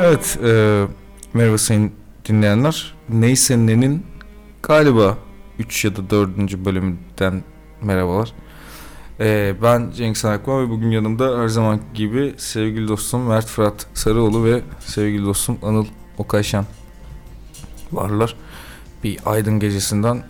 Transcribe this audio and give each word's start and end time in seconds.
Evet, 0.00 0.38
e, 0.44 0.84
merhaba 1.34 1.58
sayın 1.58 1.92
dinleyenler. 2.28 2.94
Neyse 3.08 3.58
Ne'nin 3.58 4.06
galiba 4.62 5.18
3 5.58 5.84
ya 5.84 5.96
da 5.96 6.10
4. 6.10 6.64
bölümünden 6.64 7.42
merhabalar. 7.82 8.32
E, 9.20 9.54
ben 9.62 9.90
Cengiz 9.90 10.24
Akman 10.24 10.66
ve 10.66 10.70
bugün 10.70 10.90
yanımda 10.90 11.38
her 11.38 11.48
zaman 11.48 11.80
gibi 11.94 12.34
sevgili 12.36 12.88
dostum 12.88 13.22
Mert 13.22 13.46
Fırat 13.46 13.86
Sarıoğlu 13.94 14.44
ve 14.44 14.62
sevgili 14.80 15.24
dostum 15.26 15.58
Anıl 15.62 15.86
Okayşan 16.18 16.64
varlar. 17.92 18.36
Bir 19.04 19.18
aydın 19.26 19.58
gecesinden, 19.60 20.24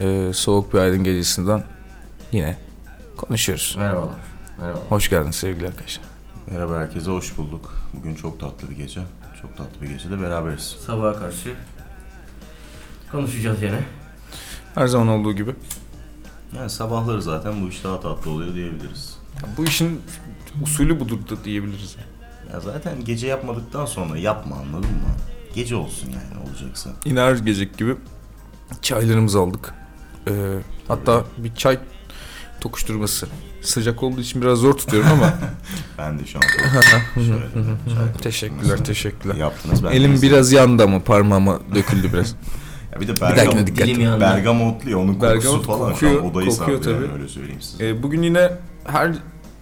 e, 0.00 0.30
soğuk 0.34 0.74
bir 0.74 0.78
aydın 0.78 1.04
gecesinden 1.04 1.64
yine 2.32 2.56
konuşuyoruz. 3.16 3.74
Merhabalar. 3.78 4.14
Merhaba. 4.60 4.80
Hoş 4.88 5.10
geldiniz 5.10 5.36
sevgili 5.36 5.66
arkadaşlar. 5.66 6.15
Merhaba 6.50 6.78
herkese, 6.78 7.10
hoş 7.10 7.36
bulduk. 7.38 7.74
Bugün 7.94 8.14
çok 8.14 8.40
tatlı 8.40 8.70
bir 8.70 8.76
gece. 8.76 9.00
Çok 9.42 9.56
tatlı 9.56 9.82
bir 9.82 9.88
gecede 9.88 10.20
beraberiz. 10.22 10.76
Sabaha 10.86 11.18
karşı 11.18 11.54
konuşacağız 13.12 13.62
yine. 13.62 13.80
Her 14.74 14.86
zaman 14.86 15.08
olduğu 15.08 15.32
gibi. 15.32 15.54
Yani 16.56 16.70
sabahları 16.70 17.22
zaten 17.22 17.62
bu 17.62 17.68
iş 17.68 17.84
daha 17.84 18.00
tatlı 18.00 18.30
oluyor 18.30 18.54
diyebiliriz. 18.54 19.18
Ya 19.42 19.48
bu 19.56 19.64
işin 19.64 20.02
usulü 20.62 21.00
budur 21.00 21.18
da 21.30 21.44
diyebiliriz. 21.44 21.96
Ya 22.52 22.60
zaten 22.60 23.04
gece 23.04 23.26
yapmadıktan 23.26 23.86
sonra 23.86 24.18
yapma 24.18 24.56
anladın 24.56 24.90
mı? 24.90 25.08
Gece 25.54 25.76
olsun 25.76 26.10
yani 26.10 26.48
olacaksa. 26.48 26.90
Yine 27.04 27.20
her 27.20 27.34
gecek 27.36 27.78
gibi 27.78 27.96
çaylarımızı 28.82 29.40
aldık. 29.40 29.74
Ee, 30.28 30.58
hatta 30.88 31.24
bir 31.38 31.54
çay 31.54 31.78
tokuşturması. 32.60 33.26
Sıcak 33.62 34.02
olduğu 34.02 34.20
için 34.20 34.42
biraz 34.42 34.58
zor 34.58 34.72
tutuyorum 34.74 35.10
ama 35.12 35.34
Ben 35.98 36.18
de 36.18 36.26
şu 36.26 36.38
an 36.38 36.44
teşekkürler 38.22 38.84
teşekkürler. 38.84 39.34
yaptınız. 39.34 39.84
Ben 39.84 39.90
Elim 39.90 40.22
biraz 40.22 40.52
yandı 40.52 40.82
ama 40.84 41.00
parmağıma 41.04 41.60
döküldü 41.74 42.12
biraz. 42.12 42.34
Ya 42.94 43.00
bir 43.00 43.08
de 43.08 43.20
bergamot, 43.20 43.66
dikkat. 43.66 43.86
Dilim 43.86 44.00
yandı. 44.00 44.20
bergamotlu 44.20 44.90
ya 44.90 44.98
onun 44.98 45.14
kokusu 45.14 45.22
Bergamot 45.34 45.66
falan 45.66 45.92
kokuyor, 45.92 46.12
odayı 46.22 46.48
kokuyor 46.50 46.78
sardı 46.82 46.90
yani 46.90 47.00
tabii. 47.06 47.12
öyle 47.18 47.28
söyleyeyim 47.28 47.62
size. 47.62 47.88
Ee, 47.88 48.02
bugün 48.02 48.22
yine 48.22 48.50
her 48.84 49.12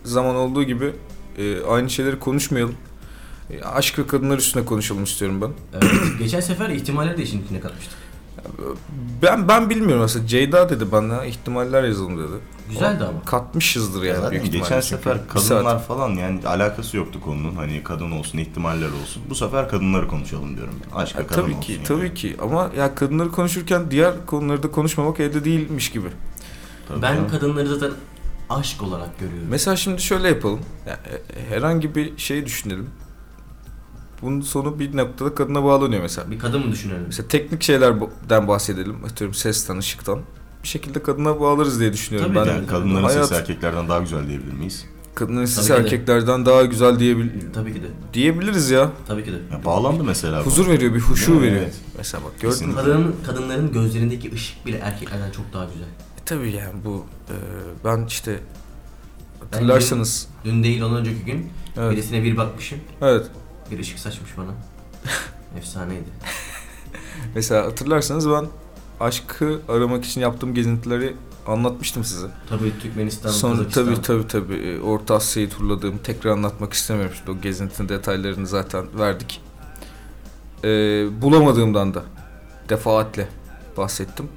zaman 0.05 0.37
olduğu 0.37 0.63
gibi 0.65 0.93
e, 1.39 1.63
aynı 1.63 1.91
şeyleri 1.91 2.19
konuşmayalım. 2.19 2.75
E, 3.51 3.63
aşk 3.63 3.99
ve 3.99 4.07
kadınlar 4.07 4.39
üstüne 4.39 4.65
konuşalım 4.65 5.05
istiyorum 5.05 5.41
ben. 5.41 5.51
Evet, 5.75 5.93
geçen 6.19 6.41
sefer 6.41 6.69
ihtimalleri 6.71 7.19
de 7.19 7.23
işin 7.23 7.45
içine 7.45 7.61
katmıştık. 7.61 7.95
Ben 9.23 9.49
ben 9.49 9.71
bilmiyorum 9.71 10.03
aslında. 10.05 10.27
Ceyda 10.27 10.69
dedi 10.71 10.93
bana 10.93 11.25
ihtimaller 11.25 11.85
yazalım 11.85 12.19
dedi. 12.19 12.33
Güzeldi 12.69 13.05
ama. 13.05 13.23
Katmışızdır 13.25 14.03
Ya 14.03 14.09
yani 14.15 14.21
zaten 14.23 14.41
büyük 14.41 14.53
geçen 14.53 14.81
sefer 14.81 15.29
kadınlar 15.29 15.83
falan 15.85 16.11
yani 16.11 16.41
alakası 16.47 16.97
yoktu 16.97 17.21
konunun. 17.21 17.55
Hani 17.57 17.83
kadın 17.85 18.11
olsun, 18.11 18.39
ihtimaller 18.39 18.89
olsun. 19.03 19.23
Bu 19.31 19.35
sefer 19.35 19.69
kadınları 19.69 20.09
konuşalım 20.09 20.57
diyorum. 20.57 20.75
Aşk 20.95 21.17
ve 21.17 21.21
Ya 21.21 21.27
kadın 21.27 21.43
tabii 21.43 21.51
olsun. 21.51 21.61
ki, 21.63 21.73
yani. 21.73 21.85
tabii 21.85 22.15
ki 22.15 22.37
ama 22.43 22.71
ya 22.79 22.95
kadınları 22.95 23.31
konuşurken 23.31 23.91
diğer 23.91 24.27
konuları 24.27 24.63
da 24.63 24.71
konuşmamak 24.71 25.21
elde 25.21 25.45
değilmiş 25.45 25.91
gibi. 25.91 26.09
Tabii 26.89 27.03
Ben 27.03 27.15
canım. 27.15 27.29
kadınları 27.31 27.69
zaten 27.69 27.91
aşk 28.51 28.83
olarak 28.83 29.19
görüyorum. 29.19 29.49
Mesela 29.51 29.77
şimdi 29.77 30.03
şöyle 30.03 30.29
yapalım. 30.29 30.61
Ya, 30.87 30.93
e, 30.93 31.55
herhangi 31.55 31.95
bir 31.95 32.19
şey 32.19 32.47
düşünelim. 32.47 32.91
Bunun 34.25 34.41
sonu 34.41 34.79
bir 34.79 34.97
noktada 34.97 35.35
kadına 35.35 35.65
bağlanıyor 35.65 36.03
mesela. 36.03 36.31
Bir 36.31 36.39
kadın 36.39 36.67
mı 36.67 36.73
düşünelim? 36.73 37.03
Mesela 37.07 37.29
teknik 37.29 37.63
şeylerden 37.63 38.49
bahsedelim. 38.49 39.05
Atıyorum 39.05 39.35
sesten, 39.35 39.79
ışıktan. 39.79 40.19
Bir 40.63 40.69
şekilde 40.69 41.03
kadına 41.03 41.41
bağlarız 41.41 41.81
diye 41.81 41.93
düşünüyorum. 41.93 42.35
Tabii 42.35 42.47
ben 42.49 42.55
Yani 42.55 42.67
kadınların 42.67 43.05
hayat, 43.05 43.29
sesi 43.29 43.35
erkeklerden 43.41 43.89
daha 43.89 43.99
güzel 44.01 44.29
diyebilir 44.29 44.53
miyiz? 44.53 44.87
kadının 45.15 45.45
sesi 45.45 45.73
erkeklerden 45.73 46.47
daha 46.47 46.65
güzel 46.65 46.99
diyebil 46.99 47.29
Tabii 47.55 47.73
ki 47.75 47.83
de. 47.83 47.87
diyebiliriz 48.15 48.71
ya. 48.71 48.91
Tabii 49.07 49.25
ki 49.25 49.33
de. 49.33 49.37
Ya 49.53 49.65
bağlandı 49.65 50.05
mesela. 50.05 50.41
bu. 50.41 50.47
Huzur 50.47 50.69
veriyor, 50.69 50.95
bir 50.95 51.01
huşu 51.01 51.33
Evet. 51.33 51.43
veriyor. 51.43 51.67
Mesela 51.99 52.25
bak 52.25 52.41
gördün 52.41 52.69
mü? 52.69 52.75
Kadının, 52.75 53.15
kadınların 53.27 53.73
gözlerindeki 53.73 54.33
ışık 54.35 54.67
bile 54.67 54.77
erkeklerden 54.77 55.31
çok 55.31 55.53
daha 55.53 55.65
güzel. 55.65 55.87
E, 55.87 56.25
tabii 56.27 56.51
yani 56.53 56.85
bu 56.85 57.05
e, 57.29 57.35
ben 57.85 58.05
işte 58.07 58.41
Ben 59.43 59.47
hatırlarsanız 59.57 60.29
Dün 60.45 60.63
değil 60.63 60.83
ondan 60.83 60.99
önceki 61.01 61.25
gün 61.25 61.51
evet, 61.77 61.93
birisine 61.93 62.23
bir 62.23 62.37
bakmışım. 62.37 62.79
evet 63.03 63.27
Bir 63.71 63.79
ışık 63.79 63.99
saçmış 63.99 64.31
bana. 64.39 64.51
Efsaneydi. 65.59 66.09
mesela 67.35 67.67
hatırlarsanız 67.67 68.31
ben 68.31 68.47
aşkı 69.01 69.61
aramak 69.69 70.05
için 70.05 70.21
yaptığım 70.21 70.55
gezintileri 70.55 71.17
anlatmıştım 71.47 72.05
size. 72.05 72.27
Tabii 72.49 72.79
Türkmenistan, 72.83 73.31
Sonra 73.31 73.53
Kazakistan. 73.57 73.85
tabii 73.85 74.03
tabii 74.03 74.29
tabii 74.29 74.55
e, 74.55 74.81
Orta 74.81 75.15
Asya'yı 75.15 75.51
turladığım 75.51 75.99
tekrar 75.99 76.31
anlatmak 76.31 76.73
istemiyorum 76.73 77.15
şimdi 77.19 77.31
o 77.31 77.41
gezintinin 77.41 77.89
detaylarını 77.89 78.47
zaten 78.47 78.99
verdik. 78.99 79.41
E, 80.65 80.69
bulamadığımdan 81.23 81.95
da 81.95 82.03
defaatle 82.69 83.29
bahsettim. 83.77 84.29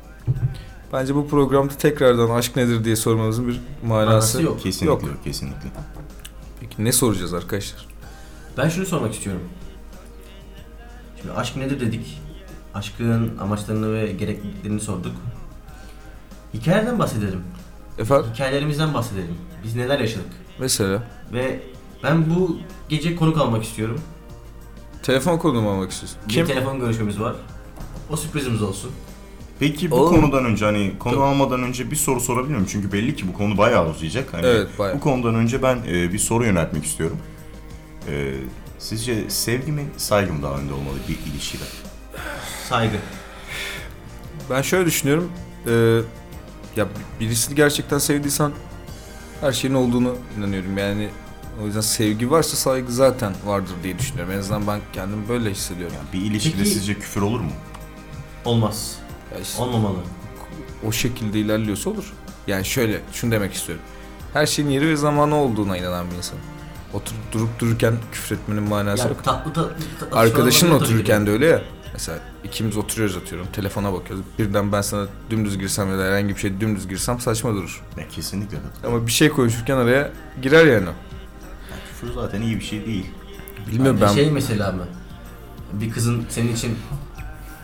Bence 0.93 1.15
bu 1.15 1.27
programda 1.27 1.73
tekrardan 1.73 2.29
aşk 2.29 2.55
nedir 2.55 2.83
diye 2.83 2.95
sormamızın 2.95 3.47
bir 3.47 3.61
manası, 3.87 4.07
Manası 4.11 4.41
yok. 4.43 4.61
Kesinlikle 4.61 4.87
Yok. 4.87 5.03
yok. 5.03 5.23
kesinlikle. 5.23 5.69
Peki 6.59 6.83
ne 6.85 6.91
soracağız 6.91 7.33
arkadaşlar? 7.33 7.86
Ben 8.57 8.69
şunu 8.69 8.85
sormak 8.85 9.13
istiyorum. 9.13 9.41
Şimdi 11.21 11.33
aşk 11.33 11.55
nedir 11.57 11.79
dedik. 11.79 12.21
Aşkın 12.73 13.37
amaçlarını 13.37 13.93
ve 13.93 14.11
gerekliliklerini 14.11 14.79
sorduk. 14.79 15.11
Hikayelerden 16.53 16.99
bahsedelim. 16.99 17.43
Efendim 17.99 18.25
Hikayelerimizden 18.33 18.93
bahsedelim. 18.93 19.35
Biz 19.63 19.75
neler 19.75 19.99
yaşadık. 19.99 20.25
mesela 20.59 21.03
Ve 21.33 21.59
ben 22.03 22.29
bu 22.35 22.59
gece 22.89 23.15
konuk 23.15 23.37
almak 23.37 23.63
istiyorum. 23.63 24.01
telefon 25.03 25.37
konumu 25.37 25.69
almak 25.71 25.91
istiyorsun. 25.91 26.19
Bir 26.27 26.33
Kim? 26.33 26.45
telefon 26.45 26.79
görüşmemiz 26.79 27.19
var. 27.19 27.35
O 28.09 28.17
sürprizimiz 28.17 28.61
olsun. 28.61 28.91
Peki 29.59 29.91
bu 29.91 29.95
Oğlum. 29.95 30.15
konudan 30.21 30.45
önce 30.45 30.65
hani 30.65 30.93
konu 30.99 31.13
Tabii. 31.13 31.23
almadan 31.23 31.63
önce 31.63 31.91
bir 31.91 31.95
soru 31.95 32.19
sorabilir 32.19 32.53
miyim? 32.55 32.67
Çünkü 32.69 32.91
belli 32.91 33.15
ki 33.15 33.27
bu 33.27 33.33
konu 33.33 33.57
bayağı 33.57 33.89
uzayacak. 33.89 34.33
Hani 34.33 34.45
Evet 34.45 34.67
bayağı. 34.79 34.95
Bu 34.95 34.99
konudan 34.99 35.35
önce 35.35 35.63
ben 35.63 35.77
e, 35.87 36.13
bir 36.13 36.19
soru 36.19 36.45
yöneltmek 36.45 36.85
istiyorum. 36.85 37.17
E, 38.07 38.33
sizce 38.79 39.29
sevgi 39.29 39.71
mi, 39.71 39.85
saygı 39.97 40.33
mı 40.33 40.43
daha 40.43 40.57
önde 40.57 40.73
olmalı 40.73 40.95
bir 41.07 41.31
ilişkide? 41.31 41.63
Saygı. 42.69 42.97
Ben 44.49 44.61
şöyle 44.61 44.85
düşünüyorum. 44.85 45.31
e, 45.67 45.71
ya 46.75 46.87
birisini 47.19 47.55
gerçekten 47.55 47.97
sevdiysen 47.97 48.51
her 49.41 49.51
şeyin 49.51 49.73
olduğunu 49.73 50.15
inanıyorum. 50.37 50.77
Yani 50.77 51.09
o 51.63 51.65
yüzden 51.65 51.81
sevgi 51.81 52.31
varsa 52.31 52.57
saygı 52.57 52.91
zaten 52.91 53.33
vardır 53.45 53.73
diye 53.83 53.99
düşünüyorum. 53.99 54.33
En 54.33 54.37
azından 54.39 54.67
ben 54.67 54.79
kendimi 54.93 55.29
böyle 55.29 55.51
hissediyorum. 55.51 55.95
Yani 55.97 56.23
bir 56.23 56.31
ilişkide 56.31 56.57
Peki- 56.57 56.69
sizce 56.69 56.93
küfür 56.93 57.21
olur 57.21 57.39
mu? 57.39 57.51
Olmaz. 58.45 58.95
Ya 59.33 59.39
işte 59.39 59.61
Olmamalı. 59.63 59.97
o 60.87 60.91
şekilde 60.91 61.39
ilerliyorsa 61.39 61.89
olur. 61.89 62.13
Yani 62.47 62.65
şöyle 62.65 63.01
şunu 63.13 63.31
demek 63.31 63.53
istiyorum. 63.53 63.83
Her 64.33 64.45
şeyin 64.45 64.69
yeri 64.69 64.87
ve 64.87 64.95
zamanı 64.95 65.35
olduğuna 65.35 65.77
inanan 65.77 66.11
bir 66.11 66.15
insan. 66.15 66.37
Oturup 66.93 67.31
durup 67.31 67.59
dururken 67.59 67.93
küfür 68.11 68.35
etmenin 68.35 68.63
manası 68.63 69.01
Yani 69.03 69.09
yok. 69.09 69.23
tatlı 69.23 69.53
tatlı. 69.53 69.75
tatlı 69.99 70.33
tabii 70.33 70.73
otururken 70.73 71.25
de 71.27 71.31
öyle 71.31 71.45
ya. 71.45 71.61
Mesela 71.93 72.19
ikimiz 72.43 72.77
oturuyoruz 72.77 73.17
atıyorum. 73.17 73.47
Telefona 73.53 73.93
bakıyoruz. 73.93 74.25
Birden 74.39 74.71
ben 74.71 74.81
sana 74.81 75.07
dümdüz 75.29 75.57
girsem 75.57 75.91
ya 75.91 75.97
da 75.97 76.03
herhangi 76.03 76.35
bir 76.35 76.39
şey 76.39 76.59
dümdüz 76.61 76.87
girsem 76.87 77.19
saçma 77.19 77.53
durur. 77.53 77.83
Ya 77.97 78.07
kesinlikle. 78.07 78.57
Ama 78.85 79.07
bir 79.07 79.11
şey 79.11 79.29
konuşurken 79.29 79.77
araya 79.77 80.11
girer 80.41 80.65
yani. 80.65 80.87
o. 80.89 80.93
Yani 81.71 81.81
küfür 81.89 82.13
zaten 82.13 82.41
iyi 82.41 82.55
bir 82.55 82.65
şey 82.65 82.85
değil. 82.85 83.05
Bilmiyorum 83.71 83.99
ben. 84.01 84.07
Şey 84.13 84.31
mesela 84.31 84.71
mı? 84.71 84.83
Bir 85.73 85.91
kızın 85.91 86.25
senin 86.29 86.55
için 86.55 86.77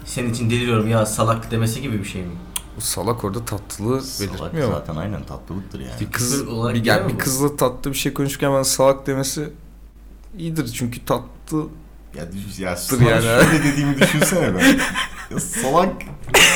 senin 0.05 0.33
için 0.33 0.49
deliriyorum 0.49 0.87
ya 0.87 1.05
salak 1.05 1.51
demesi 1.51 1.81
gibi 1.81 1.99
bir 1.99 2.05
şey 2.05 2.21
mi? 2.21 2.33
Bu 2.77 2.81
salak 2.81 3.23
orada 3.23 3.45
tatlılığı 3.45 4.01
Salak 4.01 4.39
belirtmiyor 4.39 4.67
mu? 4.67 4.73
zaten 4.73 4.95
aynen 4.95 5.23
tatlılıktır 5.23 5.79
yani. 5.79 5.99
Bir 5.99 6.11
kız 6.11 6.47
olarak 6.47 6.75
bir, 6.75 6.85
yani 6.85 7.13
bir 7.13 7.17
kızla 7.19 7.55
tatlı 7.55 7.91
bir 7.91 7.97
şey 7.97 8.13
konuşurken 8.13 8.51
bana 8.51 8.63
salak 8.63 9.07
demesi 9.07 9.49
iyidir 10.37 10.67
çünkü 10.67 11.05
tatlı 11.05 11.67
Ya, 12.17 12.25
ya 12.59 12.75
sana 12.75 13.09
yani. 13.09 13.21
şöyle 13.23 13.63
dediğimi 13.63 13.97
düşünsene 13.99 14.55
ben. 14.55 14.79
Ya 15.31 15.39
salak 15.39 15.93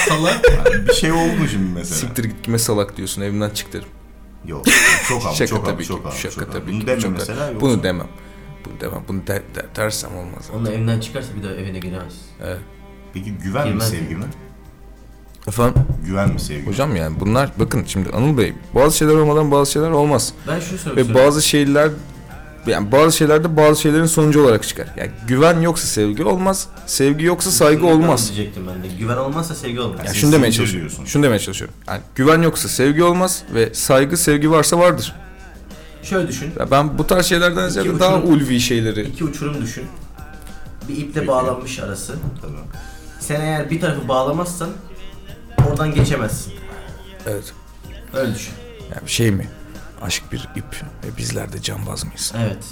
Salak. 0.10 0.42
yani 0.66 0.88
bir 0.88 0.94
şey 0.94 1.12
oldu 1.12 1.48
şimdi 1.52 1.72
mesela. 1.74 1.96
siktir 1.96 2.24
git 2.24 2.42
kime 2.42 2.60
salak 2.60 2.98
diyorsun 2.98 3.22
evimden 3.22 3.50
çık 3.50 3.74
derim. 3.74 3.88
Yok 4.46 4.66
çok 5.10 5.22
ama 5.26 5.34
Şaka 5.34 5.48
çok 5.48 5.66
tabii 5.66 5.82
ki, 5.82 5.88
çok 5.88 6.06
ama 6.06 6.12
şaka 6.16 6.36
çok 6.36 6.52
tabii 6.54 6.72
Bunu 6.72 6.80
ki, 6.80 6.88
deme 6.88 7.02
çok- 7.02 7.12
mesela 7.12 7.46
yoksa. 7.48 7.62
Bunu 7.62 7.84
demem. 7.84 8.08
Bunu 8.66 8.80
demem. 8.82 9.04
Bunu 9.08 9.28
de, 9.28 9.44
de- 9.56 9.66
dersem 9.76 10.18
olmaz. 10.18 10.50
Onunla 10.56 10.72
evden 10.72 11.00
çıkarsa 11.00 11.28
bir 11.38 11.44
daha 11.44 11.52
evine 11.52 11.80
giremez. 11.80 12.14
Evet. 12.44 12.60
Peki 13.14 13.32
güven 13.32 13.68
mi 13.68 13.72
Girmez. 13.74 13.90
sevgi 13.90 14.16
mi? 14.16 14.26
Efendim 15.48 15.82
Güven 16.06 16.30
mi 16.34 16.40
sevgi 16.40 16.68
hocam 16.68 16.96
yani 16.96 17.20
bunlar 17.20 17.50
bakın 17.60 17.84
şimdi 17.88 18.10
Anıl 18.10 18.38
Bey 18.38 18.54
bazı 18.76 18.98
şeyler 18.98 19.14
olmadan 19.14 19.52
bazı 19.52 19.72
şeyler 19.72 19.90
olmaz. 19.92 20.34
Ben 20.48 20.60
şunu 20.60 20.78
söylemek 20.78 21.10
Ve 21.10 21.14
bazı 21.26 21.42
şeyler 21.42 21.90
yani 22.68 22.92
bazı 22.92 23.18
şeylerde 23.18 23.58
bazı 23.58 23.82
şeylerin 23.82 24.06
sonucu 24.06 24.44
olarak 24.44 24.64
çıkar. 24.68 24.88
Yani 24.98 25.12
güven 25.28 25.62
yoksa 25.62 25.88
sevgi 25.88 26.24
olmaz. 26.24 26.68
Sevgi 26.86 27.26
yoksa 27.26 27.52
saygı 27.52 27.82
Şunu 27.82 27.90
olmaz. 27.92 28.32
Diyecektim 28.36 28.64
ben 28.68 28.84
de. 28.84 28.88
Güven 29.00 29.18
olmazsa 29.18 29.56
sevgi 29.56 29.80
olmaz. 29.80 30.00
Yani 30.06 30.16
şunu 30.16 30.32
demeye 30.32 30.52
çalışıyorum. 30.52 30.92
Şunu 31.06 31.24
demeye 31.24 31.40
çalışıyorum. 31.40 31.76
Yani 31.88 32.02
güven 32.16 32.42
yoksa 32.42 32.68
sevgi 32.70 33.04
olmaz 33.04 33.44
ve 33.54 33.74
saygı 33.74 34.18
sevgi 34.18 34.52
varsa 34.52 34.80
vardır. 34.80 35.16
Şöyle 36.04 36.28
düşün. 36.28 36.52
Ya 36.60 36.72
ben 36.72 36.98
bu 36.98 37.08
tarz 37.08 37.26
şeylerden 37.26 37.70
ziyade 37.70 38.00
daha 38.00 38.16
uçurum- 38.18 38.32
ulvi 38.34 38.60
şeyleri 38.60 39.02
İki 39.02 39.24
uçurum 39.24 39.62
düşün. 39.62 39.84
Bir 40.90 40.98
iple 40.98 41.14
Peki. 41.14 41.28
bağlanmış 41.28 41.80
arası. 41.80 42.16
Tabii. 42.42 42.52
Sen 43.20 43.42
eğer 43.42 43.70
bir 43.70 43.82
tarafı 43.82 44.08
bağlamazsan 44.08 44.70
oradan 45.68 45.94
geçemezsin. 45.94 46.54
Evet. 47.28 47.54
Öyle 48.14 48.36
düşün. 48.36 48.54
Yani 48.96 49.10
şey 49.10 49.32
mi? 49.32 49.48
Aşk 50.02 50.24
bir 50.32 50.50
ip 50.56 50.84
ve 51.04 51.18
bizler 51.18 51.54
de 51.54 51.62
cambaz 51.62 52.04
mıyız? 52.06 52.34
Evet. 52.38 52.66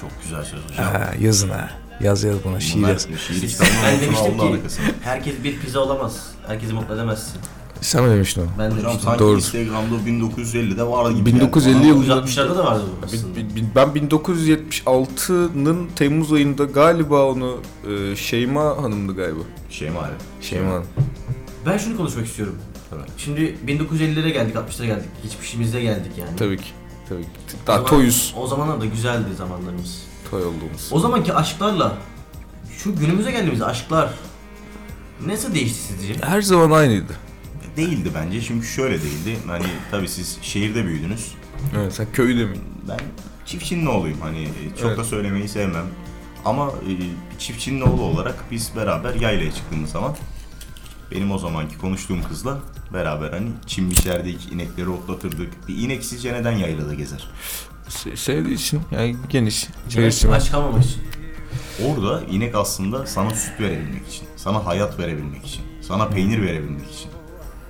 Çok 0.00 0.10
güzel 0.22 0.44
söz 0.44 0.60
hocam. 0.70 0.84
Ha, 0.86 1.10
yazın 1.20 1.48
ha. 1.48 1.70
Yaz 2.00 2.24
yaz 2.24 2.44
buna 2.44 2.60
şiir 2.60 2.78
Bunlar 2.78 2.88
yaz. 2.92 3.02
şiir 3.18 3.56
ben 3.84 4.00
demiştim 4.00 4.38
ki 4.38 4.60
herkes 5.02 5.34
bir 5.44 5.58
pizza 5.60 5.80
olamaz. 5.80 6.26
Herkesi 6.46 6.72
mutlu 6.72 6.94
edemezsin. 6.94 7.40
Sen 7.80 8.04
mi 8.04 8.10
demiştin 8.10 8.40
onu? 8.42 8.50
Ben 8.58 8.70
Hocam 8.70 9.00
sanki 9.00 9.18
Doğrudur. 9.18 9.36
Instagram'da 9.38 9.94
1950'de 10.10 10.82
vardı 10.86 11.12
gibi. 11.12 11.26
1950 11.26 11.74
geldi 11.74 11.84
bana. 11.84 11.88
yılı- 12.04 12.04
1960'larda 12.26 12.56
da 12.58 12.64
vardı 12.64 12.82
bu 13.02 13.06
Ben 13.74 13.88
1976'nın 13.94 15.88
Temmuz 15.96 16.32
ayında 16.32 16.64
galiba 16.64 17.24
onu 17.24 17.56
e, 17.90 18.16
Şeyma 18.16 18.64
Hanım'dı 18.82 19.16
galiba. 19.16 19.40
Şeyma 19.70 20.00
abi. 20.00 20.12
Şeyma 20.40 20.70
Hanım. 20.70 20.86
Ben 21.66 21.78
şunu 21.78 21.96
konuşmak 21.96 22.26
istiyorum. 22.26 22.58
Tabii. 22.90 23.00
Şimdi 23.18 23.40
1950'lere 23.66 24.28
geldik, 24.30 24.54
60'lara 24.56 24.86
geldik. 24.86 25.08
Geçmişimize 25.22 25.82
geldik 25.82 26.12
yani. 26.18 26.36
Tabii 26.36 26.56
ki. 26.56 26.68
Tabii 27.08 27.22
ki. 27.22 27.28
O 27.64 27.66
Daha 27.66 27.76
zaman- 27.76 27.90
toyuz. 27.90 28.34
O 28.36 28.46
zamanlar 28.46 28.80
da 28.80 28.86
güzeldi 28.86 29.34
zamanlarımız. 29.38 30.02
Toy 30.30 30.42
olduğumuz. 30.44 30.88
O 30.90 31.00
zamanki 31.00 31.34
aşklarla 31.34 31.96
şu 32.78 32.96
günümüze 32.96 33.30
geldiğimiz 33.30 33.62
aşklar 33.62 34.10
nasıl 35.26 35.54
değişti 35.54 35.78
sizce? 35.78 36.14
Her 36.26 36.42
zaman 36.42 36.70
aynıydı. 36.78 37.12
Değildi 37.76 38.10
bence 38.14 38.42
çünkü 38.42 38.66
şöyle 38.66 39.02
değildi. 39.02 39.36
Hani 39.46 39.64
tabii 39.90 40.08
siz 40.08 40.38
şehirde 40.42 40.84
büyüdünüz. 40.84 41.32
Evet 41.76 41.92
sen 41.94 42.06
köyde 42.12 42.44
mi? 42.44 42.56
Ben 42.88 42.98
çiftçinin 43.46 43.86
oğluyum. 43.86 44.18
Hani 44.20 44.42
e, 44.42 44.76
çok 44.80 44.86
Evet. 44.88 44.98
da 44.98 45.04
söylemeyi 45.04 45.48
sevmem. 45.48 45.86
Ama 46.44 46.66
e, 46.68 46.92
çiftçinin 47.38 47.80
oğlu 47.80 48.02
olarak 48.02 48.44
biz 48.50 48.70
beraber 48.76 49.14
yaylaya 49.14 49.52
çıktığımız 49.52 49.90
zaman 49.90 50.16
benim 51.10 51.32
o 51.32 51.38
zamanki 51.38 51.78
konuştuğum 51.78 52.22
kızla 52.28 52.58
beraber 52.92 53.30
hani 53.32 53.48
çim 53.66 53.90
biçerdik, 53.90 54.52
inekleri 54.52 54.88
otlatırdık. 54.88 55.68
Bir 55.68 55.76
inek 55.78 56.04
sizce 56.04 56.32
neden 56.32 56.52
yaylada 56.52 56.94
gezer? 56.94 57.28
Se- 57.88 58.16
sevdiği 58.16 58.54
için 58.54 58.80
yani 58.90 59.16
geniş. 59.28 59.66
Çevresi 59.88 60.28
aç 60.28 60.50
kalmamak 60.50 60.84
için. 60.84 61.02
Orada 61.86 62.22
inek 62.24 62.54
aslında 62.54 63.06
sana 63.06 63.30
süt 63.30 63.60
verebilmek 63.60 64.08
için, 64.08 64.24
sana 64.36 64.66
hayat 64.66 64.98
verebilmek 64.98 65.46
için, 65.46 65.62
sana 65.82 66.08
peynir 66.08 66.42
verebilmek 66.42 66.90
için. 66.90 67.10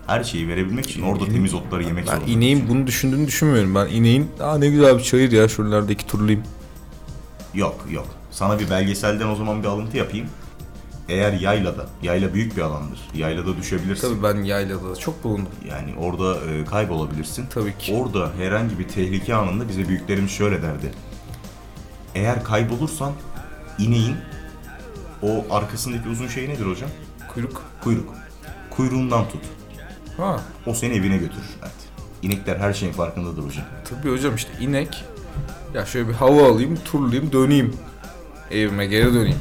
Her 0.06 0.24
şeyi 0.24 0.48
verebilmek 0.48 0.90
için 0.90 1.02
orada 1.02 1.24
temiz 1.24 1.54
otları 1.54 1.82
yemek 1.82 2.06
Ben 2.06 2.12
zorunda. 2.16 2.30
ineğin 2.30 2.68
bunu 2.68 2.86
düşündüğünü 2.86 3.26
düşünmüyorum. 3.26 3.74
Ben 3.74 3.86
ineğin 3.86 4.28
aa 4.40 4.58
ne 4.58 4.68
güzel 4.68 4.98
bir 4.98 5.02
çayır 5.02 5.32
ya 5.32 5.48
şuralardaki 5.48 6.06
turlayayım. 6.06 6.44
Yok 7.54 7.84
yok. 7.90 8.06
Sana 8.30 8.58
bir 8.58 8.70
belgeselden 8.70 9.28
o 9.28 9.36
zaman 9.36 9.62
bir 9.62 9.68
alıntı 9.68 9.96
yapayım. 9.96 10.26
Eğer 11.08 11.32
yaylada, 11.32 11.86
yayla 12.02 12.34
büyük 12.34 12.56
bir 12.56 12.62
alandır. 12.62 13.00
Yaylada 13.14 13.56
düşebilirsin. 13.56 14.08
Tabii 14.08 14.22
ben 14.22 14.42
yaylada 14.42 14.90
da 14.90 14.96
çok 14.96 15.24
bulundum. 15.24 15.52
Yani 15.68 15.94
orada 15.98 16.50
e, 16.52 16.64
kaybolabilirsin. 16.64 17.46
Tabii 17.50 17.78
ki. 17.78 17.94
Orada 17.94 18.30
herhangi 18.38 18.78
bir 18.78 18.88
tehlike 18.88 19.34
anında 19.34 19.68
bize 19.68 19.88
büyüklerimiz 19.88 20.30
şöyle 20.30 20.62
derdi. 20.62 20.92
Eğer 22.14 22.44
kaybolursan 22.44 23.12
ineğin 23.78 24.16
o 25.22 25.44
arkasındaki 25.50 26.08
uzun 26.08 26.28
şey 26.28 26.48
nedir 26.48 26.66
hocam? 26.66 26.90
Kuyruk. 27.34 27.62
Kuyruk. 27.84 28.14
Kuyruğundan 28.70 29.28
tut. 29.28 29.40
Ha 30.16 30.40
O 30.66 30.74
seni 30.74 30.94
evine 30.94 31.16
götürür. 31.16 31.46
Evet. 31.62 31.72
İnekler 32.22 32.56
her 32.56 32.72
şeyin 32.72 32.92
farkındadır 32.92 33.42
hocam. 33.42 33.64
tabii 33.90 34.10
hocam 34.12 34.34
işte 34.34 34.50
inek. 34.60 35.04
Ya 35.74 35.86
şöyle 35.86 36.08
bir 36.08 36.12
hava 36.14 36.48
alayım, 36.48 36.78
turlayayım, 36.84 37.32
döneyim. 37.32 37.74
Evime 38.50 38.86
geri 38.86 39.14
döneyim. 39.14 39.38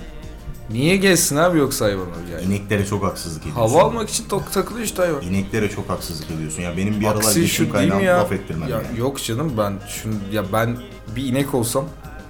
Niye 0.69 0.95
gelsin 0.97 1.35
abi 1.35 1.57
yoksa 1.57 1.85
hayvanlar 1.85 2.27
yani? 2.33 2.43
İneklere 2.43 2.85
çok 2.85 3.03
haksızlık 3.03 3.41
ediyorsun. 3.41 3.61
Hava 3.61 3.83
almak 3.83 4.09
için 4.09 4.27
tok 4.29 4.53
takılıyor 4.53 4.85
işte 4.85 5.01
hayvan. 5.01 5.21
İneklere 5.21 5.69
çok 5.69 5.89
haksızlık 5.89 6.31
ediyorsun. 6.31 6.61
Ya 6.61 6.77
benim 6.77 7.01
bir 7.01 7.05
aralar 7.05 7.19
Aksi 7.23 7.41
geçim 7.41 7.55
şu 7.55 7.63
değil 7.63 7.71
kaynağım 7.73 7.99
mi 7.99 8.05
ya? 8.05 8.19
laf 8.19 8.31
ettirmem 8.31 8.69
ya 8.69 8.81
yani. 8.81 8.99
Yok 8.99 9.23
canım 9.23 9.53
ben 9.57 9.73
şunu 9.89 10.13
ya 10.31 10.43
ben 10.53 10.77
bir 11.15 11.25
inek 11.25 11.53
olsam 11.53 11.85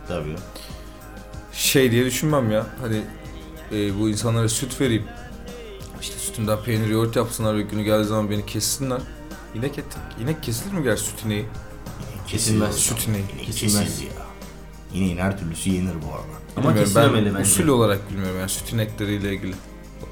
Tabii. 0.08 0.36
şey 1.54 1.92
diye 1.92 2.06
düşünmem 2.06 2.52
ya. 2.52 2.66
Hani 2.82 3.02
e, 3.72 4.00
bu 4.00 4.10
insanlara 4.10 4.50
süt 4.50 4.82
vereyim. 4.82 5.04
İşte 6.02 6.20
sütümden 6.20 6.58
peynir 6.64 6.88
yoğurt 6.88 7.16
yapsınlar 7.16 7.56
ve 7.58 7.62
günü 7.62 7.84
geldiği 7.84 8.08
zaman 8.08 8.30
beni 8.30 8.46
kessinler. 8.46 9.00
İnek 9.56 9.78
et. 9.78 9.86
İnek 10.22 10.44
kesilir 10.44 10.74
mi 10.74 10.84
gerçi 10.84 11.04
süt 11.04 11.26
ineği? 11.26 11.46
Kesilmez. 12.28 12.76
Süt 12.76 13.08
ineği. 13.08 13.24
Kesilmez. 13.46 13.80
kesildi 13.86 14.06
ya. 14.06 14.25
İneğin 14.96 15.18
her 15.18 15.40
türlüsü 15.40 15.70
yenir 15.70 15.94
bu 15.96 16.14
arada. 16.14 16.26
Ama 16.58 16.70
Bilmiyorum, 16.70 16.92
ben 17.26 17.26
bence. 17.36 17.42
usul 17.52 17.68
olarak 17.68 18.10
bilmiyorum 18.12 18.40
yani 18.40 18.50
süt 18.50 18.74
inekleriyle 18.74 19.34
ilgili. 19.34 19.56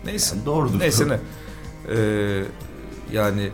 Neyse. 0.06 0.36
Yani 0.36 0.46
doğrudur. 0.46 0.80
Neyse 0.80 1.08
ne. 1.08 1.20
Ee, 1.96 2.44
yani 3.12 3.52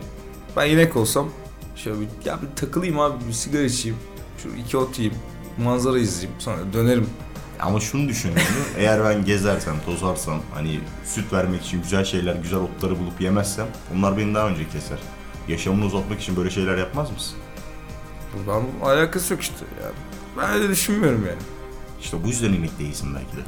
ben 0.58 0.70
inek 0.70 0.96
olsam 0.96 1.30
şöyle 1.76 2.00
bir, 2.00 2.08
ya 2.26 2.40
bir 2.42 2.56
takılayım 2.56 3.00
abi 3.00 3.28
bir 3.28 3.34
sigara 3.34 3.64
içeyim. 3.64 3.98
Şu 4.44 4.50
iki 4.50 4.78
ot 4.78 5.00
yiyeyim. 5.00 5.20
Manzara 5.58 6.00
izleyeyim. 6.00 6.40
Sonra 6.40 6.58
dönerim. 6.74 7.10
Ama 7.60 7.80
şunu 7.80 8.10
düşün 8.10 8.30
yani, 8.30 8.42
eğer 8.78 9.04
ben 9.04 9.26
gezersem, 9.26 9.76
tozarsam, 9.86 10.40
hani 10.54 10.80
süt 11.06 11.34
vermek 11.34 11.62
için 11.66 11.82
güzel 11.82 12.06
şeyler, 12.06 12.36
güzel 12.36 12.60
otları 12.60 13.00
bulup 13.00 13.22
yemezsem 13.22 13.68
onlar 13.96 14.18
beni 14.18 14.36
daha 14.36 14.48
önce 14.48 14.70
keser. 14.70 15.00
Yaşamını 15.48 15.86
uzatmak 15.86 16.22
için 16.22 16.38
böyle 16.38 16.50
şeyler 16.50 16.78
yapmaz 16.78 17.12
mısın? 17.12 17.38
Buradan 18.38 18.64
alakası 18.84 19.34
yok 19.34 19.42
işte. 19.42 19.66
Yani 19.84 19.94
ben 20.38 20.50
öyle 20.54 20.70
düşünmüyorum 20.70 21.26
yani. 21.28 21.40
İşte 22.02 22.24
bu 22.24 22.28
yüzden 22.28 22.54
inek 22.54 22.80
değilsin 22.80 23.16
belki 23.16 23.38
de. 23.38 23.42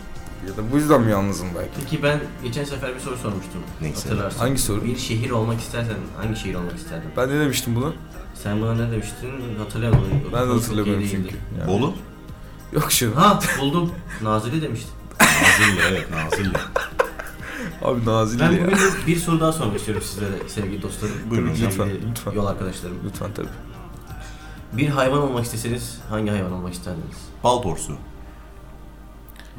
Ya 0.47 0.57
da 0.57 0.71
bu 0.71 0.77
yüzden 0.77 1.01
mi 1.01 1.11
yalnızım 1.11 1.47
belki? 1.57 1.71
Peki 1.79 2.03
ben 2.03 2.19
geçen 2.43 2.63
sefer 2.63 2.95
bir 2.95 2.99
soru 2.99 3.17
sormuştum. 3.17 3.61
Neyse. 3.81 4.09
Hatırlarsın. 4.09 4.39
Hangi 4.39 4.57
soru? 4.57 4.85
Bir 4.85 4.97
şehir 4.97 5.29
olmak 5.31 5.59
istersen 5.61 5.95
hangi 6.17 6.39
şehir 6.39 6.55
olmak 6.55 6.77
isterdin? 6.77 7.09
Ben 7.17 7.29
ne 7.29 7.39
demiştim 7.39 7.75
bunu? 7.75 7.93
Sen 8.43 8.61
buna 8.61 8.73
ne 8.75 8.91
demiştin? 8.91 9.29
Hatırlayamadım. 9.59 10.09
Ben 10.33 10.49
de 10.49 10.53
hatırlamıyorum 10.53 11.03
çünkü. 11.11 11.35
Yani. 11.59 11.67
Bolu? 11.67 11.93
Yok 12.73 12.91
şu. 12.91 13.15
Ha 13.15 13.39
buldum. 13.59 13.91
Nazilli 14.21 14.61
demiştin. 14.61 14.91
Nazilli 15.21 15.81
evet 15.89 16.07
Nazilli. 16.11 16.57
Abi 17.81 18.05
Nazilli 18.05 18.39
Ben 18.39 18.51
ya. 18.51 18.61
bugün 18.65 18.75
de 18.77 19.07
bir 19.07 19.15
soru 19.15 19.39
daha 19.39 19.51
sormak 19.51 19.77
istiyorum 19.77 20.03
sizlere 20.07 20.31
sevgili 20.47 20.81
dostlarım. 20.81 21.15
Buyurun 21.29 21.49
lütfen, 21.61 21.89
lütfen. 22.11 22.31
Yol 22.31 22.45
arkadaşlarım. 22.45 22.97
Lütfen 23.05 23.29
tabii. 23.35 23.47
Bir 24.73 24.89
hayvan 24.89 25.21
olmak 25.21 25.45
isteseniz 25.45 25.99
hangi 26.09 26.31
hayvan 26.31 26.51
olmak 26.51 26.73
isterdiniz? 26.73 27.17
Bal 27.43 27.61
porsu. 27.61 27.97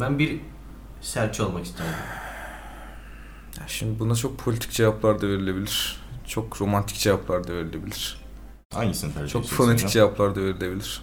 Ben 0.00 0.18
bir 0.18 0.40
serçe 1.00 1.42
olmak 1.42 1.64
isterdim. 1.64 1.92
Ya 3.60 3.64
şimdi 3.66 3.98
buna 3.98 4.14
çok 4.14 4.38
politik 4.38 4.70
cevaplar 4.70 5.22
da 5.22 5.28
verilebilir. 5.28 6.02
Çok 6.26 6.60
romantik 6.60 6.96
cevaplar 6.98 7.48
da 7.48 7.52
verilebilir. 7.52 8.20
Hangisini 8.74 9.14
tercih 9.14 9.32
Çok 9.32 9.44
hocam? 9.44 9.90
cevaplar 9.90 10.34
da 10.34 10.40
verilebilir. 10.40 11.02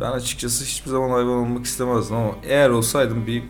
Ben 0.00 0.10
açıkçası 0.10 0.64
hiçbir 0.64 0.90
zaman 0.90 1.10
hayvan 1.10 1.34
olmak 1.36 1.66
istemezdim 1.66 2.16
ama 2.16 2.34
eğer 2.42 2.70
olsaydım 2.70 3.26
bir 3.26 3.42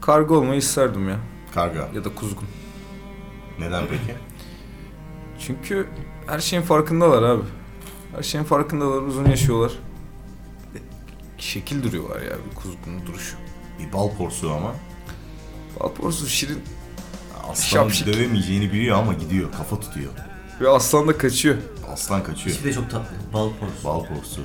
karga 0.00 0.34
olmayı 0.34 0.58
isterdim 0.58 1.08
ya. 1.08 1.16
Karga. 1.54 1.88
Ya 1.94 2.04
da 2.04 2.14
kuzgun. 2.14 2.48
Neden 3.58 3.84
peki? 3.90 4.18
Çünkü 5.40 5.88
her 6.26 6.38
şeyin 6.38 6.62
farkındalar 6.62 7.22
abi. 7.22 7.42
Her 8.16 8.22
şeyin 8.22 8.44
farkındalar, 8.44 9.02
uzun 9.02 9.24
yaşıyorlar. 9.24 9.72
Şekil 11.38 11.82
duruyorlar 11.82 12.22
ya 12.22 12.32
bir 12.50 12.54
kuzgunun 12.54 13.06
duruşu. 13.06 13.36
Bir 13.78 13.92
bal 13.92 14.10
porsu 14.16 14.50
ama 14.50 14.74
Balporsu 15.80 16.26
şirin 16.28 16.62
aslanın 17.48 17.88
Şapşik. 17.88 18.06
dövemeyeceğini 18.06 18.72
biliyor 18.72 18.98
ama 18.98 19.12
gidiyor, 19.14 19.52
kafa 19.52 19.80
tutuyor. 19.80 20.12
ve 20.60 20.68
aslan 20.68 21.08
da 21.08 21.18
kaçıyor. 21.18 21.56
Aslan 21.92 22.22
kaçıyor. 22.24 22.56
İsmi 22.56 22.68
de 22.70 22.72
çok 22.74 22.90
tatlı. 22.90 23.16
Bal 23.32 23.50
porsu. 23.60 23.84
Bal 23.84 24.04
porsu. 24.04 24.40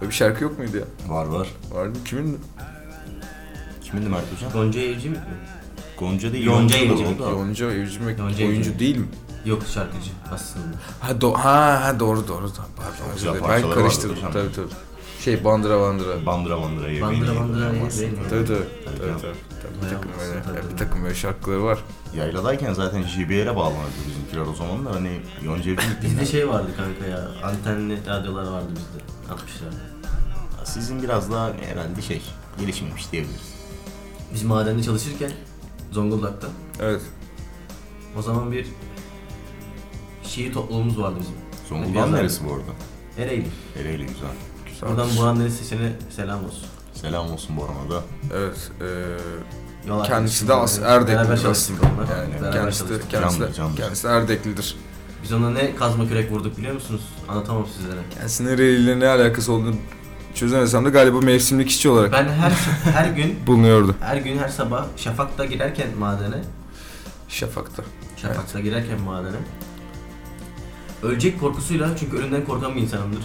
Öyle 0.00 0.10
bir 0.10 0.14
şarkı 0.14 0.44
yok 0.44 0.58
muydu 0.58 0.76
ya? 0.76 0.84
Var 1.14 1.26
var. 1.26 1.48
Vardı 1.70 1.98
kimin? 2.04 2.40
Kimindi 3.82 4.08
Mert 4.08 4.24
hocam? 4.36 4.52
Gonca 4.52 4.80
Evcimik 4.80 5.18
mi? 5.18 5.24
Gonca 5.98 6.32
değil. 6.32 6.46
Yonca 6.46 6.78
Yonca 6.78 7.04
da 7.04 7.24
oldu. 7.24 7.30
Yonca 7.30 7.72
Evcimek 7.72 8.18
Yonca 8.18 8.46
oyuncu 8.46 8.60
Evcimik. 8.60 8.80
değil 8.80 8.96
mi? 8.96 9.06
Yok 9.44 9.62
şarkıcı 9.74 10.10
aslında. 10.32 10.64
Ha, 11.00 11.12
do- 11.12 11.34
ha, 11.34 11.84
ha 11.84 12.00
doğru 12.00 12.28
doğru. 12.28 12.50
Pardon 12.76 13.14
özür 13.14 13.14
güzel 13.14 13.44
dilerim. 13.44 13.64
Ben 13.68 13.74
karıştırdım 13.74 14.16
hocam. 14.16 14.32
tabii 14.32 14.52
tabii. 14.52 14.66
Şey 15.20 15.44
bandıra 15.44 15.80
bandıra. 15.80 16.26
Bandıra 16.26 16.62
bandıra 16.62 16.90
yemeğini 16.90 17.26
Bandıra 17.26 17.40
bandıra 17.40 17.64
yemeğini 17.64 17.88
Tabii 18.30 18.46
tabii. 18.46 18.58
Bir 19.82 19.88
takım 19.90 20.10
böyle, 20.20 20.42
tabii. 20.42 20.72
bir 20.72 20.76
takım 20.76 21.02
böyle 21.04 21.14
şarkıları 21.14 21.64
var. 21.64 21.78
Yayladayken 22.16 22.72
zaten 22.72 23.02
JBL'e 23.02 23.56
bağlanıyordu 23.56 23.90
bizimkiler 24.08 24.52
o 24.52 24.54
zamanlar 24.54 24.92
hani 24.92 25.20
Yonca 25.44 25.70
Evcimik 25.70 26.02
Bizde 26.02 26.26
şey 26.26 26.48
vardı 26.48 26.66
kanka 26.76 27.06
ya. 27.06 27.28
Antenli 27.44 28.06
radyolar 28.06 28.42
vardı 28.46 28.68
bizde. 28.70 29.02
60'larda. 29.34 30.66
Sizin 30.66 31.02
biraz 31.02 31.32
daha 31.32 31.46
herhalde 31.68 32.02
şey 32.02 32.22
gelişmemiş 32.60 33.12
diyebiliriz. 33.12 33.54
Biz 34.34 34.42
madende 34.42 34.82
çalışırken 34.82 35.32
Zonguldak'ta 36.00 36.48
Evet. 36.80 37.00
o 38.18 38.22
zaman 38.22 38.52
bir 38.52 38.66
şiir 40.24 40.52
topluluğumuz 40.52 40.98
vardı 41.00 41.16
bizim. 41.20 41.34
Zonguldak'ın 41.68 42.12
Biz- 42.12 42.18
neresi 42.20 42.44
bu 42.48 42.52
arada? 42.52 42.62
Ereğli. 43.18 43.46
Ereğli 43.80 44.06
güzel. 44.06 44.28
Güzel. 44.66 44.88
Buradan 44.88 45.08
Burhan 45.18 45.40
Deniz 45.40 45.56
Seçen'e 45.56 45.92
selam 46.16 46.44
olsun. 46.44 46.66
Selam 46.94 47.30
olsun 47.32 47.56
Boran'a 47.56 47.90
da. 47.90 48.02
Evet. 48.34 48.70
e, 48.80 49.88
Yol 49.88 50.04
kendisi 50.04 50.48
de 50.48 50.54
as 50.54 50.78
Erdekli 50.78 51.14
Beraber 51.18 51.44
aslında. 51.50 51.80
Yani 51.86 52.34
Beraber 52.34 52.52
kendisi 52.52 52.88
de, 52.88 52.94
kendisi, 53.10 53.40
de, 53.40 53.44
Canlı, 53.44 53.54
canlı. 53.54 53.76
kendisi 53.76 54.04
de 54.04 54.08
Erdeklidir. 54.08 54.76
Biz 55.22 55.32
ona 55.32 55.50
ne 55.50 55.76
kazma 55.76 56.08
kürek 56.08 56.30
vurduk 56.32 56.58
biliyor 56.58 56.74
musunuz? 56.74 57.00
Anlatamam 57.28 57.66
sizlere. 57.76 58.00
Kendisi 58.14 58.44
nereliyle 58.46 59.00
ne 59.00 59.08
alakası 59.08 59.52
olduğunu 59.52 59.76
çözemesem 60.36 60.84
de 60.84 60.90
galiba 60.90 61.20
mevsimlik 61.20 61.70
işçi 61.70 61.88
olarak 61.88 62.12
Ben 62.12 62.28
her 62.28 62.50
her 62.92 63.10
gün 63.10 63.36
bulunuyordu. 63.46 63.94
her 64.00 64.16
gün 64.16 64.38
her 64.38 64.48
sabah 64.48 64.86
Şafak'ta 64.96 65.44
girerken 65.44 65.88
madene 65.98 66.42
Şafak'ta. 67.28 67.82
Şafak'ta 68.16 68.60
girerken 68.60 69.00
madene 69.00 69.36
ölecek 71.02 71.40
korkusuyla 71.40 71.96
çünkü 71.96 72.16
ölümden 72.16 72.44
korkan 72.44 72.76
bir 72.76 72.80
insanımdır. 72.80 73.22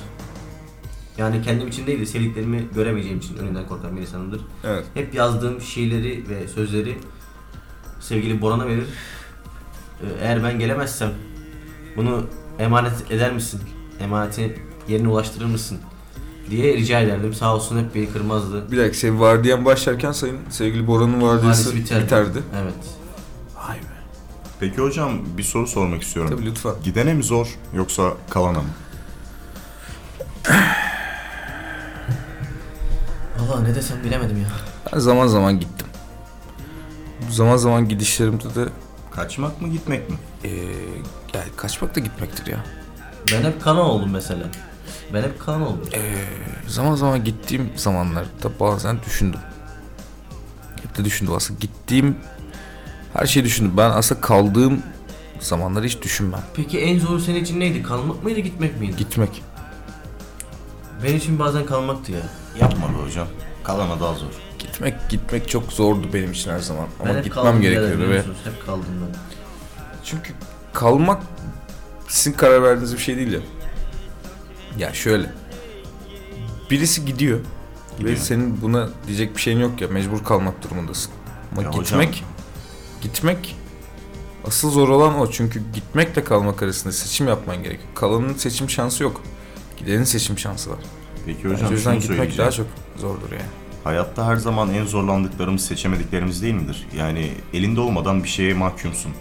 Yani 1.18 1.42
kendim 1.42 1.68
için 1.68 1.88
değil 1.88 2.00
de 2.00 2.06
sevdiklerimi 2.06 2.68
göremeyeceğim 2.76 3.20
için 3.20 3.38
ölümden 3.38 3.68
korkan 3.68 3.96
bir 3.96 4.02
insanımdır. 4.02 4.42
Evet. 4.64 4.86
Hep 4.94 5.14
yazdığım 5.16 5.62
şiirleri 5.62 6.30
ve 6.30 6.48
sözleri 6.48 6.98
sevgili 8.00 8.42
Boran'a 8.42 8.68
verir. 8.68 8.86
Ee, 10.02 10.06
Eğer 10.22 10.44
ben 10.44 10.60
gelemezsem 10.60 11.12
bunu 11.98 12.26
emanet 12.60 13.12
eder 13.12 13.34
misin? 13.34 13.62
Emaneti 14.00 14.60
yerine 14.88 15.08
ulaştırır 15.08 15.46
mısın? 15.46 15.78
Diye 16.52 16.74
rica 16.78 17.00
ederdim. 17.00 17.34
Sağ 17.34 17.56
olsun 17.56 17.80
hep 17.84 17.96
beni 17.96 18.10
kırmazdı. 18.14 18.72
Bir 18.72 18.78
dakika 18.78 18.94
senin 18.98 19.20
vardiyan 19.20 19.66
başlarken 19.66 20.12
sayın 20.12 20.38
sevgili 20.50 20.88
Bora'nın 20.88 21.22
vardiyası 21.22 21.76
biterdi. 21.76 22.04
biterdi. 22.06 22.44
Evet. 22.62 22.74
Vay 23.56 23.78
be. 23.78 23.82
Peki 24.60 24.78
hocam 24.82 25.20
bir 25.38 25.44
soru 25.44 25.68
sormak 25.68 26.02
istiyorum. 26.04 26.32
Tabii 26.36 26.46
lütfen. 26.46 26.74
Gidene 26.84 27.14
mi 27.14 27.24
zor 27.24 27.48
yoksa 27.76 28.14
kalana 28.30 28.60
mı? 28.62 28.70
Valla 33.40 33.62
ne 33.62 33.76
desem 33.76 34.04
bilemedim 34.04 34.38
ya. 34.42 34.48
Ben 34.94 35.00
zaman 35.00 35.28
zaman 35.28 35.60
gittim. 35.60 35.88
Zaman 37.30 37.58
zaman 37.58 37.88
gidişlerimde 37.90 38.56
de 38.56 38.70
Kaçmak 39.12 39.62
mı 39.62 39.68
gitmek 39.68 40.10
mi? 40.10 40.16
eee 40.44 40.52
yani 41.34 41.46
kaçmak 41.58 41.96
da 41.96 42.00
gitmektir 42.00 42.48
ya. 42.52 42.58
Ben 43.32 43.44
hep 43.44 43.62
kalan 43.64 43.86
oldum 43.86 44.10
mesela. 44.12 44.44
Ben 45.14 45.24
hep 45.24 45.40
kalan 45.40 45.62
oldum. 45.62 45.90
Eee, 45.94 46.02
zaman 46.68 46.96
zaman 46.96 47.24
gittiğim 47.24 47.70
zamanlarda 47.76 48.60
bazen 48.60 48.98
düşündüm. 49.06 49.40
Hep 50.84 50.98
de 50.98 51.06
düşündüm 51.06 51.34
aslında. 51.34 51.60
Gittiğim 51.60 52.18
her 53.14 53.26
şeyi 53.26 53.46
düşündüm. 53.46 53.74
Ben 53.78 53.90
aslında 53.90 54.22
kaldığım 54.22 54.84
zamanları 55.40 55.86
hiç 55.86 56.02
düşünmem. 56.02 56.42
Peki 56.56 56.80
en 56.80 57.00
zoru 57.00 57.20
senin 57.20 57.44
için 57.44 57.60
neydi? 57.60 57.84
Kalmak 57.84 58.24
mıydı 58.24 58.40
gitmek 58.40 58.80
miydi? 58.80 58.96
Gitmek. 58.96 59.44
Benim 61.04 61.18
için 61.18 61.40
bazen 61.40 61.66
kalmaktı 61.66 62.12
ya. 62.12 62.20
Yapma 62.60 62.88
be 62.90 63.04
hocam. 63.06 63.28
Kalana 63.64 64.00
daha 64.00 64.14
zor. 64.14 64.28
Gitmek 64.60 65.10
gitmek 65.10 65.50
çok 65.50 65.72
zordu 65.74 66.08
benim 66.14 66.32
için 66.32 66.52
her 66.52 66.60
zaman. 66.60 66.88
ben 67.00 67.10
Ama 67.10 67.18
hep 67.18 67.24
gitmem 67.24 67.44
kaldım 67.44 67.62
gerekiyordu 67.62 68.10
ve? 68.10 68.18
Hep 68.20 68.66
kaldım 68.66 68.86
ben. 69.02 69.20
çünkü 70.04 70.34
kalmak 70.74 71.22
sizin 72.08 72.34
karar 72.38 72.64
verdiğiniz 72.64 72.94
bir 72.94 73.00
şey 73.00 73.18
değil 73.18 73.34
ya. 73.34 73.40
Ya 74.78 74.94
şöyle. 74.94 75.32
Birisi 76.70 77.06
gidiyor. 77.06 77.40
Gidiyor. 77.98 78.16
Ve 78.16 78.20
senin 78.22 78.62
buna 78.62 78.90
diyecek 79.08 79.36
bir 79.36 79.42
şeyin 79.42 79.60
yok 79.60 79.82
ya. 79.82 79.88
Mecbur 79.88 80.24
kalmak 80.24 80.64
durumundasın. 80.64 81.12
Ama 81.52 81.62
Ya 81.62 81.70
hocam- 81.70 81.84
gitmek 81.84 82.24
gitmek 83.02 83.56
asıl 84.48 84.72
zor 84.72 84.90
olan 84.90 85.20
o. 85.20 85.32
Çünkü 85.32 85.62
gitmekle 85.74 86.24
kalmak 86.24 86.64
arasında 86.64 86.94
seçim 86.94 87.28
yapman 87.28 87.64
gerekiyor. 87.64 87.90
Kalanın 87.96 88.34
seçim 88.34 88.70
şansı 88.70 89.04
yok. 89.04 89.22
Gidenin 89.78 90.04
seçim 90.04 90.40
şansı 90.40 90.70
var. 90.72 90.80
Peki 91.26 91.44
Bence 91.44 91.56
hocam 91.56 91.72
yüzden 91.72 92.00
şunu 92.00 92.02
gitmek 92.02 92.38
daha 92.38 92.52
çok 92.52 92.68
zordur 92.98 93.32
yani. 93.32 93.42
Hayatta 93.84 94.28
her 94.28 94.36
zaman 94.36 94.74
en 94.74 94.86
zorlandıklarımız 94.86 95.66
seçemediklerimiz 95.66 96.42
değil 96.42 96.54
midir? 96.54 96.88
Yani 96.98 97.32
elinde 97.54 97.80
olmadan 97.82 98.24
bir 98.24 98.30
şeye 98.30 98.54
mahkumsun. 98.54 99.12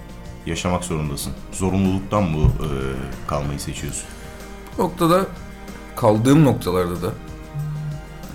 Yaşamak 0.47 0.85
zorundasın. 0.85 1.33
Zorunluluktan 1.52 2.35
bu 2.35 2.38
e, 2.45 2.69
kalmayı 3.26 3.61
seçiyorsun. 3.61 4.04
Noktada 4.79 5.27
kaldığım 5.97 6.45
noktalarda 6.45 7.03
da 7.03 7.12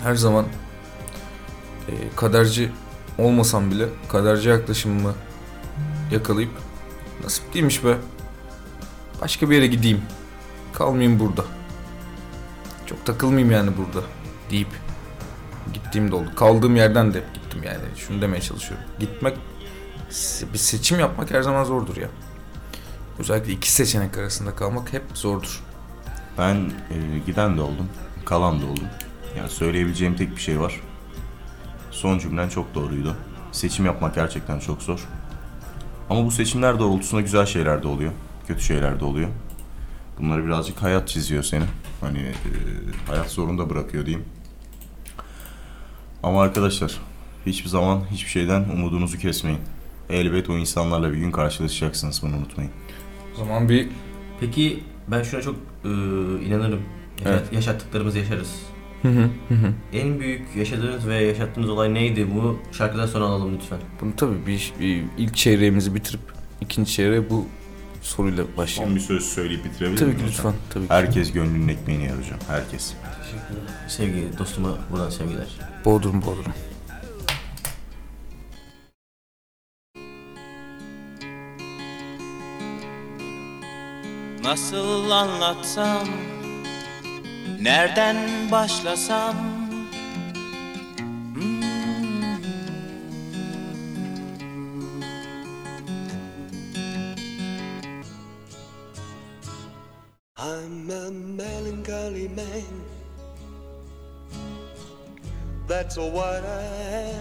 her 0.03 0.15
zaman 0.15 0.45
e, 1.87 1.91
kaderci 2.15 2.71
olmasam 3.17 3.71
bile 3.71 3.89
kaderci 4.09 4.49
yaklaşımımı 4.49 5.13
yakalayıp 6.11 6.51
nasip 7.23 7.53
değilmiş 7.53 7.83
be 7.83 7.97
başka 9.21 9.49
bir 9.49 9.55
yere 9.55 9.67
gideyim 9.67 10.01
kalmayayım 10.73 11.19
burada. 11.19 11.45
Çok 12.85 13.05
takılmayayım 13.05 13.51
yani 13.51 13.71
burada. 13.77 14.05
deyip 14.51 14.67
gittiğim 15.73 16.11
de 16.11 16.15
oldu. 16.15 16.31
Kaldığım 16.35 16.75
yerden 16.75 17.13
de 17.13 17.23
gittim 17.33 17.63
yani. 17.63 17.83
Şunu 17.97 18.21
demeye 18.21 18.41
çalışıyorum. 18.41 18.85
Gitmek 18.99 19.37
bir 20.53 20.57
seçim 20.57 20.99
yapmak 20.99 21.31
her 21.31 21.41
zaman 21.41 21.63
zordur 21.63 21.97
ya. 21.97 22.09
Özellikle 23.19 23.51
iki 23.51 23.71
seçenek 23.71 24.17
arasında 24.17 24.55
kalmak 24.55 24.93
hep 24.93 25.03
zordur 25.13 25.64
Ben 26.37 26.55
e, 26.55 27.19
giden 27.25 27.57
de 27.57 27.61
oldum, 27.61 27.89
kalan 28.25 28.61
da 28.61 28.65
oldum. 28.65 28.87
Yani 29.37 29.49
söyleyebileceğim 29.49 30.15
tek 30.15 30.35
bir 30.35 30.41
şey 30.41 30.59
var. 30.59 30.81
Son 31.91 32.19
cümlen 32.19 32.49
çok 32.49 32.75
doğruydu. 32.75 33.15
Seçim 33.51 33.85
yapmak 33.85 34.15
gerçekten 34.15 34.59
çok 34.59 34.81
zor. 34.81 35.07
Ama 36.09 36.25
bu 36.25 36.31
seçimler 36.31 36.79
doğrultusunda 36.79 37.21
güzel 37.21 37.45
şeyler 37.45 37.83
de 37.83 37.87
oluyor, 37.87 38.11
kötü 38.47 38.63
şeyler 38.63 38.99
de 38.99 39.05
oluyor. 39.05 39.29
Bunları 40.19 40.45
birazcık 40.45 40.83
hayat 40.83 41.07
çiziyor 41.07 41.43
seni. 41.43 41.65
Hani 42.01 42.19
e, 42.19 42.33
hayat 43.07 43.29
zorunda 43.29 43.69
bırakıyor 43.69 44.05
diyeyim. 44.05 44.25
Ama 46.23 46.41
arkadaşlar 46.41 46.99
hiçbir 47.45 47.69
zaman 47.69 48.01
hiçbir 48.11 48.29
şeyden 48.29 48.63
umudunuzu 48.63 49.17
kesmeyin. 49.17 49.59
Elbet 50.09 50.49
o 50.49 50.57
insanlarla 50.57 51.13
bir 51.13 51.17
gün 51.17 51.31
karşılaşacaksınız 51.31 52.21
bunu 52.23 52.35
unutmayın. 52.37 52.71
O 53.35 53.37
zaman 53.37 53.69
bir 53.69 53.89
Peki 54.39 54.83
ben 55.07 55.23
şuna 55.23 55.41
çok 55.41 55.55
e, 55.85 55.89
inanırım. 56.45 56.81
Yaşat- 57.19 57.27
Evet. 57.33 57.53
Yaşattıklarımızı 57.53 58.19
yaşarız. 58.19 58.55
Hı 59.01 59.07
hı 59.07 59.29
hı 59.49 59.53
hı. 59.55 59.73
En 59.93 60.19
büyük 60.19 60.55
yaşadığınız 60.55 61.07
ve 61.07 61.15
yaşattığınız 61.23 61.69
olay 61.69 61.93
neydi? 61.93 62.27
Bu 62.35 62.59
şarkıdan 62.71 63.05
sonra 63.07 63.25
alalım 63.25 63.55
lütfen. 63.55 63.79
Bunu 64.01 64.15
tabii 64.17 64.45
bir, 64.47 64.73
bir 64.79 65.03
ilk 65.17 65.35
çeyreğimizi 65.35 65.95
bitirip 65.95 66.19
ikinci 66.61 66.91
çeyreğe 66.91 67.29
bu 67.29 67.45
soruyla 68.01 68.43
Son 68.45 68.57
başlayalım. 68.57 68.95
bir 68.95 69.01
söz 69.01 69.23
söyleyip 69.25 69.65
bitirebilir 69.65 69.97
Tabii 69.97 70.09
miyim 70.09 70.19
ki 70.19 70.25
hocam? 70.25 70.35
lütfen. 70.37 70.53
Tabii 70.69 70.87
ki. 70.87 70.93
Herkes 70.93 71.31
gönlünün 71.31 71.67
ekmeğini 71.67 72.03
yer 72.03 72.09
hocam. 72.17 72.39
Herkes. 72.47 72.93
Sevgili 73.87 74.37
dostuma 74.37 74.69
buradan 74.91 75.09
sevgiler. 75.09 75.47
Bodrum 75.85 76.21
Bodrum. 76.21 76.53
Nasıl 84.45 85.11
anlatsam 85.11 86.07
Nereden 87.61 88.17
başlasam 88.51 89.35
Hmm. 91.33 91.61
I'm 100.37 100.89
a 100.89 101.11
melancholy 101.11 102.27
man. 102.27 102.83
That's 105.67 105.97
what 105.97 106.43
I 106.43 106.63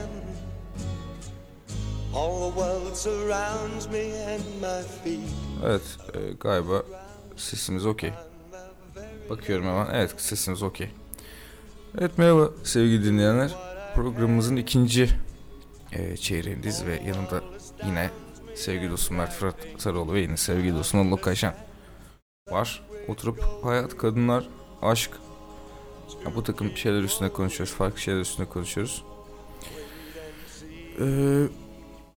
am. 0.02 0.10
All 2.14 2.50
the 2.50 2.56
world 2.60 2.96
surrounds 2.96 3.88
me 3.88 4.12
and 4.12 4.44
my 4.60 4.82
feet. 5.04 5.28
Evet 5.64 5.98
e, 6.14 6.32
galiba 6.40 6.82
sesimiz 7.36 7.86
okey. 7.86 8.12
Bakıyorum 9.30 9.66
hemen. 9.66 9.86
Evet 9.92 10.14
sesimiz 10.16 10.62
okey. 10.62 10.90
Evet 11.98 12.18
merhaba 12.18 12.50
sevgili 12.64 13.04
dinleyenler. 13.04 13.54
Programımızın 13.94 14.56
ikinci 14.56 15.08
e, 15.92 16.16
çeyreğindeyiz 16.16 16.86
ve 16.86 17.02
yanında 17.06 17.42
yine 17.86 18.10
sevgili 18.54 18.90
dostum 18.90 19.16
Mert 19.16 19.32
Fırat 19.32 19.56
Sarıoğlu 19.78 20.12
ve 20.12 20.20
yine 20.20 20.36
sevgili 20.36 20.74
dostum 20.74 21.00
Anıl 21.00 21.16
Kaşan 21.16 21.54
var. 22.50 22.82
Oturup 23.08 23.44
hayat, 23.62 23.98
kadınlar, 23.98 24.48
aşk 24.82 25.10
ya 26.24 26.34
bu 26.34 26.42
takım 26.42 26.76
şeyler 26.76 27.02
üstüne 27.02 27.28
konuşuyoruz. 27.28 27.74
Farklı 27.74 28.00
şeyler 28.00 28.20
üstüne 28.20 28.46
konuşuyoruz. 28.46 29.04
Ee, 31.00 31.46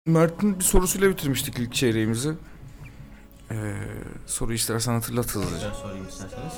Mert'in 0.05 0.59
bir 0.59 0.63
sorusuyla 0.63 1.09
bitirmiştik 1.09 1.59
ilk 1.59 1.73
çeyreğimizi. 1.73 2.33
Ee, 3.51 3.73
soruyu 4.25 4.55
istersen 4.55 4.93
hatırlat 4.93 5.35
hızlıca. 5.35 5.73
Sorayım 5.73 6.07
isterseniz. 6.07 6.53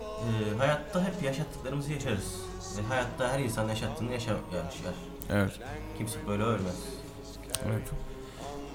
Ee, 0.00 0.56
hayatta 0.58 1.04
hep 1.04 1.22
yaşattıklarımızı 1.22 1.92
yaşarız. 1.92 2.34
Ve 2.78 2.82
hayatta 2.82 3.32
her 3.32 3.38
insan 3.38 3.68
yaşattığını 3.68 4.12
yaşar. 4.12 4.34
yaşar. 4.52 4.94
Evet. 5.30 5.60
Kimse 5.98 6.18
böyle 6.28 6.42
ölmez. 6.42 6.76
Evet. 7.66 7.82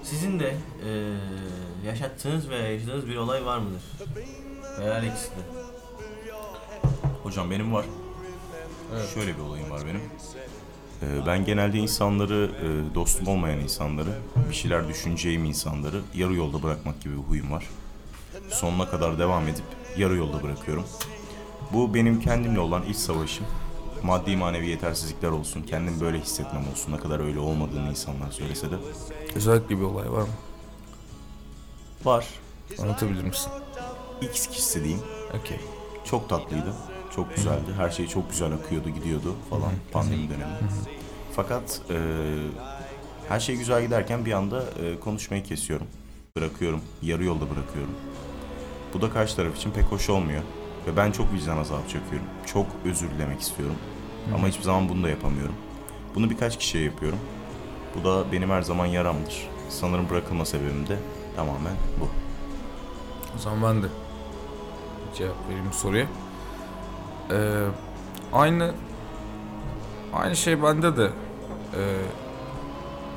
Sizin 0.02 0.40
de 0.40 0.56
eee, 0.84 1.14
yaşattığınız 1.86 2.50
ve 2.50 2.56
yaşadığınız 2.56 3.06
bir 3.06 3.16
olay 3.16 3.44
var 3.44 3.58
mıdır? 3.58 3.82
Veya 4.80 4.94
her 4.94 5.02
ikisi 5.02 5.30
de. 5.30 5.40
Hocam 7.22 7.50
benim 7.50 7.72
var. 7.72 7.84
Şöyle 9.14 9.34
bir 9.36 9.42
olayım 9.42 9.70
var 9.70 9.80
benim. 9.86 10.00
Ee, 11.02 11.26
Ben 11.26 11.44
genelde 11.44 11.78
insanları, 11.78 12.50
e, 12.62 12.94
dostum 12.94 13.28
olmayan 13.28 13.58
insanları, 13.60 14.10
bir 14.50 14.54
şeyler 14.54 14.88
düşüneceğim 14.88 15.44
insanları 15.44 16.00
yarı 16.14 16.34
yolda 16.34 16.62
bırakmak 16.62 17.00
gibi 17.00 17.14
bir 17.14 17.22
huyum 17.22 17.52
var. 17.52 17.64
Sonuna 18.48 18.90
kadar 18.90 19.18
devam 19.18 19.48
edip 19.48 19.64
yarı 19.96 20.16
yolda 20.16 20.42
bırakıyorum. 20.42 20.84
Bu 21.72 21.94
benim 21.94 22.20
kendimle 22.20 22.60
olan 22.60 22.82
iç 22.82 22.96
savaşım. 22.96 23.46
Maddi 24.02 24.36
manevi 24.36 24.68
yetersizlikler 24.68 25.28
olsun, 25.28 25.62
kendimi 25.62 26.00
böyle 26.00 26.20
hissetmem 26.20 26.64
olsun. 26.72 26.92
Ne 26.92 26.96
kadar 26.96 27.20
öyle 27.20 27.38
olmadığını 27.38 27.90
insanlar 27.90 28.30
söylese 28.30 28.70
de. 28.70 28.74
Özellikle 29.34 29.78
bir 29.78 29.82
olay 29.82 30.12
var 30.12 30.22
mı? 30.22 30.28
Var. 32.04 32.26
Anlatabilir 32.78 33.24
misin? 33.24 33.52
X 34.22 34.46
kişisi 34.46 34.84
diyeyim. 34.84 35.02
Okey. 35.40 35.60
Çok 36.04 36.28
tatlıydı. 36.28 36.74
Çok 37.16 37.36
güzeldi. 37.36 37.72
Her 37.76 37.90
şey 37.90 38.06
çok 38.08 38.30
güzel 38.30 38.52
akıyordu, 38.52 38.88
gidiyordu 38.88 39.34
falan 39.50 39.72
pandemi 39.92 40.28
dönemi. 40.28 40.52
Fakat 41.36 41.80
e, 41.90 41.96
her 43.28 43.40
şey 43.40 43.56
güzel 43.56 43.82
giderken 43.82 44.24
bir 44.24 44.32
anda 44.32 44.64
e, 44.82 45.00
konuşmayı 45.00 45.42
kesiyorum. 45.42 45.86
Bırakıyorum. 46.36 46.80
Yarı 47.02 47.24
yolda 47.24 47.44
bırakıyorum. 47.44 47.94
Bu 48.94 49.00
da 49.02 49.10
karşı 49.10 49.36
taraf 49.36 49.56
için 49.56 49.70
pek 49.70 49.84
hoş 49.84 50.10
olmuyor. 50.10 50.42
Ve 50.86 50.96
ben 50.96 51.12
çok 51.12 51.32
vicdan 51.32 51.56
azabı 51.58 51.82
çekiyorum. 51.82 52.26
Çok 52.46 52.66
özür 52.84 53.10
dilemek 53.10 53.40
istiyorum. 53.40 53.76
Ama 54.34 54.48
hiçbir 54.48 54.62
zaman 54.62 54.88
bunu 54.88 55.02
da 55.02 55.08
yapamıyorum. 55.08 55.54
Bunu 56.14 56.30
birkaç 56.30 56.58
kişiye 56.58 56.84
yapıyorum. 56.84 57.18
Bu 57.94 58.04
da 58.04 58.32
benim 58.32 58.50
her 58.50 58.62
zaman 58.62 58.86
yaramdır. 58.86 59.48
Sanırım 59.68 60.10
bırakılma 60.10 60.44
sebebim 60.44 60.86
de 60.86 60.98
tamamen 61.36 61.74
bu. 62.00 62.08
O 63.36 63.38
zaman 63.38 63.74
ben 63.74 63.82
de 63.82 63.86
cevap 65.18 65.48
vereyim 65.48 65.72
soruya. 65.72 66.06
Ee, 67.30 67.64
aynı 68.32 68.74
aynı 70.14 70.36
şey 70.36 70.62
bende 70.62 70.96
de 70.96 71.10
e, 71.74 71.82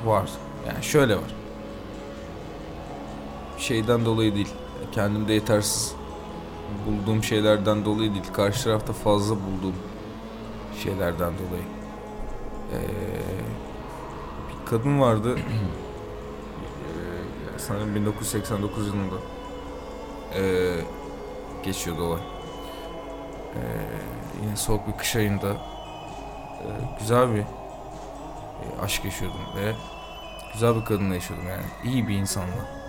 var. 0.04 0.30
Yani 0.68 0.84
şöyle 0.84 1.16
var. 1.16 1.34
Şeyden 3.58 4.04
dolayı 4.04 4.34
değil. 4.34 4.48
Kendimde 4.92 5.32
yetersiz 5.32 5.94
bulduğum 6.86 7.24
şeylerden 7.24 7.84
dolayı 7.84 8.14
değil. 8.14 8.32
Karşı 8.32 8.64
tarafta 8.64 8.92
fazla 8.92 9.34
bulduğum 9.34 9.74
şeylerden 10.82 11.32
dolayı. 11.38 11.64
Ee, 12.72 12.78
bir 14.48 14.70
kadın 14.70 15.00
vardı. 15.00 15.38
Ee, 16.84 17.58
sanırım 17.58 17.94
1989 17.94 18.86
yılında 18.86 19.14
ee, 20.34 20.74
geçiyordu 21.64 22.02
olay. 22.02 22.20
Ee, 23.54 23.60
yine 24.42 24.56
soğuk 24.56 24.88
bir 24.88 24.92
kış 24.92 25.16
ayında 25.16 25.48
ee, 25.48 26.66
güzel 26.98 27.34
bir 27.34 27.40
ee, 27.40 28.80
aşk 28.82 29.04
yaşıyordum 29.04 29.40
ve 29.56 29.72
güzel 30.52 30.76
bir 30.76 30.84
kadınla 30.84 31.14
yaşıyordum 31.14 31.48
yani 31.48 31.64
iyi 31.84 32.08
bir 32.08 32.14
insanla. 32.14 32.84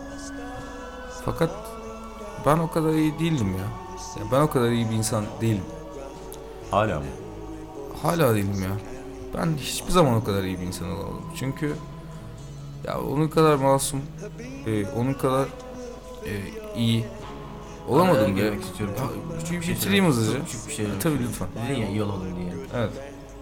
Fakat 1.25 1.51
ben 2.45 2.57
o 2.57 2.71
kadar 2.71 2.93
iyi 2.93 3.19
değildim 3.19 3.55
ya. 3.57 3.65
ya 4.21 4.31
ben 4.31 4.41
o 4.41 4.49
kadar 4.49 4.71
iyi 4.71 4.89
bir 4.89 4.95
insan 4.95 5.25
değilim. 5.41 5.63
Hala 6.71 6.99
mı? 6.99 7.05
Hala 8.01 8.35
değilim 8.35 8.63
ya. 8.63 8.69
Ben 9.37 9.57
hiçbir 9.57 9.91
zaman 9.91 10.15
o 10.15 10.23
kadar 10.23 10.43
iyi 10.43 10.59
bir 10.59 10.65
insan 10.65 10.89
olamadım. 10.89 11.25
Çünkü 11.35 11.75
ya 12.87 13.01
onun 13.01 13.27
kadar 13.27 13.55
masum, 13.55 14.01
e, 14.65 14.85
onun 14.87 15.13
kadar 15.13 15.47
e, 16.25 16.31
iyi 16.75 17.05
olamadım 17.87 18.23
Araya 18.23 18.29
ya. 18.29 18.35
girmek 18.49 18.63
istiyorum. 18.63 18.95
Çok- 18.99 19.13
Çünkü 19.45 19.59
bir 19.61 19.65
şey 19.65 19.75
bitireyim 19.75 20.05
söylemek- 20.05 20.17
hızlıca. 20.17 20.45
küçük 20.45 20.67
bir 20.67 20.73
şey 20.73 20.85
Tabii 21.03 21.19
lütfen. 21.23 21.47
Dedin 21.69 21.81
ya 21.81 21.89
iyi 21.89 22.03
olamadım 22.03 22.35
diye. 22.35 22.53
Evet. 22.75 22.91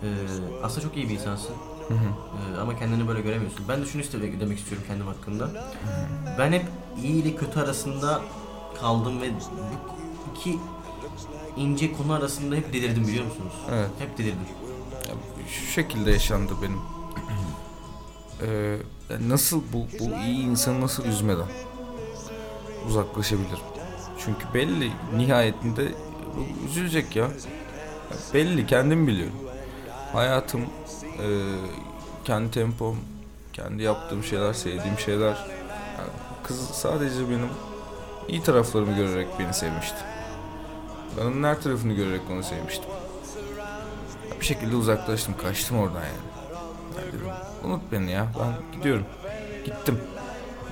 Ee, 0.04 0.08
aslında 0.64 0.82
çok 0.82 0.98
iyi 0.98 1.10
bir 1.10 1.14
insansın. 1.14 1.52
Ee, 1.92 2.60
ama 2.62 2.80
kendini 2.80 3.08
böyle 3.08 3.22
göremiyorsun. 3.22 3.66
Ben 3.70 3.82
de 3.82 3.86
şunu 3.86 4.02
iste- 4.02 4.40
demek 4.40 4.60
istiyorum 4.60 4.84
kendim 4.88 5.08
hakkında. 5.08 5.50
Ben 6.40 6.52
hep 6.52 6.66
iyi 7.04 7.24
ile 7.24 7.36
kötü 7.36 7.60
arasında 7.60 8.22
kaldım 8.82 9.22
ve 9.22 9.30
bu 9.32 10.36
iki 10.36 10.60
ince 11.58 11.94
konu 11.94 12.14
arasında 12.14 12.56
hep 12.56 12.74
delirdim 12.74 13.08
biliyor 13.08 13.26
musunuz? 13.26 13.54
Evet. 13.72 13.90
Hep 14.00 14.18
delirdim. 14.18 14.40
Ya, 15.10 15.14
şu 15.48 15.66
şekilde 15.72 16.12
yaşandı 16.12 16.54
benim. 16.62 16.80
Ee, 18.42 18.78
ya 19.10 19.18
nasıl 19.30 19.62
bu, 19.74 19.88
bu 20.00 20.04
iyi 20.26 20.44
insanı 20.44 20.82
nasıl 20.82 21.06
üzmeden 21.06 21.46
uzaklaşabilirim? 22.88 23.58
Çünkü 24.26 24.54
belli 24.54 24.92
nihayetinde 25.16 25.88
üzülecek. 26.66 27.16
Ya 27.16 27.28
belli 28.34 28.68
kendim 28.68 29.08
biliyorum. 29.08 29.36
Hayatım, 30.14 30.62
e, 30.62 31.28
kendi 32.26 32.52
tempom, 32.52 32.98
kendi 33.54 33.84
yaptığım 33.84 34.24
şeyler, 34.24 34.54
sevdiğim 34.54 35.00
şeyler. 35.00 35.36
Yani 35.98 36.10
kız 36.44 36.70
sadece 36.70 37.30
benim 37.30 37.50
iyi 38.28 38.44
taraflarımı 38.44 38.96
görerek 38.96 39.28
beni 39.40 39.54
sevmişti. 39.54 39.98
Ben 41.18 41.26
onun 41.26 41.44
her 41.44 41.62
tarafını 41.62 41.94
görerek 41.94 42.22
onu 42.32 42.44
sevmiştim. 42.44 42.90
Bir 44.40 44.46
şekilde 44.46 44.76
uzaklaştım, 44.76 45.38
kaçtım 45.38 45.80
oradan 45.80 46.02
yani. 46.02 46.08
Yani 46.98 47.14
dedim, 47.14 47.28
unut 47.64 47.82
beni 47.92 48.12
ya, 48.12 48.28
ben 48.40 48.78
gidiyorum. 48.78 49.06
Gittim. 49.66 50.02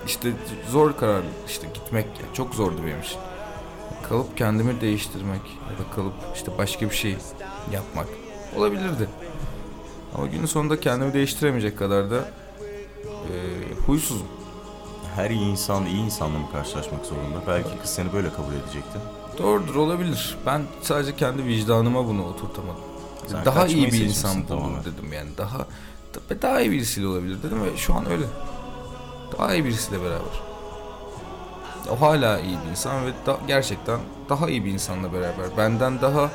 İşte 0.06 0.32
zor 0.70 0.98
karar, 0.98 1.22
işte 1.48 1.68
gitmek 1.74 2.06
ya, 2.06 2.34
çok 2.34 2.56
zordu 2.56 2.82
benim 2.86 3.00
için. 3.02 3.18
Kalıp 4.10 4.38
kendimi 4.38 4.82
değiştirmek 4.82 5.42
ya 5.72 5.86
da 5.86 5.96
kalıp 5.96 6.14
işte 6.36 6.52
başka 6.58 6.90
bir 6.90 6.96
şey 6.96 7.18
yapmak 7.74 8.08
olabilirdi. 8.58 9.10
Ama 10.16 10.28
günün 10.28 10.46
sonunda 10.46 10.80
kendimi 10.80 11.14
değiştiremeyecek 11.14 11.78
kadar 11.80 12.12
da 12.12 12.18
e, 12.18 13.32
huysuzum. 13.86 14.28
Her 15.16 15.30
iyi 15.30 15.42
insan 15.52 15.86
iyi 15.86 16.06
insanla 16.06 16.40
mı 16.40 16.46
karşılaşmak 16.52 17.06
zorunda? 17.06 17.42
Belki 17.48 17.70
kız 17.82 17.90
seni 17.90 18.14
böyle 18.14 18.30
kabul 18.34 18.54
edecekti. 18.54 19.00
Doğrudur 19.38 19.76
olabilir. 19.76 20.38
Ben 20.46 20.62
sadece 20.82 21.16
kendi 21.16 21.46
vicdanıma 21.46 22.08
bunu 22.08 22.26
oturtamadım. 22.26 22.82
Sen 23.28 23.46
daha 23.46 23.68
iyi 23.68 23.92
bir 23.92 24.02
insan 24.06 24.36
buldum 24.36 24.48
tamamen. 24.48 24.80
dedim 24.82 25.14
yani. 25.14 25.30
Daha 25.38 25.58
da- 25.60 26.42
daha 26.42 26.62
iyi 26.62 26.72
birisiyle 26.72 27.08
olabilir 27.08 27.38
dedim 27.44 27.64
ve 27.64 27.78
şu 27.78 27.94
an 27.94 28.12
öyle. 28.12 28.26
Daha 29.38 29.54
iyi 29.54 29.66
birisiyle 29.66 30.02
beraber. 30.04 30.51
O 31.90 32.02
hala 32.02 32.40
iyi 32.40 32.58
bir 32.66 32.70
insan 32.72 33.06
ve 33.06 33.10
da- 33.26 33.38
gerçekten 33.48 34.00
daha 34.30 34.50
iyi 34.50 34.66
bir 34.66 34.72
insanla 34.72 35.14
beraber. 35.14 35.58
Benden 35.58 36.02
daha 36.02 36.30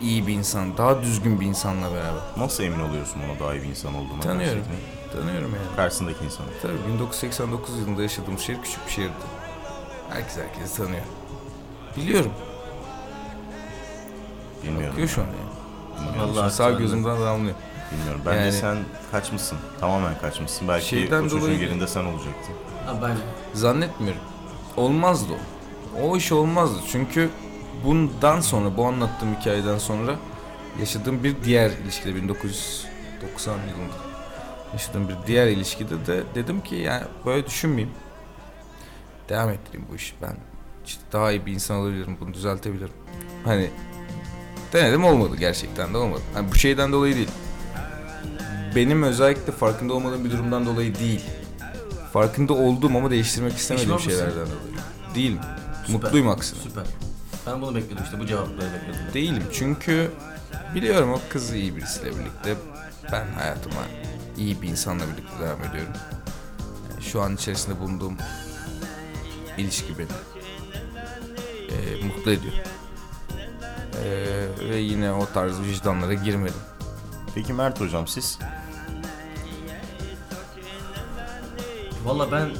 iyi 0.00 0.26
bir 0.26 0.32
insan, 0.32 0.76
daha 0.78 1.02
düzgün 1.02 1.40
bir 1.40 1.46
insanla 1.46 1.86
beraber. 1.92 2.20
Nasıl 2.36 2.64
emin 2.64 2.80
oluyorsun 2.80 3.20
ona 3.30 3.40
daha 3.40 3.54
iyi 3.54 3.62
bir 3.62 3.68
insan 3.68 3.94
olduğuna? 3.94 4.20
Tanıyorum. 4.20 4.62
gerçekten? 4.64 5.20
Tanıyorum 5.20 5.50
yani. 5.54 5.76
Karşısındaki 5.76 6.24
insanı. 6.24 6.46
Tabii 6.62 6.92
1989 6.92 7.78
yılında 7.78 8.02
yaşadığım 8.02 8.38
şehir 8.38 8.62
küçük 8.62 8.86
bir 8.86 8.92
şehirdi. 8.92 9.12
Herkes 10.10 10.36
herkesi 10.36 10.76
tanıyor. 10.76 11.02
Biliyorum. 11.96 12.32
Bilmiyorum. 14.62 14.90
Bakıyor 14.92 15.08
şu 15.08 15.20
an 15.20 15.26
yani. 15.26 16.18
Vallahi 16.32 16.52
Sağ 16.52 16.70
gözümden 16.70 17.20
damlıyor. 17.20 17.54
Bilmiyorum. 17.92 18.20
Bence 18.26 18.38
Yani- 18.40 18.52
sen 18.52 18.76
kaçmışsın. 19.10 19.58
Tamamen 19.80 20.18
kaçmışsın. 20.18 20.68
Belki 20.68 21.08
o 21.12 21.22
çocuğun 21.22 21.40
dolayı- 21.40 21.58
yerinde 21.58 21.86
sen 21.86 22.04
olacaktın. 22.04 22.54
Ha 22.86 22.94
ben 23.02 23.16
Zannetmiyorum. 23.54 24.20
Olmazdı 24.76 25.32
o. 25.32 26.02
O 26.02 26.16
iş 26.16 26.32
olmazdı. 26.32 26.80
Çünkü 26.92 27.30
bundan 27.84 28.40
sonra, 28.40 28.76
bu 28.76 28.84
anlattığım 28.86 29.34
hikayeden 29.34 29.78
sonra 29.78 30.16
yaşadığım 30.80 31.24
bir 31.24 31.36
diğer 31.44 31.70
ilişkide 31.70 32.14
1990 32.14 33.52
yılında 33.52 33.94
yaşadığım 34.72 35.08
bir 35.08 35.16
diğer 35.26 35.46
ilişkide 35.46 36.06
de 36.06 36.22
dedim 36.34 36.60
ki 36.60 36.74
yani 36.74 37.02
böyle 37.26 37.46
düşünmeyeyim. 37.46 37.94
Devam 39.28 39.50
ettireyim 39.50 39.86
bu 39.90 39.96
işi. 39.96 40.14
Ben 40.22 40.36
işte 40.86 41.02
daha 41.12 41.32
iyi 41.32 41.46
bir 41.46 41.52
insan 41.52 41.76
olabilirim. 41.76 42.16
Bunu 42.20 42.34
düzeltebilirim. 42.34 42.94
Hani 43.44 43.70
denedim 44.72 45.04
olmadı 45.04 45.36
gerçekten 45.38 45.94
de 45.94 45.98
olmadı. 45.98 46.22
Hani 46.34 46.50
bu 46.50 46.54
şeyden 46.54 46.92
dolayı 46.92 47.14
değil. 47.14 47.30
Benim 48.76 49.02
özellikle 49.02 49.52
farkında 49.52 49.94
olmadığım 49.94 50.24
bir 50.24 50.30
durumdan 50.30 50.66
dolayı 50.66 50.94
değil. 50.94 51.24
Farkında 52.14 52.52
olduğum 52.52 52.96
ama 52.96 53.10
değiştirmek 53.10 53.56
istemediğim 53.56 53.96
Pişman 53.96 54.14
mısın? 54.14 54.26
şeylerden 54.30 54.46
dolayı. 54.46 55.14
Değilim. 55.14 55.38
Süper. 55.86 56.02
Mutluyum 56.02 56.28
aksine. 56.28 56.60
süper. 56.60 56.84
Ben 57.46 57.62
bunu 57.62 57.74
bekliyordum 57.74 58.04
işte 58.04 58.20
bu 58.20 58.26
cevapları 58.26 58.72
bekliyordum. 58.72 59.14
Değilim 59.14 59.42
çünkü 59.52 60.10
biliyorum 60.74 61.12
o 61.12 61.20
kız 61.28 61.52
iyi 61.52 61.76
birisiyle 61.76 62.10
birlikte. 62.10 62.54
Ben 63.12 63.26
hayatıma 63.38 63.80
iyi 64.36 64.62
bir 64.62 64.68
insanla 64.68 65.04
birlikte 65.04 65.38
devam 65.40 65.62
ediyorum. 65.64 65.92
Yani 66.92 67.02
şu 67.02 67.22
an 67.22 67.34
içerisinde 67.34 67.80
bulunduğum 67.80 68.16
ilişki 69.58 69.98
beni 69.98 70.08
e, 71.70 72.04
mutlu 72.06 72.30
ediyor. 72.30 72.54
E, 74.04 74.10
ve 74.70 74.76
yine 74.76 75.12
o 75.12 75.26
tarz 75.34 75.60
vicdanlara 75.60 76.14
girmedim. 76.14 76.54
Peki 77.34 77.52
Mert 77.52 77.80
hocam 77.80 78.06
siz? 78.06 78.38
Valla 82.04 82.32
ben 82.32 82.50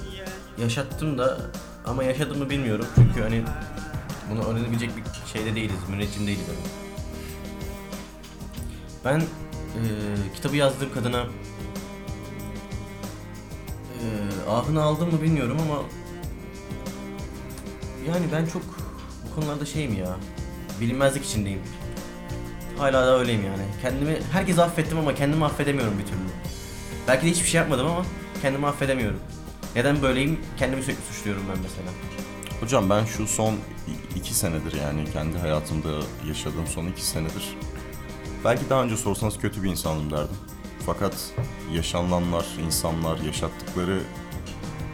yaşattım 0.62 1.18
da 1.18 1.38
ama 1.86 2.04
yaşadığımı 2.04 2.50
bilmiyorum 2.50 2.86
çünkü 2.94 3.22
hani 3.22 3.42
bunu 4.30 4.44
öğrenebilecek 4.44 4.90
bir 4.96 5.02
şeyde 5.32 5.54
değiliz, 5.54 5.88
müneccim 5.88 6.26
değiliz 6.26 6.44
hani. 6.48 6.84
Ben 9.04 9.22
Ee, 9.74 10.34
kitabı 10.34 10.56
yazdığım 10.56 10.94
kadına 10.94 11.26
ee, 13.94 14.50
ahını 14.50 14.82
aldım 14.82 15.12
mı 15.14 15.22
bilmiyorum 15.22 15.58
ama 15.62 15.82
yani 18.08 18.26
ben 18.32 18.46
çok 18.46 18.62
bu 19.30 19.34
konularda 19.34 19.66
şeyim 19.66 19.98
ya 19.98 20.16
bilinmezlik 20.80 21.24
içindeyim. 21.24 21.60
Hala 22.78 23.06
da 23.06 23.18
öyleyim 23.18 23.44
yani. 23.44 23.62
Kendimi 23.82 24.18
herkesi 24.32 24.62
affettim 24.62 24.98
ama 24.98 25.14
kendimi 25.14 25.44
affedemiyorum 25.44 25.98
bir 25.98 26.04
türlü. 26.04 26.18
Belki 27.08 27.26
de 27.26 27.30
hiçbir 27.30 27.48
şey 27.48 27.60
yapmadım 27.60 27.86
ama 27.86 28.04
kendimi 28.44 28.66
affedemiyorum. 28.66 29.20
Neden 29.76 30.02
böyleyim? 30.02 30.40
Kendimi 30.56 30.82
sürekli 30.82 31.02
suçluyorum 31.14 31.42
ben 31.48 31.58
mesela. 31.62 31.88
Hocam 32.60 32.90
ben 32.90 33.04
şu 33.04 33.26
son 33.26 33.54
iki 34.16 34.34
senedir 34.34 34.72
yani 34.80 35.04
kendi 35.12 35.38
hayatımda 35.38 35.88
yaşadığım 36.28 36.66
son 36.66 36.86
iki 36.86 37.04
senedir 37.04 37.56
belki 38.44 38.70
daha 38.70 38.82
önce 38.82 38.96
sorsanız 38.96 39.38
kötü 39.38 39.62
bir 39.62 39.70
insanım 39.70 40.10
derdim. 40.10 40.36
Fakat 40.86 41.14
yaşanılanlar, 41.72 42.46
insanlar, 42.66 43.18
yaşattıkları 43.18 44.00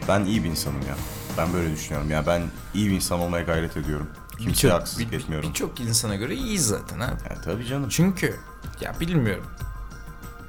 ben 0.07 0.25
iyi 0.25 0.43
bir 0.43 0.49
insanım 0.49 0.81
ya. 0.81 0.95
Ben 1.37 1.53
böyle 1.53 1.71
düşünüyorum. 1.73 2.09
Yani 2.11 2.27
ben 2.27 2.41
iyi 2.73 2.89
bir 2.89 2.95
insan 2.95 3.19
olmaya 3.19 3.43
gayret 3.43 3.77
ediyorum. 3.77 4.07
Kimseye 4.37 4.49
Birçok- 4.51 4.71
haksızlık 4.71 5.11
bir- 5.11 5.19
etmiyorum. 5.19 5.49
Birçok 5.49 5.79
insana 5.79 6.15
göre 6.15 6.35
iyi 6.35 6.59
zaten 6.59 6.99
abi. 6.99 7.21
Yani 7.29 7.41
tabii 7.45 7.65
canım. 7.65 7.89
Çünkü 7.89 8.39
ya 8.81 8.95
bilmiyorum. 8.99 9.45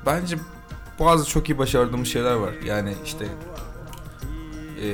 Bence 0.06 0.38
bazı 1.04 1.24
çok 1.28 1.48
iyi 1.48 1.58
başardığımız 1.58 2.08
şeyler 2.08 2.34
var. 2.34 2.52
Yani 2.64 2.94
işte 3.04 3.26
eee, 4.82 4.92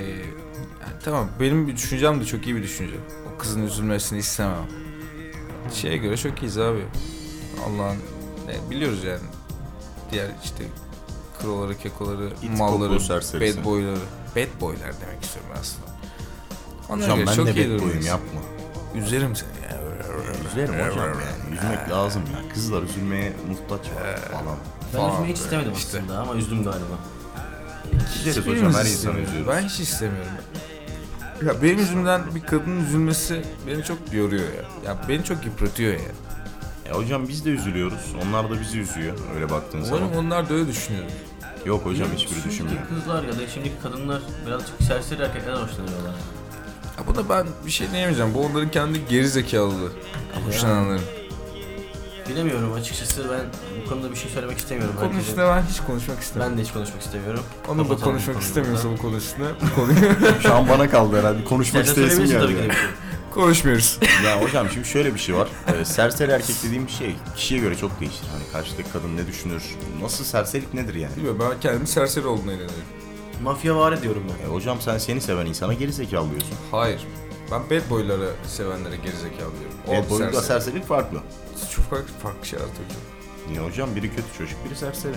yani 0.80 0.92
tamam 1.04 1.28
benim 1.40 1.68
bir 1.68 1.76
düşüncem 1.76 2.20
de 2.20 2.24
çok 2.24 2.46
iyi 2.46 2.56
bir 2.56 2.62
düşünce. 2.62 2.94
O 3.34 3.38
kızın 3.38 3.62
üzülmesini 3.66 4.18
istemem. 4.18 4.66
Şeye 5.74 5.96
göre 5.96 6.16
çok 6.16 6.42
iyiyiz 6.42 6.58
abi. 6.58 6.84
Allah'ın 7.66 7.96
ne, 8.46 8.70
biliyoruz 8.70 9.04
yani. 9.04 9.20
Diğer 10.12 10.26
işte 10.44 10.64
kroları, 11.42 11.78
kekoları, 11.78 12.28
İt 12.42 12.58
malları, 12.58 12.92
bad 12.94 13.64
boyları. 13.64 13.98
Bad 14.36 14.60
boylar 14.60 14.92
demek 15.00 15.24
istiyorum 15.24 15.50
aslında. 15.60 15.86
Onlara 16.88 17.12
Hocam 17.12 17.26
ben 17.26 17.32
çok 17.34 17.46
de 17.46 17.50
bad 17.50 17.82
boyum 17.82 18.00
yapma. 18.06 18.40
Üzerim 18.94 19.36
seni 19.36 19.48
ya. 19.72 19.80
Üzerim 20.50 20.74
hocam 20.74 21.08
yani. 21.08 21.56
Üzmek 21.58 21.90
lazım 21.90 22.22
ya. 22.32 22.54
Kızlar 22.54 22.82
üzülmeye 22.82 23.32
muhtaç 23.48 23.86
var 23.90 24.16
falan. 24.16 24.56
Ben 24.94 24.98
Falan 24.98 25.12
üzmeyi 25.14 25.32
hiç 25.34 25.38
böyle 25.40 25.44
istemedim 25.44 25.72
işte. 25.76 25.98
aslında 25.98 26.18
ama 26.20 26.34
üzdüm 26.34 26.64
galiba. 26.64 26.98
Gideriz 28.18 28.46
hocam 28.46 28.74
her 28.74 28.84
insanı 28.84 29.18
üzüyoruz. 29.20 29.48
Ben 29.48 29.62
hiç 29.62 29.80
istemiyorum. 29.80 30.30
Ya 31.46 31.62
benim 31.62 31.78
yüzümden 31.78 32.22
bir 32.34 32.40
kadının 32.42 32.84
üzülmesi 32.84 33.44
beni 33.66 33.84
çok 33.84 33.98
yoruyor 34.12 34.44
ya. 34.44 34.90
Ya 34.90 34.96
beni 35.08 35.24
çok 35.24 35.44
yıpratıyor 35.44 35.92
ya. 35.92 36.00
Ya 36.88 36.94
hocam 36.94 37.28
biz 37.28 37.44
de 37.44 37.50
üzülüyoruz. 37.50 38.14
Onlar 38.24 38.50
da 38.50 38.60
bizi 38.60 38.78
üzüyor. 38.78 39.16
Öyle 39.34 39.50
baktığın 39.50 39.82
zaman. 39.82 40.02
Umarım 40.02 40.26
onlar 40.26 40.48
da 40.48 40.54
öyle 40.54 40.68
düşünüyor. 40.68 41.04
Yok 41.66 41.84
hocam 41.86 42.08
hiçbiri 42.14 42.30
Şimdiki 42.34 42.50
düşünmüyor. 42.50 42.78
kızlar 42.88 43.22
ya 43.22 43.32
da 43.32 43.48
şimdiki 43.54 43.74
kadınlar 43.82 44.22
birazcık 44.46 44.82
serseri 44.82 45.22
erkeklerden 45.22 45.62
hoşlanıyorlar. 45.62 46.14
Ya 46.98 47.06
buna 47.06 47.28
ben 47.28 47.46
bir 47.66 47.70
şey 47.70 47.90
diyemeyeceğim. 47.92 48.34
Bu 48.34 48.40
onların 48.46 48.70
kendi 48.70 49.06
geri 49.08 49.28
zekalılığı. 49.28 49.92
Hoşlananların. 50.46 51.00
Bilemiyorum 52.28 52.72
açıkçası 52.72 53.30
ben 53.30 53.40
bu 53.84 53.88
konuda 53.88 54.10
bir 54.10 54.16
şey 54.16 54.30
söylemek 54.30 54.58
istemiyorum. 54.58 54.94
Bu 54.96 55.00
konu 55.00 55.18
üstüne 55.20 55.44
ben 55.44 55.62
hiç 55.62 55.80
konuşmak 55.80 56.20
istemiyorum. 56.20 56.52
Ben 56.52 56.58
de 56.58 56.66
hiç 56.66 56.72
konuşmak 56.72 57.02
istemiyorum. 57.02 57.44
Onun 57.68 57.90
da 57.90 57.96
konuşmak 57.96 58.42
istemiyorsa 58.42 58.88
bu 58.90 58.96
konu 58.96 59.16
üstüne 59.16 59.46
bu 59.62 59.80
konuyu 59.80 59.96
Şu 60.42 60.54
an 60.54 60.68
bana 60.68 60.90
kaldı 60.90 61.18
herhalde. 61.18 61.44
Konuşmak 61.44 61.86
isteyesim 61.86 62.26
geldi. 62.26 62.46
ki 62.46 62.54
de 62.54 62.68
bir 62.68 62.72
şey. 62.72 62.82
konuşmuyoruz. 63.34 63.98
Ya 64.24 64.42
hocam 64.42 64.68
şimdi 64.70 64.88
şöyle 64.88 65.14
bir 65.14 65.18
şey 65.20 65.34
var. 65.34 65.48
Ee, 65.80 65.84
serseri 65.84 66.30
erkek 66.32 66.56
dediğim 66.64 66.88
şey 66.88 67.16
kişiye 67.36 67.60
göre 67.60 67.76
çok 67.76 68.00
değişir. 68.00 68.26
Hani 68.32 68.52
karşıdaki 68.52 68.92
kadın 68.92 69.16
ne 69.16 69.26
düşünür? 69.26 69.62
Nasıl 70.02 70.24
serserilik 70.24 70.74
nedir 70.74 70.94
yani? 70.94 71.16
Bilmiyorum 71.16 71.40
ben 71.50 71.60
kendimi 71.60 71.86
serseri 71.86 72.26
olduğuna 72.26 72.52
inanıyorum. 72.52 72.74
Mafya 73.42 73.76
var 73.76 73.92
ediyorum 73.92 74.22
ben. 74.28 74.44
E, 74.46 74.48
hocam 74.52 74.80
sen 74.80 74.98
seni 74.98 75.20
seven 75.20 75.46
insana 75.46 75.74
geri 75.74 75.92
zekalı 75.92 76.30
diyorsun. 76.30 76.54
Hayır. 76.70 77.00
Ben 77.50 77.60
bad 77.70 77.90
boyları 77.90 78.30
sevenlere 78.46 78.96
geri 78.96 79.16
zekalı 79.16 79.52
diyorum. 79.60 80.10
Boyunda 80.10 80.32
serseri. 80.32 80.46
serserilik 80.46 80.86
farklı. 80.86 81.18
Çok 81.76 81.84
farklı, 81.84 82.12
farklı 82.22 82.46
şeyler 82.46 82.66
tabii 82.66 82.88
canım. 82.88 83.02
Niye 83.48 83.60
hocam? 83.70 83.96
Biri 83.96 84.10
kötü 84.10 84.28
çocuk, 84.38 84.64
biri 84.64 84.76
serseri. 84.76 85.14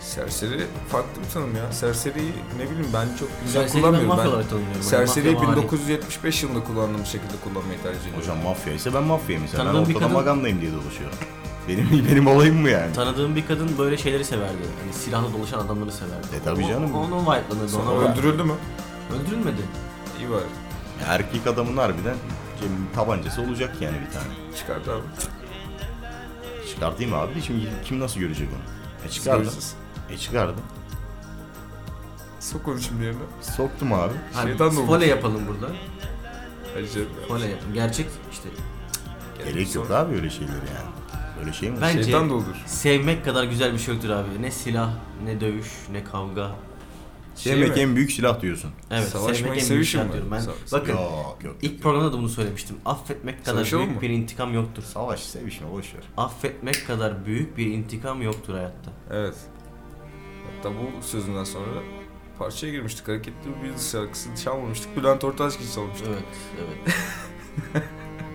Serseri 0.00 0.66
farklı 0.88 1.22
bir 1.24 1.30
tanım 1.34 1.56
ya. 1.56 1.72
Serseriyi 1.72 2.32
ne 2.58 2.64
bileyim 2.70 2.86
ben 2.94 3.06
çok 3.18 3.28
güzel 3.44 3.62
Serseri 3.62 3.74
ben 3.76 3.80
kullanmıyorum. 3.80 4.08
mafya 4.08 4.24
Ben, 4.24 4.30
olarak 4.30 4.50
tanımıyorum. 4.50 4.82
serseriyi 4.82 5.34
Mafya 5.34 5.48
vari. 5.48 5.56
1975 5.56 6.42
yılında 6.42 6.64
kullandığım 6.64 7.06
şekilde 7.06 7.34
kullanmayı 7.44 7.82
tercih 7.82 8.00
ediyorum. 8.00 8.20
Hocam 8.20 8.38
mafya 8.44 8.72
ise 8.72 8.94
ben 8.94 9.02
mafyayım 9.02 9.42
mesela. 9.42 9.64
Ben 9.64 9.72
Tanıdığım 9.72 9.88
bir 9.88 9.94
ortada 9.94 10.04
kadın- 10.08 10.16
magandayım 10.16 10.60
diye 10.60 10.72
dolaşıyorum. 10.72 11.16
Benim 11.68 12.06
benim 12.10 12.26
olayım 12.26 12.56
mı 12.60 12.70
yani? 12.70 12.92
Tanıdığım 12.92 13.36
bir 13.36 13.46
kadın 13.46 13.78
böyle 13.78 13.96
şeyleri 13.96 14.24
severdi. 14.24 14.62
Hani 14.82 14.92
silahla 14.92 15.32
dolaşan 15.38 15.58
adamları 15.58 15.92
severdi. 15.92 16.26
E 16.40 16.44
tabii 16.44 16.64
O- 16.64 16.68
canım. 16.68 16.94
Onun 16.94 17.22
vibe'lanırdı 17.22 17.68
Sonra 17.68 17.90
ona. 17.90 18.12
öldürüldü 18.12 18.42
mü? 18.42 18.52
Öldürülmedi. 19.14 19.62
İyi 20.18 20.30
bari. 20.30 20.44
Erkek 21.06 21.46
adamın 21.46 21.76
harbiden 21.76 22.16
tabancası 22.94 23.42
olacak 23.42 23.74
yani 23.80 23.96
bir 24.06 24.12
tane. 24.12 24.56
Çıkardı 24.56 24.92
abi. 24.94 25.02
Çıkartayım 26.68 27.14
abi 27.14 27.34
de 27.34 27.40
şimdi 27.42 27.66
kim 27.84 28.00
nasıl 28.00 28.20
görecek 28.20 28.48
onu? 28.52 29.06
E 29.06 29.10
çıkardı. 29.10 29.38
Göreceğiz. 29.42 29.74
E 30.10 30.18
çıkardı. 30.18 30.54
Sok 32.40 32.68
onu 32.68 32.80
şimdi 32.80 33.04
yerine. 33.04 33.18
Soktum 33.42 33.92
abi. 33.92 34.12
Hani 34.34 34.48
Şeytan 34.48 34.76
da 34.76 34.80
olur. 34.80 34.86
Fole 34.86 35.06
yapalım 35.06 35.42
burada. 35.48 35.66
Canım. 36.94 37.08
Fole 37.28 37.46
yapalım. 37.46 37.74
Gerçek 37.74 38.06
işte. 38.32 38.48
Gerek 39.44 39.74
yok 39.74 39.90
abi 39.90 40.14
öyle 40.14 40.30
şeyler 40.30 40.54
yani. 40.54 40.90
Öyle 41.40 41.52
şey 41.52 41.70
mi? 41.70 41.78
Bence 41.80 42.02
Şeytan 42.04 42.30
da 42.30 42.34
olur. 42.34 42.56
sevmek 42.66 43.24
kadar 43.24 43.44
güzel 43.44 43.72
bir 43.72 43.78
şey 43.78 43.94
yoktur 43.94 44.10
abi. 44.10 44.42
Ne 44.42 44.50
silah, 44.50 44.90
ne 45.24 45.40
dövüş, 45.40 45.72
ne 45.92 46.04
kavga. 46.04 46.50
Sevmek 47.36 47.74
Şey 47.74 47.84
mi? 47.84 47.90
en 47.90 47.96
büyük 47.96 48.12
silah 48.12 48.40
diyorsun. 48.42 48.70
Evet, 48.90 49.08
Savaşmayı 49.08 49.34
sevmek 49.36 49.48
en 49.48 49.54
büyük 49.54 49.66
sevişim 49.66 50.00
silah 50.00 50.06
mi? 50.06 50.12
diyorum 50.12 50.30
ben. 50.30 50.40
Sa- 50.40 50.72
Bakın 50.72 50.92
Yok 50.92 51.38
yok. 51.44 51.56
ilk 51.62 51.82
programda 51.82 52.12
da 52.12 52.18
bunu 52.18 52.28
söylemiştim. 52.28 52.76
Affetmek 52.84 53.44
kadar 53.44 53.52
Savaşalım 53.56 53.84
büyük 53.84 53.96
mı? 53.96 54.02
bir 54.02 54.10
intikam 54.10 54.54
yoktur. 54.54 54.82
Savaş 54.82 55.20
sevişme 55.20 55.70
boş 55.72 55.94
ver. 55.94 56.02
Affetmek 56.16 56.86
kadar 56.86 57.26
büyük 57.26 57.56
bir 57.58 57.66
intikam 57.66 58.22
yoktur 58.22 58.54
hayatta. 58.54 58.90
Evet. 59.10 59.34
Hatta 60.56 60.70
bu 60.74 61.02
sözünden 61.06 61.44
sonra 61.44 61.66
parçaya 62.38 62.72
girmiştik. 62.72 63.08
Hareketli 63.08 63.46
bir 63.62 63.68
Beatles 63.68 63.92
şarkısı 63.92 64.28
çalmamıştık. 64.44 64.96
Bülent 64.96 65.24
Ortaçgil 65.24 65.70
çalmıştık. 65.74 66.06
Evet, 66.08 66.22
evet. 66.64 66.94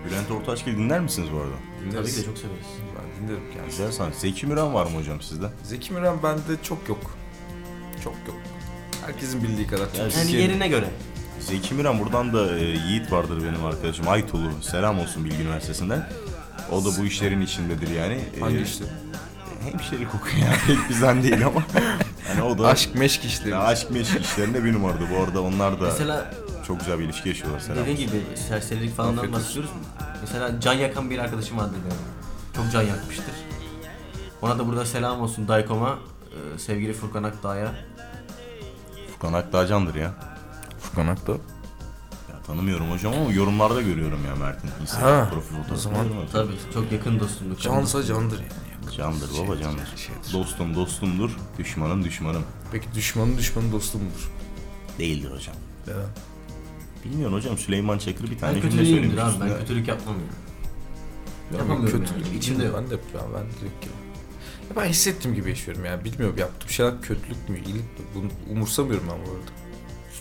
Bülent 0.06 0.30
Ortaçgil 0.30 0.76
dinler 0.76 1.00
misiniz 1.00 1.28
bu 1.32 1.36
arada? 1.36 1.50
Tabii 1.80 1.90
Dinleriz. 1.90 2.14
ki 2.16 2.20
de 2.22 2.26
çok 2.26 2.38
severiz. 2.38 2.66
Ben 2.96 3.22
dinlerim 3.28 3.42
kendisini. 3.54 3.66
Güzel 3.86 3.92
sanat. 3.92 4.14
Zeki 4.14 4.46
Müren 4.46 4.74
var 4.74 4.84
mı 4.86 4.98
hocam 4.98 5.20
sizde? 5.20 5.46
Zeki 5.62 5.92
Müren 5.92 6.22
bende 6.22 6.62
çok 6.62 6.88
yok. 6.88 6.98
Çok 8.04 8.14
yok. 8.26 8.36
Herkesin 9.06 9.42
bildiği 9.42 9.66
kadar. 9.66 9.80
Yani 9.86 9.98
Yani 9.98 10.12
Türkiye'nin- 10.12 10.48
yerine 10.48 10.68
göre. 10.68 10.86
Zeki 11.40 11.74
Müren 11.74 11.98
buradan 12.00 12.32
da 12.32 12.58
e, 12.58 12.64
Yiğit 12.64 13.12
vardır 13.12 13.42
benim 13.44 13.64
arkadaşım. 13.64 14.08
Aytolu. 14.08 14.50
Selam 14.62 14.98
olsun 15.00 15.24
Bilgi 15.24 15.42
Üniversitesi'nden. 15.42 16.08
O 16.72 16.84
da 16.84 16.88
bu 16.98 17.04
işlerin 17.04 17.40
içindedir 17.40 17.88
yani. 17.90 18.20
E, 18.36 18.40
Hangi 18.40 18.60
işte? 18.62 18.84
Hemşirelik 19.70 20.14
okuyor 20.14 20.36
yani. 20.46 20.56
Pek 20.66 20.88
bizden 20.90 21.22
değil 21.22 21.46
ama. 21.46 21.62
Yani 22.28 22.42
o 22.42 22.58
da 22.58 22.66
Aşk 22.68 22.94
meşk 22.94 23.24
işleri. 23.24 23.50
Ya 23.50 23.60
aşk 23.60 23.90
meşk 23.90 24.20
işlerinde 24.20 24.64
bir 24.64 24.72
numaradı. 24.72 25.04
Bu 25.16 25.22
arada 25.24 25.42
onlar 25.42 25.80
da 25.80 25.84
Mesela 25.84 26.34
çok 26.66 26.80
güzel 26.80 26.98
bir 26.98 27.04
ilişki 27.04 27.28
yaşıyorlar. 27.28 27.60
Selam. 27.60 27.78
dediğin 27.78 27.96
gibi 27.96 28.22
serserilik 28.48 28.96
falandan 28.96 29.16
Afiyet 29.16 29.34
olsun. 29.36 29.44
bahsediyoruz. 29.44 29.70
Mesela 30.20 30.60
can 30.60 30.72
yakan 30.72 31.10
bir 31.10 31.18
arkadaşım 31.18 31.58
vardı 31.58 31.72
benim. 31.84 31.96
Çok 32.56 32.72
can 32.72 32.82
yakmıştır. 32.82 33.34
Ona 34.42 34.58
da 34.58 34.66
burada 34.68 34.84
selam 34.86 35.20
olsun 35.20 35.48
Daykom'a, 35.48 35.98
e, 36.54 36.58
sevgili 36.58 36.92
Furkan 36.92 37.22
Akdağ'a. 37.22 37.72
Furkan 39.22 39.38
Akdağcan'dır 39.38 39.94
ya. 39.94 40.14
Furkan 40.80 41.06
Akta. 41.06 41.32
ya. 41.32 41.38
Tanımıyorum 42.46 42.90
hocam 42.90 43.12
ama 43.12 43.32
yorumlarda 43.32 43.82
görüyorum 43.82 44.18
ya 44.26 44.36
Mert'in. 44.36 44.70
Instagram 44.82 45.30
profil 45.30 45.48
fotoğrafı. 45.56 45.74
o 45.74 45.76
zaman- 45.76 46.04
Görüyorum. 46.06 46.28
Tabii 46.32 46.52
çok 46.74 46.92
yakın 46.92 47.20
dostumduk. 47.20 47.60
Cansa 47.60 48.02
candır 48.02 48.38
yani. 48.40 48.92
Candır 48.96 49.30
baba 49.38 49.58
candır. 49.58 49.86
şeydir. 49.96 50.32
Dostum 50.32 50.74
dostumdur, 50.74 51.30
düşmanım 51.58 52.04
düşmanım. 52.04 52.42
Peki 52.72 52.86
düşmanın 52.94 53.38
düşmanı 53.38 53.72
dostum 53.72 54.00
mudur? 54.04 54.30
Değildir 54.98 55.30
hocam. 55.32 55.54
Evet. 55.86 56.06
Bilmiyorum 57.04 57.34
hocam 57.36 57.58
Süleyman 57.58 57.98
Çakır 57.98 58.30
bir 58.30 58.38
tane 58.38 58.54
Ben 58.56 58.60
cümle 58.60 58.76
kötülüğümdür 58.76 59.16
söylemiş. 59.16 59.36
abi 59.42 59.50
ben 59.50 59.58
kötülük 59.58 59.88
yapmam. 59.88 60.14
Ya 61.52 61.58
Yapamıyorum 61.58 62.00
kötü, 62.04 62.12
yani. 62.26 62.36
içimde 62.36 62.64
yok. 62.64 62.74
ben 62.78 62.90
de 62.90 62.96
ben, 63.14 63.22
ben. 63.34 63.38
Ya 63.66 63.92
ben 64.76 64.84
hissettiğim 64.84 65.36
gibi 65.36 65.48
yaşıyorum 65.48 65.84
yani. 65.84 66.04
Bilmiyorum 66.04 66.38
yaptığım 66.38 66.70
şeyler 66.70 67.02
kötülük 67.02 67.48
mü, 67.48 67.58
iyilik 67.58 67.98
mi? 67.98 68.06
Bunu 68.14 68.28
umursamıyorum 68.50 69.06
ben 69.10 69.18
bu 69.26 69.30
arada. 69.30 69.50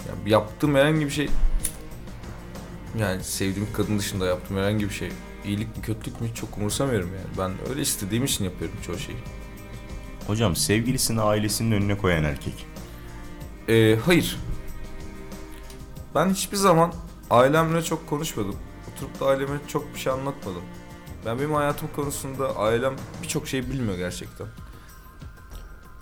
Yani 0.10 0.30
yaptığım 0.30 0.76
herhangi 0.76 1.06
bir 1.06 1.12
şey 1.12 1.30
yani 3.00 3.24
sevdiğim 3.24 3.68
kadın 3.74 4.00
dışında 4.00 4.26
yaptığım 4.26 4.58
herhangi 4.58 4.90
bir 4.90 4.94
şey 4.94 5.10
iyilik 5.46 5.78
mi 5.78 5.84
kötülük 5.84 6.22
mü 6.22 6.28
hiç 6.28 6.38
çok 6.38 6.58
umursamıyorum 6.58 7.10
yani. 7.16 7.28
Ben 7.38 7.70
öyle 7.70 7.82
istediğim 7.82 8.24
için 8.24 8.46
yapıyorum 8.46 8.78
çoğu 8.86 8.98
şeyi. 8.98 9.18
Hocam 10.28 10.56
sevgilisini 10.56 11.22
ailesinin 11.22 11.72
önüne 11.72 11.98
koyan 11.98 12.24
erkek. 12.24 12.66
Ee, 13.70 13.98
hayır. 14.06 14.40
Ben 16.16 16.30
hiçbir 16.30 16.58
zaman 16.58 16.94
ailemle 17.30 17.84
çok 17.84 18.10
konuşmadım. 18.10 18.56
Oturup 18.92 19.20
da 19.20 19.26
aileme 19.26 19.58
çok 19.68 19.94
bir 19.94 20.00
şey 20.00 20.14
anlatmadım. 20.14 20.62
Ben 21.26 21.40
benim 21.40 21.54
hayatım 21.54 21.90
konusunda 21.96 22.56
ailem 22.56 22.96
birçok 23.24 23.48
şey 23.48 23.70
bilmiyor 23.70 23.98
gerçekten. 23.98 24.48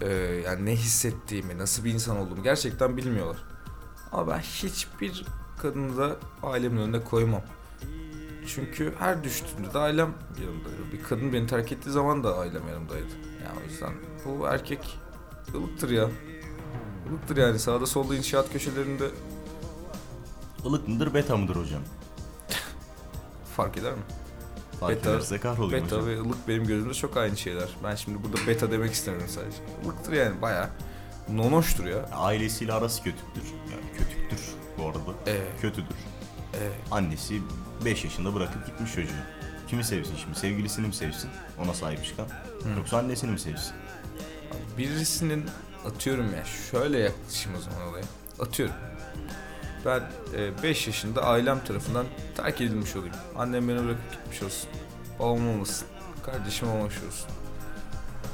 Ee, 0.01 0.07
yani 0.45 0.65
ne 0.65 0.75
hissettiğimi, 0.75 1.57
nasıl 1.57 1.83
bir 1.83 1.93
insan 1.93 2.17
olduğumu 2.17 2.43
gerçekten 2.43 2.97
bilmiyorlar. 2.97 3.37
Ama 4.11 4.27
ben 4.27 4.39
hiçbir 4.39 5.25
kadını 5.61 5.97
da 5.97 6.15
ailemin 6.43 6.77
önüne 6.81 7.03
koymam. 7.03 7.41
Çünkü 8.47 8.93
her 8.99 9.23
düştüğümde 9.23 9.73
de 9.73 9.79
ailem 9.79 10.13
yanımdaydı. 10.41 10.91
Bir 10.93 11.03
kadın 11.03 11.33
beni 11.33 11.47
terk 11.47 11.71
ettiği 11.71 11.89
zaman 11.89 12.23
da 12.23 12.37
ailem 12.37 12.67
yanımdaydı. 12.67 13.07
Yani 13.43 13.59
o 13.65 13.69
yüzden 13.69 13.93
bu 14.25 14.47
erkek 14.47 14.99
ılıktır 15.55 15.89
ya. 15.89 16.09
Ilıktır 17.09 17.37
yani 17.37 17.59
sağda 17.59 17.85
solda 17.85 18.15
inşaat 18.15 18.53
köşelerinde 18.53 19.09
Ilık 20.65 20.87
mıdır 20.87 21.13
beta 21.13 21.37
mıdır 21.37 21.55
hocam? 21.55 21.81
fark 23.57 23.77
eder 23.77 23.91
mi? 23.93 24.01
Fark 24.79 24.91
Beta- 24.93 25.09
ederse 25.09 25.39
kahroluyor 25.39 25.83
Beta 25.83 25.95
hocam. 25.95 26.07
ve 26.07 26.19
ılık 26.19 26.47
benim 26.47 26.67
gözümde 26.67 26.93
çok 26.93 27.17
aynı 27.17 27.37
şeyler. 27.37 27.69
Ben 27.83 27.95
şimdi 27.95 28.23
burada 28.23 28.47
beta 28.47 28.71
demek 28.71 28.93
istemiyorum 28.93 29.29
sadece. 29.29 29.57
Ilıktır 29.83 30.13
yani 30.13 30.41
bayağı 30.41 30.69
nonoştur 31.29 31.85
ya. 31.85 32.09
Ailesiyle 32.13 32.73
arası 32.73 33.03
kötüktür. 33.03 33.43
Yani 33.71 33.97
kötüktür 33.97 34.39
bu 34.77 34.85
arada. 34.85 34.99
Ee, 35.27 35.37
Kötüdür. 35.61 35.95
e, 36.53 36.59
Annesi 36.91 37.41
5 37.85 38.03
yaşında 38.03 38.35
bırakıp 38.35 38.65
gitmiş 38.65 38.93
çocuğu. 38.93 39.11
Kimi 39.67 39.83
sevsin 39.83 40.15
şimdi? 40.23 40.39
Sevgilisini 40.39 40.87
mi 40.87 40.93
sevsin? 40.93 41.29
Ona 41.63 41.73
sahip 41.73 42.05
çıkan. 42.05 42.27
Yoksa 42.77 42.97
annesini 42.97 43.31
mi 43.31 43.39
sevsin? 43.39 43.73
birisinin 44.77 45.45
atıyorum 45.85 46.33
ya 46.35 46.45
şöyle 46.71 46.99
yaklaşayım 46.99 47.59
o 47.59 47.61
zaman 47.61 47.87
olaya. 47.87 48.03
Atıyorum. 48.39 48.75
Ben 49.85 50.03
5 50.63 50.87
yaşında 50.87 51.23
ailem 51.23 51.63
tarafından 51.63 52.05
terk 52.37 52.61
edilmiş 52.61 52.95
olayım. 52.95 53.15
Annem 53.37 53.67
beni 53.67 53.83
bırakıp 53.83 54.11
gitmiş 54.11 54.43
olsun. 54.43 54.69
Babam 55.19 55.49
olmasın. 55.49 55.87
Kardeşim 56.25 56.69
olmamış 56.69 56.95
olsun. 56.95 57.29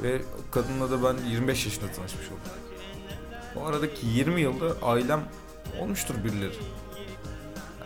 Ve 0.03 0.21
kadınla 0.51 0.91
da 0.91 1.03
ben 1.03 1.25
25 1.29 1.65
yaşında 1.65 1.91
tanışmış 1.91 2.25
oldum. 2.27 2.39
O 3.55 3.65
aradaki 3.65 4.07
20 4.07 4.41
yılda 4.41 4.85
ailem 4.87 5.23
olmuştur 5.79 6.15
birileri. 6.23 6.55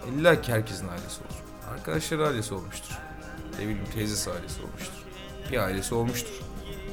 İlla 0.09 0.41
ki 0.41 0.51
herkesin 0.51 0.87
ailesi 0.87 1.21
olur. 1.21 1.39
Arkadaşları 1.73 2.27
ailesi 2.27 2.53
olmuştur. 2.53 2.97
Ne 3.53 3.59
bileyim 3.59 3.85
teyzesi 3.93 4.31
ailesi 4.31 4.61
olmuştur. 4.61 4.93
Bir 5.51 5.57
ailesi 5.57 5.95
olmuştur. 5.95 6.41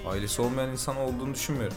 Ailesi 0.07 0.43
olmayan 0.43 0.71
insan 0.71 0.97
olduğunu 0.97 1.35
düşünmüyorum. 1.35 1.77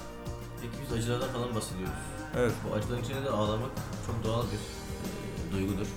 Peki 0.62 0.74
biz 0.84 0.98
acılardan 0.98 1.30
falan 1.30 1.56
bahsediyoruz. 1.56 1.94
Evet. 2.38 2.52
Bu 2.70 2.76
acıların 2.76 3.04
içinde 3.04 3.26
de 3.26 3.30
ağlamak 3.30 3.72
çok 4.08 4.24
doğal 4.24 4.44
bir 4.44 4.58
e, 4.58 4.79
duygudur. 5.52 5.88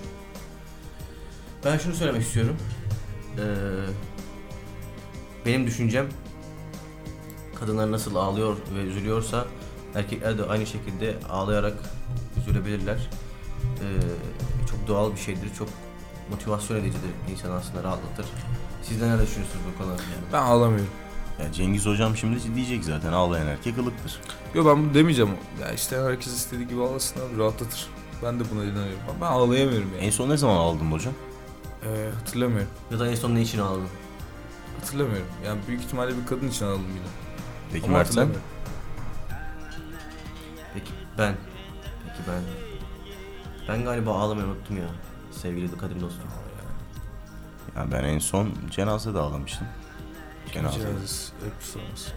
Ben 1.65 1.79
şunu 1.79 1.95
söylemek 1.95 2.23
istiyorum. 2.23 2.57
Ee, 3.39 3.43
benim 5.47 5.67
düşüncem 5.67 6.07
kadınlar 7.61 7.93
nasıl 7.93 8.15
ağlıyor 8.15 8.57
ve 8.75 8.79
üzülüyorsa 8.81 9.47
erkekler 9.95 10.39
de 10.39 10.45
aynı 10.45 10.67
şekilde 10.67 11.17
ağlayarak 11.31 11.75
üzülebilirler. 12.39 12.97
Ee, 12.97 13.87
çok 14.71 14.89
doğal 14.89 15.13
bir 15.13 15.21
şeydir. 15.21 15.55
Çok 15.59 15.69
motivasyon 16.31 16.77
edicidir. 16.77 17.11
İnsanı 17.33 17.55
aslında 17.55 17.83
rahatlatır. 17.83 18.27
Siz 18.83 19.01
de 19.01 19.05
ne 19.09 19.23
düşünüyorsunuz 19.23 19.65
bu 19.75 19.79
konuda? 19.79 19.97
Ben 20.33 20.43
ağlamıyorum. 20.43 20.91
Ya 21.41 21.53
Cengiz 21.53 21.87
hocam 21.87 22.17
şimdi 22.17 22.55
diyecek 22.55 22.85
zaten 22.85 23.13
ağlayan 23.13 23.47
erkek 23.47 23.79
ılıktır. 23.79 24.21
Yo 24.55 24.67
ben 24.67 24.85
bunu 24.85 24.95
demeyeceğim. 24.95 25.31
Ya 25.61 25.73
işte 25.73 25.97
herkes 25.97 26.33
istediği 26.33 26.69
gibi 26.69 26.83
ağlasın 26.83 27.21
abi 27.21 27.39
rahatlatır. 27.39 27.89
Ben 28.23 28.41
de 28.41 28.45
buna 28.51 28.65
inanıyorum. 28.65 28.99
Ama 29.11 29.21
Ben 29.27 29.33
ağlayamıyorum 29.33 29.89
yani. 29.95 30.07
En 30.07 30.11
son 30.11 30.29
ne 30.31 30.37
zaman 30.37 30.57
ağladın 30.57 30.93
hocam? 30.93 31.15
Ee, 31.85 32.11
hatırlamıyorum. 32.19 32.69
Ya 32.91 32.99
da 32.99 33.09
en 33.09 33.15
son 33.15 33.35
ne 33.35 33.43
için 33.43 33.59
ağladın? 33.59 33.89
Hatırlamıyorum. 34.81 35.27
Yani 35.47 35.61
büyük 35.69 35.81
ihtimalle 35.83 36.17
bir 36.17 36.27
kadın 36.27 36.49
için 36.49 36.65
ağladım 36.67 36.89
yine. 36.89 37.07
Peki 37.73 37.87
Ama 37.87 37.97
Mert 37.99 38.15
sen? 38.15 38.29
Peki 40.75 40.91
ben. 41.19 41.35
Peki 42.07 42.19
ben. 42.29 42.43
Ben 43.69 43.85
galiba 43.85 44.15
ağlamayı 44.19 44.47
unuttum 44.47 44.77
ya. 44.77 44.89
Sevgili 45.31 45.79
kadim 45.79 46.01
dostum. 46.01 46.25
Ya 47.77 47.93
ben 47.93 48.05
en 48.05 48.19
son 48.19 48.51
cenazede 48.71 49.19
ağlamıştım. 49.19 49.67
Cenaze. 50.53 50.81
Cenazesi, 50.81 51.33
hep 51.45 51.53
sorması. 51.63 52.11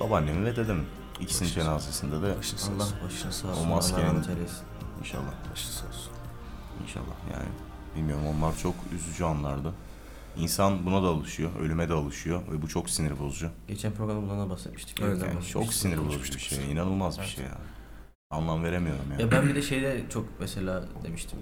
Babaannemin 0.00 0.44
ve 0.44 0.56
dedemin. 0.56 0.86
İkisinin 1.20 1.50
Başınız- 1.50 1.64
cenazesinde 1.64 2.22
de 2.22 2.38
Başın 2.38 2.56
sağ 2.56 2.72
Allah 2.72 2.86
başını 3.04 3.32
sağ 3.32 3.48
O 3.48 3.50
olsun. 3.50 3.68
maskenin- 3.68 4.00
Allah 4.04 4.06
rahmet 4.12 4.28
eylesin. 4.28 4.58
İnşallah. 5.00 5.32
Başın 5.52 5.70
sağ 5.70 5.86
olsun. 5.86 6.12
İnşallah 6.82 7.16
yani. 7.32 7.48
Bilmiyorum 7.96 8.24
onlar 8.26 8.56
çok 8.58 8.74
üzücü 8.94 9.24
anlardı. 9.24 9.74
İnsan 10.36 10.86
buna 10.86 11.02
da 11.02 11.06
alışıyor, 11.06 11.50
ölüme 11.60 11.88
de 11.88 11.92
alışıyor 11.92 12.42
ve 12.52 12.62
bu 12.62 12.68
çok 12.68 12.90
sinir 12.90 13.18
bozucu. 13.18 13.50
Geçen 13.68 13.92
programda 13.92 14.22
bundan 14.22 14.40
da 14.40 14.50
bahsetmiştik. 14.50 15.00
Evet, 15.00 15.22
Yani 15.22 15.44
çok 15.46 15.72
sinir 15.74 15.98
bozucu 16.06 16.34
bir 16.34 16.38
şey, 16.38 16.72
inanılmaz 16.72 17.20
bir 17.20 17.24
şey 17.26 17.44
ya. 17.44 17.58
Anlam 18.30 18.64
veremiyorum 18.64 19.04
ya. 19.12 19.20
Ya 19.20 19.30
ben 19.30 19.48
bir 19.48 19.54
de 19.54 19.62
şeyde 19.62 20.02
çok 20.12 20.26
mesela 20.40 20.84
demiştim. 21.04 21.38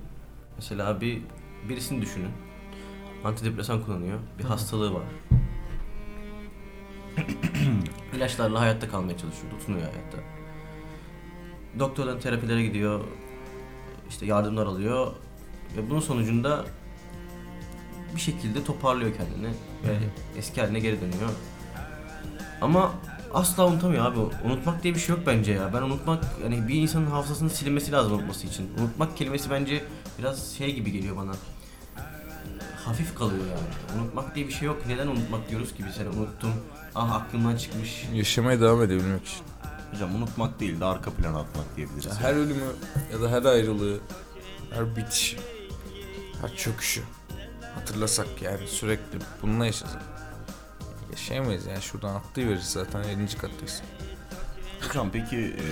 Mesela 0.56 1.00
bir 1.00 1.22
birisini 1.68 2.02
düşünün. 2.02 2.30
Antidepresan 3.24 3.84
kullanıyor. 3.84 4.18
Bir 4.38 4.44
hastalığı 4.44 4.94
var. 4.94 5.04
İlaçlarla 8.14 8.60
hayatta 8.60 8.88
kalmaya 8.88 9.18
çalışıyor. 9.18 9.52
Tutunuyor 9.58 9.82
hayatta. 9.92 10.18
Doktordan 11.78 12.20
terapilere 12.20 12.62
gidiyor. 12.62 13.04
İşte 14.08 14.26
yardımlar 14.26 14.66
alıyor. 14.66 15.06
Ve 15.76 15.90
bunun 15.90 16.00
sonucunda 16.00 16.64
bir 18.14 18.20
şekilde 18.20 18.64
toparlıyor 18.64 19.10
kendini. 19.16 19.54
Ve 19.86 19.98
eski 20.36 20.60
haline 20.60 20.80
geri 20.80 21.00
dönüyor. 21.00 21.30
Ama 22.60 22.92
asla 23.34 23.66
unutamıyor 23.66 24.06
abi. 24.06 24.18
Unutmak 24.44 24.82
diye 24.82 24.94
bir 24.94 25.00
şey 25.00 25.16
yok 25.16 25.26
bence 25.26 25.52
ya. 25.52 25.70
Ben 25.74 25.82
unutmak 25.82 26.24
yani 26.42 26.68
bir 26.68 26.74
insanın 26.74 27.06
hafızasının 27.06 27.48
silinmesi 27.48 27.92
lazım 27.92 28.12
unutması 28.12 28.46
için. 28.46 28.70
Unutmak 28.80 29.16
kelimesi 29.16 29.50
bence 29.50 29.84
biraz 30.18 30.52
şey 30.52 30.74
gibi 30.74 30.92
geliyor 30.92 31.16
bana. 31.16 31.32
Hafif 32.84 33.14
kalıyor 33.14 33.44
yani. 33.46 34.00
Unutmak 34.02 34.34
diye 34.34 34.46
bir 34.46 34.52
şey 34.52 34.66
yok. 34.66 34.82
Neden 34.86 35.06
unutmak 35.06 35.50
diyoruz 35.50 35.74
ki 35.74 35.84
biz 35.88 35.98
hani 35.98 36.08
unuttum. 36.08 36.50
Ah 36.94 37.12
aklımdan 37.12 37.56
çıkmış. 37.56 38.04
Yaşamaya 38.14 38.60
devam 38.60 38.82
edebilmek 38.82 39.26
için. 39.26 39.38
Hocam 39.92 40.14
unutmak 40.14 40.61
değil 40.61 40.81
de 40.81 40.85
arka 40.85 41.11
plana 41.11 41.38
atmak 41.38 41.77
diyebiliriz. 41.77 42.07
Ya 42.07 42.20
her 42.20 42.35
ölümü 42.35 42.64
ya 43.12 43.20
da 43.20 43.31
her 43.31 43.42
ayrılığı, 43.44 43.98
her 44.70 44.96
bitiş, 44.96 45.37
her 46.40 46.57
çöküşü 46.57 47.03
hatırlasak 47.74 48.42
yani 48.42 48.68
sürekli 48.68 49.18
bununla 49.42 49.66
yaşasak. 49.66 50.03
Yaşayamayız 51.11 51.66
yani 51.66 51.83
şuradan 51.83 52.14
atlayıveririz 52.14 52.64
zaten 52.72 53.03
50. 53.03 53.27
kattayız. 53.38 53.83
Hocam 54.88 55.11
peki 55.12 55.37
e, 55.37 55.64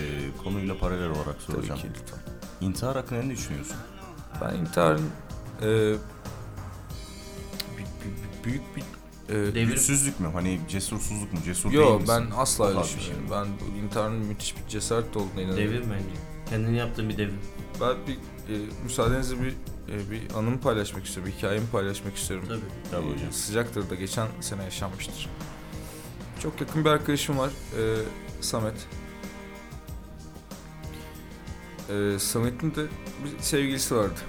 konuyla 0.45 0.79
paralel 0.79 1.11
olarak 1.11 1.25
Tabii 1.47 1.57
soracağım. 1.57 1.81
ki 1.81 1.89
lütfen. 1.89 2.19
İntihar 2.61 2.97
hakkında 2.97 3.23
ne 3.23 3.31
düşünüyorsun? 3.31 3.77
Ben 4.41 4.55
intiharın 4.55 5.11
e, 5.63 5.95
büyük 8.45 8.77
bir 8.77 8.83
e, 9.29 9.33
Devrim. 9.35 9.69
Güçsüzlük 9.69 10.21
mü? 10.21 10.29
Hani 10.33 10.61
cesursuzluk 10.69 11.33
mu? 11.33 11.39
Cesur 11.45 11.71
değil 11.71 11.83
Yo 11.83 11.95
misin? 12.01 12.09
ben 12.09 12.37
asla 12.37 12.69
öyle 12.69 12.79
bir 12.81 12.85
şey. 12.85 13.15
Ben 13.31 13.47
bu 13.47 13.79
intiharın 13.87 14.15
müthiş 14.17 14.57
bir 14.57 14.69
cesaret 14.69 15.17
olduğuna 15.17 15.41
inanıyorum. 15.41 15.57
Devrim 15.75 15.91
bence. 15.91 16.05
Kendini 16.51 16.77
yaptığın 16.79 17.09
bir 17.09 17.17
devrim. 17.19 17.39
Ben 17.81 17.97
bir 18.07 18.15
e, 18.55 18.59
müsaadenizle 18.85 19.37
bir 19.43 19.51
e, 19.93 20.11
bir 20.11 20.35
anımı 20.35 20.61
paylaşmak 20.61 21.05
istiyorum. 21.07 21.33
Bir 21.33 21.39
hikayemi 21.39 21.67
paylaşmak 21.67 22.17
istiyorum. 22.17 22.47
Tabii. 22.49 22.61
Tabii 22.91 23.07
Ee, 23.07 23.13
hocam. 23.15 23.33
Sıcaktır 23.33 23.91
da 23.91 23.95
geçen 23.95 24.29
sene 24.41 24.65
yaşanmıştır. 24.65 25.29
Çok 26.43 26.61
yakın 26.61 26.85
bir 26.85 26.91
arkadaşım 26.91 27.39
var. 27.39 27.51
e, 27.79 27.83
Samet. 28.41 28.87
E, 31.91 32.19
Samet'in 32.19 32.75
de 32.75 32.87
bir 33.25 33.43
sevgilisi 33.43 33.97
vardı. 33.97 34.21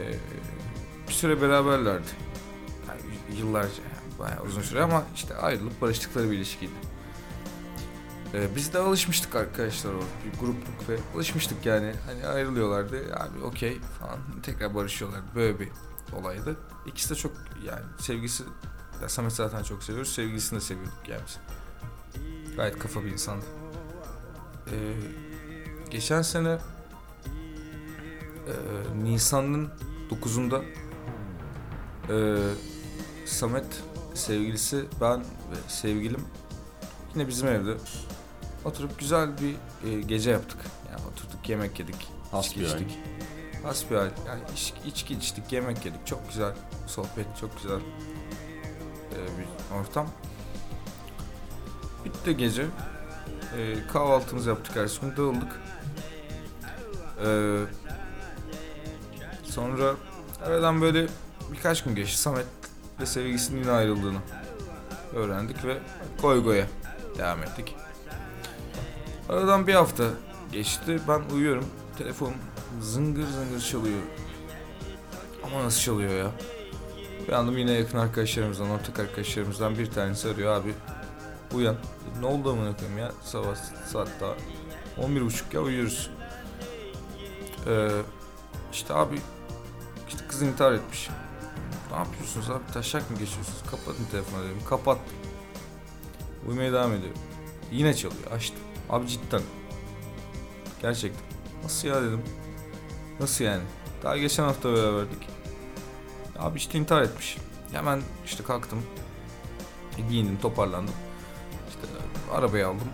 E, 0.00 0.04
bir 1.08 1.12
süre 1.12 1.42
beraberlerdi. 1.42 2.06
Yıllarca 3.38 3.82
yani 3.82 4.18
bayağı 4.18 4.42
uzun 4.42 4.62
süre 4.62 4.82
ama 4.82 5.04
işte 5.14 5.36
ayrılıp 5.36 5.80
barıştıkları 5.80 6.30
bir 6.30 6.36
ilişkiydi. 6.36 6.72
E, 8.34 8.56
biz 8.56 8.72
de 8.74 8.78
alışmıştık 8.78 9.34
arkadaşlar 9.34 9.92
o 9.92 10.00
bir 10.00 10.38
grupluk 10.40 10.88
ve 10.88 10.98
alışmıştık 11.14 11.66
yani 11.66 11.94
hani 12.06 12.26
ayrılıyorlardı 12.26 13.16
abi 13.16 13.44
okey 13.44 13.80
falan 14.00 14.18
tekrar 14.42 14.74
barışıyorlardı 14.74 15.26
böyle 15.34 15.60
bir 15.60 15.68
olaydı. 16.12 16.56
İkisi 16.86 17.10
de 17.10 17.14
çok 17.14 17.32
yani 17.66 17.84
sevgisi 17.98 18.44
ya 19.02 19.08
Samet 19.08 19.32
zaten 19.32 19.62
çok 19.62 19.82
seviyoruz. 19.82 20.12
Sevgilisini 20.12 20.56
de 20.56 20.60
seviyorduk 20.60 21.08
yani 21.08 21.22
biz. 21.26 21.38
Gayet 22.56 22.78
kafa 22.78 23.04
bir 23.04 23.10
insandı. 23.10 23.44
Ee, 24.66 24.94
geçen 25.90 26.22
sene 26.22 26.58
e, 28.46 28.54
Nisan'ın 29.02 29.70
9'unda 30.10 30.64
e, 32.08 32.36
Samet 33.26 33.82
sevgilisi 34.14 34.84
ben 35.00 35.20
ve 35.20 35.56
sevgilim 35.68 36.24
yine 37.14 37.28
bizim 37.28 37.48
evde 37.48 37.74
oturup 38.64 38.98
güzel 38.98 39.30
bir 39.38 39.54
e, 39.90 40.00
gece 40.00 40.30
yaptık. 40.30 40.58
Yani 40.90 41.00
oturduk 41.12 41.48
yemek 41.48 41.78
yedik. 41.78 41.94
içki 41.94 42.10
Hasbihal. 42.30 42.64
içtik. 42.64 42.98
Hasbihal. 43.62 44.10
Yani 44.26 44.40
içki, 44.54 44.88
içki 44.88 45.14
içtik, 45.14 45.52
yemek 45.52 45.84
yedik. 45.86 46.06
Çok 46.06 46.28
güzel 46.28 46.52
sohbet, 46.86 47.26
çok 47.40 47.56
güzel 47.62 47.78
e, 47.78 49.18
bir 49.38 49.76
ortam. 49.80 50.06
Bitti 52.04 52.36
gece. 52.36 52.66
Ee, 53.58 53.74
kahvaltımızı 53.92 54.48
yaptık 54.48 54.76
ertesi 54.76 55.00
gün 55.00 55.16
dağıldık. 55.16 55.60
Ee, 57.24 57.60
sonra 59.44 59.94
aradan 60.44 60.80
böyle 60.80 61.06
birkaç 61.52 61.84
gün 61.84 61.94
geçti. 61.94 62.18
Samet 62.18 62.46
ve 63.00 63.06
sevgilisinin 63.06 63.60
yine 63.60 63.70
ayrıldığını 63.70 64.18
öğrendik 65.14 65.64
ve 65.64 65.78
koy 66.20 66.44
goya 66.44 66.66
devam 67.18 67.42
ettik. 67.42 67.76
Aradan 69.28 69.66
bir 69.66 69.74
hafta 69.74 70.04
geçti. 70.52 71.00
Ben 71.08 71.34
uyuyorum. 71.34 71.64
Telefonum 71.98 72.34
zıngır 72.80 73.26
zıngır 73.26 73.60
çalıyor. 73.60 74.00
Ama 75.44 75.64
nasıl 75.64 75.80
çalıyor 75.80 76.12
ya? 76.12 76.30
Uyandım 77.28 77.58
yine 77.58 77.72
yakın 77.72 77.98
arkadaşlarımızdan, 77.98 78.70
ortak 78.70 78.98
arkadaşlarımızdan 78.98 79.78
bir 79.78 79.90
tanesi 79.90 80.28
arıyor 80.28 80.54
abi. 80.54 80.74
Uyan. 81.54 81.76
Ne 82.20 82.26
oldu 82.26 82.52
amına 82.52 82.76
koyayım 82.76 82.98
ya? 82.98 83.12
Sabah 83.22 83.54
saat 83.86 84.08
daha 84.20 84.34
11.30 85.06 85.54
ya 85.54 85.60
uyuyoruz. 85.60 86.10
Ee, 87.66 87.88
işte 88.72 88.94
abi 88.94 89.18
işte 90.08 90.20
kız 90.28 90.42
intihar 90.42 90.72
etmiş. 90.72 91.08
Ne 91.94 92.00
yapıyorsunuz 92.00 92.50
abi? 92.50 92.72
Taşak 92.72 93.10
mı 93.10 93.18
geçiyorsunuz? 93.18 93.62
Kapatın 93.70 94.04
telefonu 94.04 94.44
dedim. 94.44 94.58
Kapattım. 94.68 95.16
Uyumaya 96.48 96.72
devam 96.72 96.92
ediyor. 96.92 97.14
Yine 97.72 97.94
çalıyor. 97.94 98.30
Açtım. 98.32 98.60
Abi 98.90 99.08
cidden. 99.08 99.42
Gerçekten. 100.82 101.22
Nasıl 101.64 101.88
ya 101.88 102.02
dedim. 102.02 102.22
Nasıl 103.20 103.44
yani? 103.44 103.62
Daha 104.02 104.18
geçen 104.18 104.42
hafta 104.42 104.74
beraberdik. 104.74 105.28
Abi 106.38 106.58
işte 106.58 106.78
intihar 106.78 107.02
etmiş. 107.02 107.38
Hemen 107.72 108.02
işte 108.24 108.44
kalktım. 108.44 108.82
Giyindim, 110.08 110.38
toparlandım. 110.42 110.94
İşte 111.68 111.80
arabayı 112.32 112.66
aldım. 112.68 112.88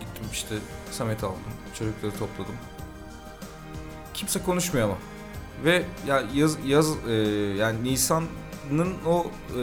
Gittim 0.00 0.24
işte 0.32 0.54
Samet'i 0.90 1.26
aldım. 1.26 1.38
Çocukları 1.78 2.12
topladım. 2.12 2.54
Kimse 4.14 4.42
konuşmuyor 4.42 4.88
ama. 4.88 4.98
Ve 5.64 5.84
ya 6.06 6.22
yaz 6.34 6.56
yaz 6.66 6.96
e, 7.08 7.12
yani 7.58 7.84
Nisan'ın 7.84 8.94
o 9.06 9.26
e, 9.56 9.62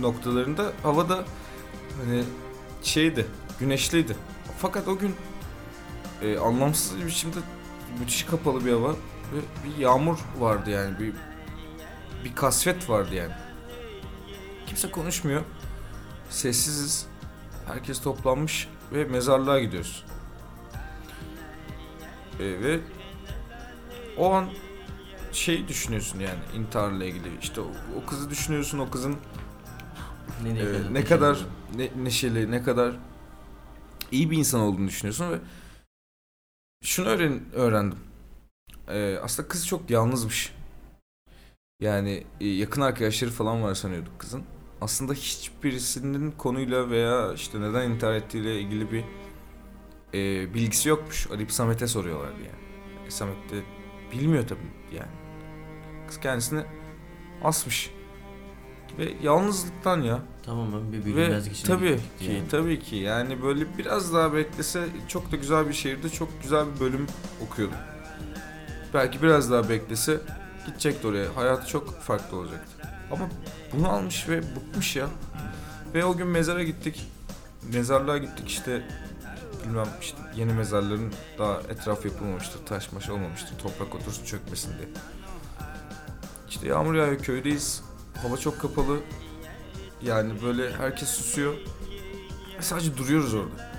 noktalarında 0.00 0.72
havada 0.82 1.24
hani 2.04 2.24
şeydi, 2.82 3.26
güneşliydi. 3.60 4.16
Fakat 4.58 4.88
o 4.88 4.98
gün 4.98 5.14
e, 6.22 6.38
anlamsız 6.38 6.98
bir 6.98 7.06
biçimde 7.06 7.38
müthiş 7.98 8.22
kapalı 8.22 8.64
bir 8.66 8.72
hava 8.72 8.92
ve 8.92 9.40
bir 9.64 9.76
yağmur 9.78 10.18
vardı 10.38 10.70
yani 10.70 10.98
bir 10.98 11.12
bir 12.24 12.34
kasvet 12.34 12.90
vardı 12.90 13.14
yani. 13.14 13.32
Kimse 14.66 14.90
konuşmuyor. 14.90 15.42
Sessiziz. 16.30 17.06
Herkes 17.66 18.00
toplanmış 18.00 18.68
ve 18.92 19.04
mezarlığa 19.04 19.60
gidiyoruz. 19.60 20.04
E, 22.40 22.44
ve 22.44 22.80
o 24.16 24.32
an 24.32 24.48
şey 25.36 25.68
düşünüyorsun 25.68 26.20
yani 26.20 26.38
intiharla 26.54 27.04
ilgili. 27.04 27.28
İşte 27.42 27.60
o, 27.60 27.66
o 28.02 28.06
kızı 28.06 28.30
düşünüyorsun, 28.30 28.78
o 28.78 28.90
kızın 28.90 29.16
Ne, 30.42 30.50
ee, 30.50 30.64
kadar- 30.64 30.94
ne 30.94 31.04
kadar 31.04 31.46
ne, 31.76 31.90
neşeli, 32.04 32.50
ne 32.50 32.62
kadar 32.62 32.96
iyi 34.12 34.30
bir 34.30 34.38
insan 34.38 34.60
olduğunu 34.60 34.88
düşünüyorsun 34.88 35.30
ve 35.32 35.38
şunu 36.84 37.06
öğren, 37.08 37.40
öğrendim. 37.52 37.98
Ee, 38.88 39.18
aslında 39.22 39.48
kız 39.48 39.66
çok 39.66 39.90
yalnızmış. 39.90 40.52
Yani 41.80 42.24
e, 42.40 42.46
yakın 42.48 42.80
arkadaşları 42.80 43.30
falan 43.30 43.62
var 43.62 43.74
sanıyorduk 43.74 44.18
kızın. 44.18 44.42
Aslında 44.80 45.12
hiçbirisinin 45.12 46.30
konuyla 46.30 46.90
veya 46.90 47.32
işte 47.32 47.60
neden 47.60 47.90
intihar 47.90 48.14
ettiğiyle 48.14 48.60
ilgili 48.60 48.92
bir 48.92 49.04
e, 50.14 50.54
bilgisi 50.54 50.88
yokmuş. 50.88 51.26
Arayıp 51.30 51.52
Samet'e 51.52 51.86
soruyorlardı 51.86 52.38
yani. 52.38 53.06
E, 53.06 53.10
Samet 53.10 53.50
de 53.50 53.62
bilmiyor 54.12 54.48
tabii 54.48 54.60
yani. 54.94 55.25
Kız 56.08 56.20
kendisini 56.20 56.62
asmış. 57.44 57.90
Ve 58.98 59.12
yalnızlıktan 59.22 60.02
ya. 60.02 60.18
Tamamen 60.42 60.92
bir 60.92 60.98
Ve 60.98 61.04
bilinmezlik 61.06 61.52
içine 61.52 61.76
tabii 61.76 61.96
ki 61.96 62.24
yani. 62.24 62.48
tabii 62.50 62.80
ki 62.80 62.96
yani 62.96 63.42
böyle 63.42 63.78
biraz 63.78 64.14
daha 64.14 64.34
beklese 64.34 64.84
çok 65.08 65.32
da 65.32 65.36
güzel 65.36 65.68
bir 65.68 65.74
şehirde 65.74 66.08
çok 66.08 66.42
güzel 66.42 66.64
bir 66.74 66.80
bölüm 66.80 67.06
okuyordu. 67.46 67.74
Belki 68.94 69.22
biraz 69.22 69.50
daha 69.50 69.68
beklese 69.68 70.20
gidecekti 70.66 71.06
oraya. 71.06 71.36
Hayatı 71.36 71.66
çok 71.66 72.00
farklı 72.00 72.36
olacaktı. 72.36 72.88
Ama 73.12 73.28
bunu 73.72 73.88
almış 73.88 74.28
ve 74.28 74.42
bıkmış 74.56 74.96
ya. 74.96 75.06
Ve 75.94 76.04
o 76.04 76.16
gün 76.16 76.26
mezara 76.26 76.62
gittik. 76.62 77.06
Mezarlığa 77.72 78.18
gittik 78.18 78.48
işte 78.48 78.82
bilmem 79.64 79.88
işte 80.00 80.18
yeni 80.36 80.52
mezarların 80.52 81.12
daha 81.38 81.60
etraf 81.60 82.04
yapılmamıştır. 82.04 82.66
Taş 82.66 82.92
maş 82.92 83.08
olmamıştır. 83.10 83.58
Toprak 83.58 83.94
otursun 83.94 84.24
çökmesin 84.24 84.70
diye. 84.78 84.88
İşte 86.56 86.68
yağmur 86.68 86.94
yağıyor 86.94 87.18
köydeyiz. 87.18 87.82
Hava 88.22 88.36
çok 88.36 88.60
kapalı. 88.60 88.98
Yani 90.02 90.32
böyle 90.42 90.72
herkes 90.72 91.08
susuyor. 91.08 91.52
Ve 92.58 92.62
Sadece 92.62 92.96
duruyoruz 92.96 93.34
orada. 93.34 93.70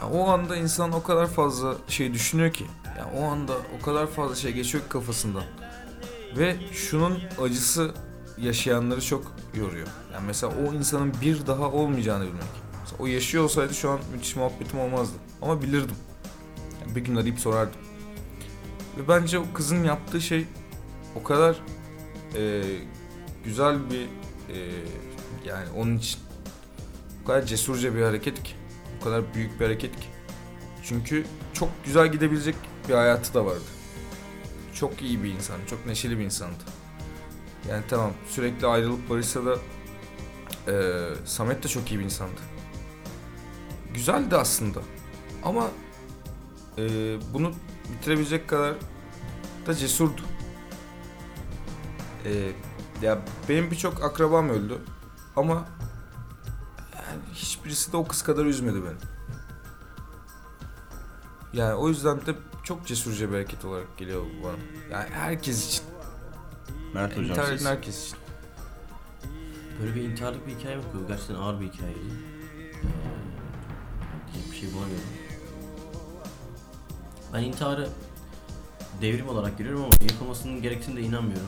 Ya 0.00 0.10
o 0.12 0.28
anda 0.28 0.56
insan 0.56 0.92
o 0.92 1.02
kadar 1.02 1.26
fazla 1.26 1.76
şey 1.88 2.14
düşünüyor 2.14 2.52
ki. 2.52 2.66
Ya 2.98 3.10
o 3.20 3.24
anda 3.24 3.52
o 3.78 3.84
kadar 3.84 4.06
fazla 4.06 4.34
şey 4.34 4.52
geçiyor 4.52 4.84
ki 4.84 4.90
kafasından. 4.90 5.44
Ve 6.36 6.56
şunun 6.72 7.18
acısı 7.42 7.94
yaşayanları 8.38 9.00
çok 9.00 9.32
yoruyor. 9.54 9.88
Yani 10.12 10.26
mesela 10.26 10.52
o 10.68 10.74
insanın 10.74 11.12
bir 11.20 11.46
daha 11.46 11.70
olmayacağını 11.70 12.24
bilmek. 12.24 12.42
Mesela 12.80 13.02
o 13.02 13.06
yaşıyor 13.06 13.44
olsaydı 13.44 13.74
şu 13.74 13.90
an 13.90 14.00
müthiş 14.12 14.36
muhabbetim 14.36 14.80
olmazdı. 14.80 15.14
Ama 15.42 15.62
bilirdim. 15.62 15.96
Yani 16.80 16.96
bir 16.96 17.00
gün 17.00 17.16
arayıp 17.16 17.40
sorardım. 17.40 17.80
Ve 18.98 19.08
bence 19.08 19.38
o 19.38 19.44
kızın 19.54 19.84
yaptığı 19.84 20.20
şey 20.20 20.46
o 21.14 21.22
kadar 21.22 21.60
e, 22.36 22.62
güzel 23.44 23.90
bir 23.90 24.02
e, 24.54 24.58
yani 25.44 25.68
onun 25.76 25.96
için 25.96 26.20
o 27.22 27.26
kadar 27.26 27.42
cesurca 27.42 27.94
bir 27.94 28.02
hareket 28.02 28.42
ki. 28.42 28.54
O 29.00 29.04
kadar 29.04 29.34
büyük 29.34 29.60
bir 29.60 29.64
hareket 29.64 30.00
ki. 30.00 30.06
Çünkü 30.82 31.26
çok 31.52 31.68
güzel 31.84 32.12
gidebilecek 32.12 32.56
bir 32.88 32.94
hayatı 32.94 33.34
da 33.34 33.46
vardı. 33.46 33.64
Çok 34.74 35.02
iyi 35.02 35.22
bir 35.24 35.30
insan, 35.30 35.56
çok 35.70 35.86
neşeli 35.86 36.18
bir 36.18 36.24
insandı. 36.24 36.64
Yani 37.68 37.84
tamam 37.88 38.12
sürekli 38.28 38.66
ayrılıp 38.66 39.10
barışsa 39.10 39.40
da 39.46 39.58
e, 40.68 40.74
Samet 41.24 41.62
de 41.64 41.68
çok 41.68 41.90
iyi 41.90 41.98
bir 41.98 42.04
insandı. 42.04 42.40
Güzeldi 43.94 44.36
aslında. 44.36 44.80
Ama 45.44 45.70
e, 46.78 46.82
bunu 47.34 47.52
bitirebilecek 47.92 48.48
kadar 48.48 48.74
da 49.66 49.74
cesurdu. 49.74 50.22
E, 52.24 52.52
ya 53.02 53.18
benim 53.48 53.70
birçok 53.70 54.04
akrabam 54.04 54.48
öldü. 54.48 54.78
Ama 55.36 55.54
yani 56.94 57.20
hiçbirisi 57.34 57.92
de 57.92 57.96
o 57.96 58.06
kız 58.06 58.22
kadar 58.22 58.46
üzmedi 58.46 58.82
beni. 58.84 58.96
Yani 61.52 61.74
o 61.74 61.88
yüzden 61.88 62.26
de 62.26 62.34
çok 62.64 62.86
cesurca 62.86 63.28
bir 63.28 63.34
hareket 63.34 63.64
olarak 63.64 63.96
geliyor 63.98 64.22
bu 64.22 64.44
bana. 64.44 64.56
Yani 64.90 65.10
herkes 65.10 65.68
için. 65.68 65.84
Mert 66.94 67.12
hocam 67.12 67.24
İntihar 67.24 67.56
siz. 67.56 67.66
herkes 67.66 68.06
için. 68.06 68.18
Böyle 69.80 69.94
bir 69.94 70.02
intiharlık 70.02 70.46
bir 70.46 70.52
hikaye 70.54 70.74
yok. 70.76 70.84
Gerçekten 71.08 71.34
ağır 71.34 71.60
bir 71.60 71.72
hikayeydi. 71.72 71.98
Ee, 72.00 72.72
diyecek 74.32 74.52
bir 74.52 74.56
şey 74.56 74.72
bulamıyorum. 74.72 75.04
Ben 77.32 77.42
intiharı 77.42 77.88
devrim 79.00 79.28
olarak 79.28 79.58
görüyorum 79.58 79.82
ama 79.84 79.92
yapılmasının 80.10 80.62
gerektiğine 80.62 81.00
de 81.00 81.04
inanmıyorum. 81.04 81.46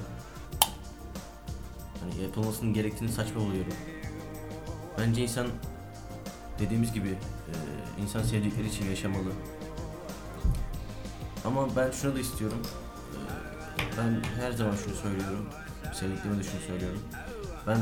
Hani 2.01 2.23
yapılmasının 2.23 2.75
gerektiğini 2.75 3.13
saçma 3.13 3.41
buluyorum. 3.41 3.73
Bence 4.99 5.23
insan 5.23 5.47
dediğimiz 6.59 6.93
gibi 6.93 7.09
e, 7.09 7.53
insan 8.03 8.23
sevdikleri 8.23 8.69
için 8.69 8.85
yaşamalı. 8.91 9.31
Ama 11.45 11.77
ben 11.77 11.91
şunu 11.91 12.15
da 12.15 12.21
istiyorum. 12.21 12.59
E, 13.79 13.83
ben 13.99 14.23
her 14.43 14.53
zaman 14.53 14.75
şunu 14.85 14.95
söylüyorum. 14.95 15.47
Sevdiklerime 15.95 16.39
de 16.39 16.43
şunu 16.45 16.61
söylüyorum. 16.67 17.03
Ben 17.67 17.79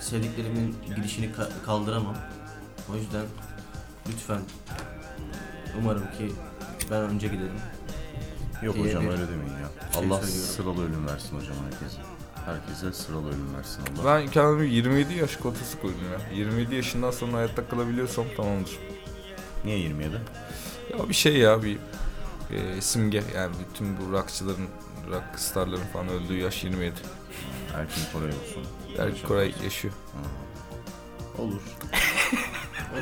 sevdiklerimin 0.00 0.76
gidişini 0.96 1.26
ka- 1.26 1.62
kaldıramam. 1.66 2.16
O 2.92 2.96
yüzden 2.96 3.24
lütfen 4.08 4.40
umarım 5.80 6.02
ki 6.02 6.32
ben 6.90 7.00
önce 7.02 7.28
giderim. 7.28 7.60
Yok 8.62 8.74
diye 8.74 8.86
hocam 8.86 9.02
bir 9.02 9.08
öyle 9.08 9.28
demeyin 9.28 9.52
ya. 9.52 9.92
şey 9.92 10.02
Allah 10.04 10.20
söylüyorum. 10.20 10.52
sıralı 10.54 10.84
ölüm 10.84 11.06
versin 11.06 11.36
hocam 11.36 11.56
herkese. 11.64 12.15
Herkese 12.46 12.92
sıralı 12.92 13.28
ölüm 13.28 13.54
versin 13.56 13.82
Allah. 13.82 14.20
Ben 14.20 14.30
kendime 14.30 14.66
27 14.66 15.14
yaş 15.14 15.36
kotası 15.36 15.80
koydum 15.80 16.00
ya. 16.12 16.36
27 16.36 16.74
yaşından 16.74 17.10
sonra 17.10 17.36
hayatta 17.36 17.68
kalabiliyorsam 17.68 18.24
tamamdır. 18.36 18.78
Niye 19.64 19.78
27? 19.78 20.14
Ya 20.92 21.08
bir 21.08 21.14
şey 21.14 21.36
ya 21.36 21.62
bir 21.62 21.78
e, 22.50 22.80
simge 22.80 23.22
yani 23.34 23.54
bütün 23.70 23.96
bu 23.98 24.12
rockçıların, 24.12 24.66
rock 25.10 25.24
starların 25.36 25.86
falan 25.92 26.08
öldüğü 26.08 26.36
yaş 26.38 26.64
27. 26.64 26.94
Erkin 27.74 28.02
Koray 28.12 28.28
olsun. 28.28 28.62
Erkin 28.98 29.26
Koray 29.26 29.54
yaşıyor. 29.64 29.94
Olur. 31.38 31.60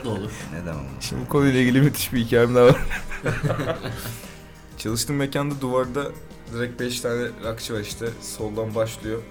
O 0.02 0.04
da 0.04 0.08
olur. 0.08 0.30
Neden 0.52 0.72
olmaz? 0.74 0.90
Şimdi 1.00 1.22
bu 1.22 1.28
konuyla 1.28 1.60
ilgili 1.60 1.80
müthiş 1.80 2.12
bir 2.12 2.24
hikayem 2.24 2.54
daha 2.54 2.64
var. 2.66 2.76
Çalıştığım 4.78 5.16
mekanda 5.16 5.60
duvarda 5.60 6.06
direkt 6.54 6.80
5 6.80 7.00
tane 7.00 7.28
rakçı 7.44 7.74
var 7.74 7.80
işte. 7.80 8.06
Soldan 8.22 8.74
başlıyor. 8.74 9.22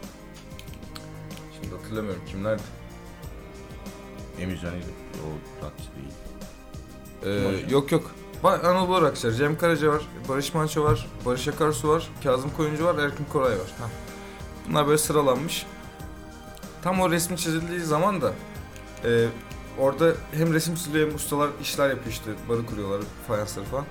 Şimdi 1.61 1.75
hatırlamıyorum 1.75 2.21
kimlerdi. 2.27 2.61
Emircan'ıydı. 4.39 4.85
O 5.13 5.65
rakçı 5.65 5.83
değil. 5.95 6.13
Ee, 7.25 7.71
yok 7.71 7.91
yok. 7.91 8.11
Ba- 8.43 8.67
Anadolu 8.67 9.01
Rockçılar. 9.01 9.33
Cem 9.33 9.57
Karaca 9.57 9.87
var, 9.87 10.01
Barış 10.29 10.53
Manço 10.53 10.83
var, 10.83 11.07
Barış 11.25 11.47
Akarsu 11.47 11.89
var, 11.89 12.09
Kazım 12.23 12.51
Koyuncu 12.57 12.85
var, 12.85 12.97
Erkin 12.97 13.25
Koray 13.25 13.51
var. 13.51 13.67
Heh. 13.77 13.89
Bunlar 14.69 14.87
böyle 14.87 14.97
sıralanmış. 14.97 15.65
Tam 16.81 17.01
o 17.01 17.11
resmi 17.11 17.37
çizildiği 17.37 17.79
zaman 17.79 18.21
da 18.21 18.33
e, 19.05 19.27
orada 19.79 20.13
hem 20.31 20.53
resim 20.53 20.75
çiziliyor 20.75 21.07
hem 21.07 21.15
ustalar 21.15 21.49
işler 21.61 21.89
yapıyor 21.89 22.11
işte. 22.11 22.31
Barı 22.49 22.65
kuruyorlar, 22.65 23.01
fayansları 23.27 23.65
falan. 23.65 23.85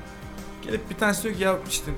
Gelip 0.63 0.91
bir 0.91 0.97
tanesi 0.97 1.23
diyor 1.23 1.35
ki 1.35 1.43
ya 1.43 1.59
işte 1.69 1.93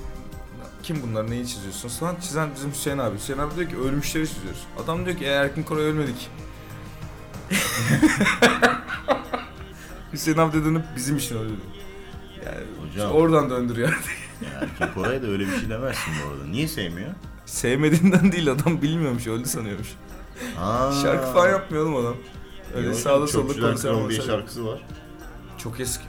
kim 0.85 1.03
bunlar 1.03 1.31
neyi 1.31 1.47
çiziyorsun? 1.47 1.89
Sonra 1.89 2.21
çizen 2.21 2.49
bizim 2.55 2.71
Hüseyin 2.71 2.99
abi. 2.99 3.17
Hüseyin 3.17 3.39
abi 3.39 3.57
diyor 3.57 3.71
ki 3.71 3.77
ölmüşleri 3.77 4.29
çiziyoruz. 4.29 4.63
Adam 4.85 5.07
diyor 5.07 5.17
ki 5.17 5.25
e, 5.25 5.29
Erkin 5.29 5.63
Koray 5.63 5.85
ölmedik. 5.85 6.31
Hüseyin 10.13 10.39
abi 10.39 10.65
dönüp 10.65 10.85
bizim 10.97 11.17
için 11.17 11.37
öldü. 11.37 11.53
Yani 12.47 12.91
Hocam. 12.91 13.13
oradan 13.13 13.51
döndürüyor. 13.51 13.89
Ya 14.43 14.61
Erkin 14.61 14.95
Koray 14.95 15.23
da 15.23 15.27
öyle 15.27 15.47
bir 15.47 15.59
şey 15.61 15.69
demezsin 15.69 16.15
bu 16.25 16.31
arada. 16.31 16.45
Niye 16.45 16.69
sevmiyor? 16.69 17.11
Sevmediğinden 17.47 18.33
değil 18.33 18.53
adam 18.53 18.83
bilmiyormuş 18.83 19.27
öldü 19.27 19.49
sanıyormuş. 19.49 19.89
Aa. 20.59 20.93
Şarkı 21.03 21.33
falan 21.33 21.49
yapmıyor 21.49 21.85
oğlum 21.87 21.97
adam. 21.97 22.17
Öyle 22.75 22.87
Yok, 22.87 22.97
sağda 22.97 23.27
solda 23.27 23.61
konser 23.61 24.11
şarkısı 24.27 24.67
var. 24.67 24.83
Çok 25.59 25.81
eski. 25.81 26.05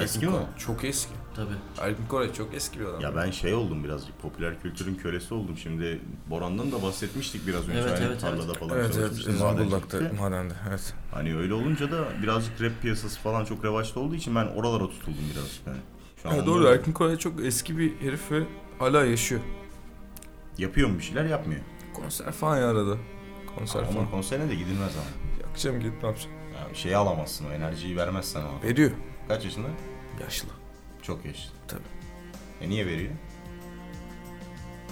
Eski 0.00 0.18
Erkin 0.18 0.30
mi? 0.30 0.36
Koray 0.36 0.46
Çok 0.58 0.84
eski. 0.84 1.23
Tabii. 1.36 1.88
Erkin 1.88 2.06
Koray 2.06 2.32
çok 2.32 2.54
eski 2.54 2.80
bir 2.80 2.84
adam. 2.84 3.00
Ya 3.00 3.16
ben 3.16 3.30
şey 3.30 3.54
oldum 3.54 3.84
birazcık 3.84 4.22
popüler 4.22 4.60
kültürün 4.62 4.94
kölesi 4.94 5.34
oldum. 5.34 5.56
Şimdi 5.56 6.00
Boran'dan 6.30 6.72
da 6.72 6.82
bahsetmiştik 6.82 7.46
biraz 7.46 7.68
önce. 7.68 7.78
Evet, 7.78 7.90
hani 7.90 8.04
evet, 8.04 8.20
tarlada 8.20 8.54
falan 8.54 8.78
Evet 8.78 8.96
evet 8.98 9.12
Zonguldak'ta 9.12 10.00
madende 10.20 10.54
evet. 10.68 10.94
Hani 11.10 11.36
öyle 11.36 11.54
olunca 11.54 11.92
da 11.92 12.04
birazcık 12.22 12.62
rap 12.62 12.72
piyasası 12.82 13.20
falan 13.20 13.44
çok 13.44 13.64
revaçta 13.64 14.00
olduğu 14.00 14.14
için 14.14 14.34
ben 14.34 14.46
oralara 14.46 14.88
tutuldum 14.88 15.24
birazcık 15.34 15.66
yani. 15.66 15.78
Şu 16.22 16.30
an 16.30 16.34
Ya 16.34 16.46
doğru 16.46 16.66
Erkin 16.66 16.92
Koray 16.92 17.16
çok 17.16 17.44
eski 17.44 17.78
bir 17.78 18.00
herif 18.00 18.32
ve 18.32 18.42
hala 18.78 19.04
yaşıyor. 19.04 19.40
Yapıyor 20.58 20.88
mu 20.88 20.98
bir 20.98 21.02
şeyler 21.02 21.24
yapmıyor. 21.24 21.60
Konser 21.94 22.32
falan 22.32 22.58
ya 22.58 22.70
arada. 22.70 22.96
Konser 23.56 23.80
Ama 23.80 23.90
falan. 23.90 24.10
konserine 24.10 24.50
de 24.50 24.54
gidilmez 24.54 24.92
ama. 24.96 25.46
Yakacağım 25.46 25.80
gidip 25.80 26.02
ne 26.02 26.08
yapacağım? 26.08 26.36
Ya 26.54 26.70
bir 26.70 26.76
şeyi 26.76 26.96
alamazsın 26.96 27.46
o 27.50 27.52
enerjiyi 27.52 27.96
vermezsen 27.96 28.40
ama. 28.40 28.62
Veriyor. 28.62 28.90
Kaç 29.28 29.44
yaşında? 29.44 29.68
Yaşlı. 30.20 30.63
Çok 31.06 31.24
yaşlı. 31.24 31.50
Tabii. 31.68 31.80
E 32.60 32.68
niye 32.68 32.86
veriyor? 32.86 33.12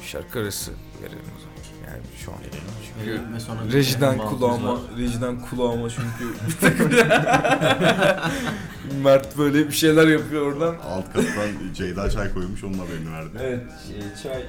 Şarkı 0.02 0.38
arası 0.38 0.72
verelim 1.02 1.18
o 1.36 1.40
zaman. 1.40 1.52
Yani 1.86 2.02
şu 2.24 2.32
an. 2.32 2.38
Verelim. 2.40 2.62
Verelim 3.06 3.34
ve 3.34 3.40
sonra 3.40 3.60
Rejiden 3.72 4.18
kulağıma, 4.18 4.80
rejiden 4.98 5.40
kulağıma 5.40 5.88
çünkü 5.90 6.34
bir 6.48 6.56
takım 6.60 6.90
Mert 9.02 9.38
böyle 9.38 9.66
bir 9.68 9.72
şeyler 9.72 10.08
yapıyor 10.08 10.52
oradan. 10.52 10.76
Alt 10.84 11.12
kattan 11.12 11.48
Ceyda 11.74 12.10
çay 12.10 12.34
koymuş 12.34 12.64
onun 12.64 12.78
haberini 12.78 13.12
verdi. 13.12 13.30
Evet, 13.42 13.62
e, 13.96 14.22
çay 14.22 14.42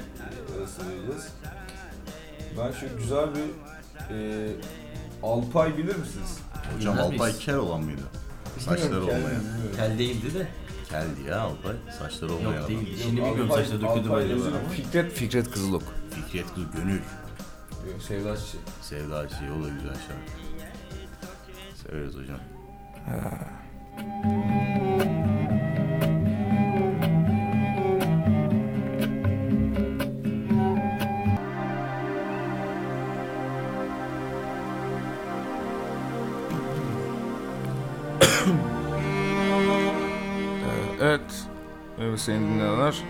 arası 0.58 0.82
vereceğiz. 0.90 1.28
Ben 2.58 2.72
şu 2.72 2.98
güzel 2.98 3.26
bir 3.36 3.42
e, 4.16 4.48
Alpay 5.24 5.78
bilir 5.78 5.96
misiniz? 5.96 6.38
Hocam 6.76 6.94
Bilmez 6.94 7.00
Alpay 7.12 7.30
miyiz? 7.32 7.46
kel 7.46 7.56
olan 7.56 7.82
mıydı? 7.84 8.02
Saçları 8.60 8.82
Bilmiyorum, 8.84 9.08
olmayan. 9.08 9.42
bilmiyorum. 9.42 9.76
Kel 9.78 10.00
değildi 10.00 10.34
de. 10.34 10.48
Keldi 10.94 11.30
ya 11.30 11.40
Alpay. 11.42 11.74
Saçları 12.00 12.34
olmayan 12.34 12.52
Yok 12.52 12.60
adam. 12.60 12.70
değil. 12.70 12.98
Şimdi 13.04 13.16
bilmiyorum 13.18 13.50
Alpay- 13.52 13.56
saçları 13.64 13.82
döküldü 13.82 14.08
Alpay 14.10 14.30
böyle 14.30 14.34
ama. 14.34 14.70
Fikret, 14.76 15.12
Fikret 15.14 15.52
Kızılok. 15.52 15.84
Fikret 16.12 16.54
Kız 16.56 16.64
Gönül. 16.76 17.00
Sevda 18.08 18.38
Çiçek. 18.38 18.62
Sevda 18.82 19.30
Çiğ 19.30 19.36
o 19.60 19.64
da 19.64 19.70
güzel 19.70 19.96
şarkı. 19.96 20.32
Severiz 21.84 22.16
hocam. 22.16 22.40
Merhaba 42.14 42.26
sayın 42.26 42.54
dinleyenler. 42.54 43.04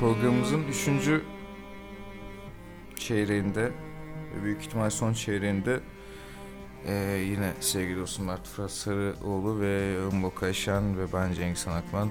Programımızın 0.00 0.62
üçüncü 0.62 1.24
çeyreğinde, 2.96 3.72
ve 4.34 4.44
büyük 4.44 4.62
ihtimal 4.62 4.90
son 4.90 5.12
çeyreğinde 5.12 5.80
ee, 6.86 6.94
yine 7.30 7.52
sevgili 7.60 8.00
dostum 8.00 8.26
Mert 8.26 8.48
Fırat 8.48 8.70
Sarıoğlu 8.70 9.60
ve 9.60 9.98
Umbo 10.12 10.34
Kayşen 10.34 10.98
ve 10.98 11.12
ben 11.12 11.32
Cengiz 11.32 11.58
Sanakman 11.58 12.10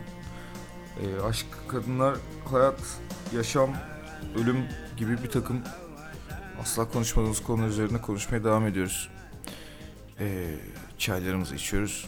ee, 1.02 1.22
aşk, 1.22 1.46
kadınlar, 1.68 2.18
hayat, 2.52 2.82
yaşam, 3.36 3.70
ölüm 4.36 4.66
gibi 4.98 5.24
bir 5.24 5.30
takım 5.30 5.62
asla 6.62 6.90
konuşmadığımız 6.90 7.44
konu 7.44 7.66
üzerine 7.66 8.02
konuşmaya 8.02 8.44
devam 8.44 8.68
ediyoruz. 8.68 9.10
Ee, 10.20 10.56
çaylarımızı 10.98 11.56
içiyoruz 11.56 12.08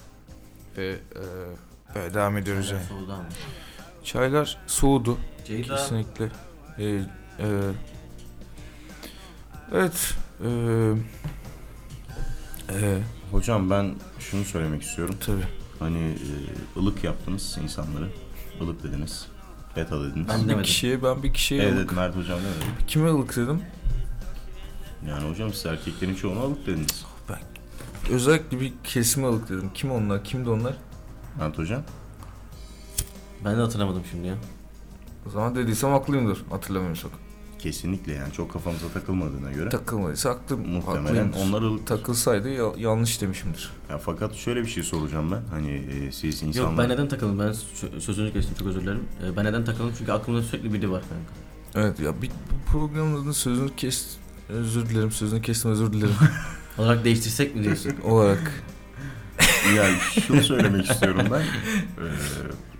ve 0.77 0.89
ee, 1.15 1.95
böyle 1.95 2.13
devam 2.13 2.37
ediyoruz 2.37 2.71
yani. 2.71 2.83
Çaylar 4.03 4.57
soğudu 4.67 5.17
Ceyda 5.47 5.75
kesinlikle. 5.75 6.29
Ee, 6.79 6.85
e, 6.85 7.47
evet. 9.71 10.15
E, 10.43 10.49
e, 12.69 12.99
Hocam 13.31 13.69
ben 13.69 13.95
şunu 14.19 14.43
söylemek 14.45 14.81
istiyorum. 14.81 15.15
tabii. 15.25 15.43
Hani 15.79 15.99
e, 15.99 16.79
ılık 16.79 17.03
yaptınız 17.03 17.57
insanları. 17.63 18.07
Ilık 18.61 18.83
dediniz. 18.83 19.27
Beta 19.75 20.03
dediniz. 20.03 20.27
Ben 20.29 20.59
Bir 20.59 20.63
kişiye 20.63 21.03
ben 21.03 21.23
bir 21.23 21.33
kişiye 21.33 21.63
Evet 21.63 21.73
ılık. 21.73 21.91
Mert 21.95 22.15
hocam 22.15 22.39
ne 22.39 22.43
dedi? 22.43 22.85
Kime 22.87 23.09
ılık 23.09 23.35
dedim? 23.35 23.61
Yani 25.09 25.29
hocam 25.29 25.53
siz 25.53 25.65
erkeklerin 25.65 26.15
çoğuna 26.15 26.39
ılık 26.39 26.67
dediniz. 26.67 27.05
Özellikle 28.09 28.59
bir 28.59 28.73
kesime 28.83 29.27
ılık 29.27 29.49
dedim. 29.49 29.71
Kim 29.73 29.91
onlar? 29.91 30.23
Kimdi 30.23 30.49
onlar? 30.49 30.73
Mert 31.39 31.57
hocam. 31.57 31.83
Ben 33.45 33.57
de 33.57 33.61
hatırlamadım 33.61 34.03
şimdi 34.11 34.27
ya. 34.27 34.35
O 35.27 35.29
zaman 35.29 35.55
dediysem 35.55 35.91
haklıyımdır. 35.91 36.43
Hatırlamıyorsak. 36.49 37.11
Kesinlikle 37.59 38.13
yani 38.13 38.33
çok 38.33 38.53
kafamıza 38.53 38.87
takılmadığına 38.87 39.51
göre. 39.51 39.69
Takılmadıysa 39.69 40.29
haklı, 40.29 40.57
Muhtemelen 40.57 41.03
haklıyımdır. 41.05 41.37
onlar 41.39 41.61
ılık. 41.61 41.87
Takılsaydı 41.87 42.49
ya- 42.49 42.73
yanlış 42.77 43.21
demişimdir. 43.21 43.71
Ya 43.89 43.97
fakat 43.97 44.33
şöyle 44.35 44.61
bir 44.61 44.67
şey 44.67 44.83
soracağım 44.83 45.31
ben. 45.31 45.41
Hani 45.51 45.71
e, 45.71 46.11
siz 46.11 46.43
insanlar... 46.43 46.69
Yok 46.69 46.79
ben 46.79 46.89
neden 46.89 47.07
takıldım? 47.07 47.39
Ben 47.39 47.45
sö- 47.47 47.99
sözünü 48.01 48.33
kestim 48.33 48.55
çok 48.57 48.67
özür 48.67 48.81
dilerim. 48.81 49.03
Ee, 49.25 49.37
Ben 49.37 49.45
neden 49.45 49.65
takıldım? 49.65 49.93
Çünkü 49.97 50.11
aklımda 50.11 50.41
sürekli 50.43 50.73
biri 50.73 50.91
var 50.91 51.01
kanka. 51.09 51.87
Evet 51.87 51.99
ya 51.99 52.21
bir, 52.21 52.29
bu 52.29 52.71
programın 52.71 53.21
adını 53.21 53.33
sözünü 53.33 53.69
kes... 53.77 54.17
Özür 54.49 54.89
dilerim 54.89 55.11
sözünü 55.11 55.41
kestim 55.41 55.71
özür 55.71 55.93
dilerim. 55.93 56.15
Olarak 56.77 57.05
değiştirsek 57.05 57.55
mi 57.55 57.63
diyorsun? 57.63 57.93
olarak. 58.03 58.63
Yani 59.77 59.95
şunu 60.27 60.41
söylemek 60.41 60.91
istiyorum 60.91 61.21
ben. 61.31 61.41
Ee, 61.41 62.70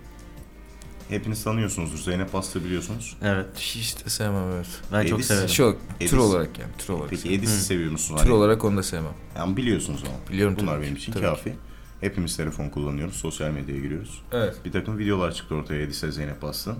hepiniz 1.12 1.44
tanıyorsunuzdur. 1.44 1.98
Zeynep 1.98 2.32
Bastı 2.32 2.64
biliyorsunuz. 2.64 3.16
evet. 3.22 3.46
Hiç 3.56 4.04
de 4.04 4.10
sevmem 4.10 4.50
evet. 4.56 4.66
Ben 4.92 5.06
çok 5.06 5.18
Edis- 5.20 5.26
severim. 5.26 5.48
Şu 5.48 5.76
tür 5.98 6.06
Edis. 6.06 6.14
olarak 6.14 6.58
yani 6.58 6.70
tür 6.78 6.92
olarak. 6.92 7.10
Peki. 7.10 7.34
Edis'i 7.34 7.60
seviyor 7.64 7.90
musunuz? 7.90 8.20
Tür 8.20 8.28
Hani- 8.28 8.38
olarak 8.38 8.64
onu 8.64 8.76
da 8.76 8.82
sevmem. 8.82 9.12
Yani 9.36 9.56
biliyorsunuz 9.56 10.00
ama. 10.06 10.32
Biliyorum 10.32 10.56
Bunlar 10.60 10.74
tabii 10.74 10.82
benim 10.84 10.96
için 10.96 11.12
tabii 11.12 11.22
kafi. 11.24 11.54
Hepimiz 12.00 12.36
telefon 12.36 12.68
kullanıyoruz. 12.68 13.14
Sosyal 13.16 13.50
medyaya 13.50 13.80
giriyoruz. 13.80 14.22
Evet. 14.32 14.56
Bir 14.64 14.72
takım 14.72 14.98
videolar 14.98 15.32
çıktı 15.34 15.54
ortaya 15.54 15.82
Edis'e 15.82 16.12
Zeynep 16.12 16.42
Bastı. 16.42 16.76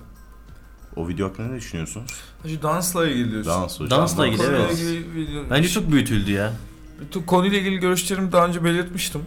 O 0.97 1.09
video 1.09 1.29
hakkında 1.29 1.49
ne 1.49 1.57
düşünüyorsunuz? 1.57 2.11
Şu 2.47 2.63
dansla 2.63 3.09
ilgili 3.09 3.31
diyorsun. 3.31 3.53
Dans 3.53 3.81
hocam. 3.81 4.01
Dansla 4.01 4.27
ilgili, 4.27 4.43
evet. 4.43 4.79
ilgili 4.79 5.15
video- 5.15 5.51
Bence 5.51 5.69
çok 5.69 5.93
büyütüldü 5.93 6.31
ya. 6.33 6.53
Bütün 7.01 7.23
konuyla 7.23 7.59
ilgili 7.59 7.77
görüşlerimi 7.79 8.33
daha 8.33 8.47
önce 8.47 8.65
belirtmiştim. 8.65 9.21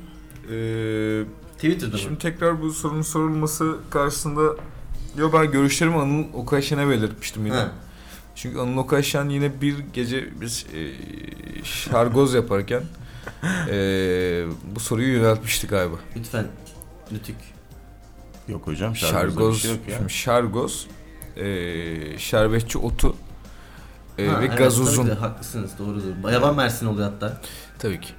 Ee, 0.52 1.24
Twitter'da 1.56 1.98
şimdi 1.98 2.14
mı? 2.14 2.20
tekrar 2.20 2.62
bu 2.62 2.72
sorunun 2.72 3.02
sorulması 3.02 3.76
karşısında 3.90 4.42
Yo 5.18 5.34
ben 5.34 5.52
görüşlerimi 5.52 5.96
Anıl 5.98 6.24
Okaşen'e 6.34 6.88
belirtmiştim 6.90 7.46
yine. 7.46 7.66
Çünkü 8.36 8.60
Anıl 8.60 8.78
Okaşen 8.78 9.30
yine 9.30 9.62
bir 9.62 9.80
gece 9.80 10.42
biz 10.42 10.66
e, 10.74 10.82
şargoz 11.64 12.34
yaparken 12.34 12.84
e, 13.70 13.76
bu 14.76 14.80
soruyu 14.80 15.14
yöneltmişti 15.18 15.68
galiba. 15.68 15.96
Lütfen. 16.16 16.48
Lütük. 17.12 17.36
Yok 18.48 18.68
hocam 18.68 18.96
Şargoz, 18.96 19.62
şey 19.62 19.72
yok 19.72 19.80
ya. 19.90 19.98
şimdi 19.98 20.14
şargoz, 20.14 20.88
e, 21.38 22.18
şerbetçi 22.18 22.78
otu 22.78 23.16
e, 24.18 24.28
Ha, 24.28 24.42
ve 24.42 24.46
evet, 24.46 24.58
gazozun. 24.58 25.04
tabii 25.04 25.16
de 25.16 25.20
haklısınız 25.20 25.72
doğrudur. 25.80 26.32
Yaban 26.32 26.56
Mersin 26.56 26.86
oluyor 26.86 27.12
hatta. 27.12 27.42
Tabii 27.80 28.02
ki. 28.02 28.10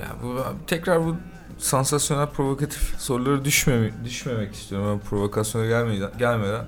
Ya 0.00 0.06
bu 0.22 0.36
tekrar 0.66 1.04
bu 1.04 1.16
sansasyonel 1.60 2.26
provokatif 2.26 2.94
soruları 2.98 3.44
düşmemi, 3.44 3.92
düşmemek 4.04 4.54
istiyorum. 4.54 4.88
Ben 4.92 5.08
provokasyona 5.08 5.66
gelmeden, 5.66 6.10
gelmeden. 6.18 6.66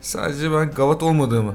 Sadece 0.00 0.52
ben 0.52 0.70
gavat 0.70 1.02
olmadığımı. 1.02 1.54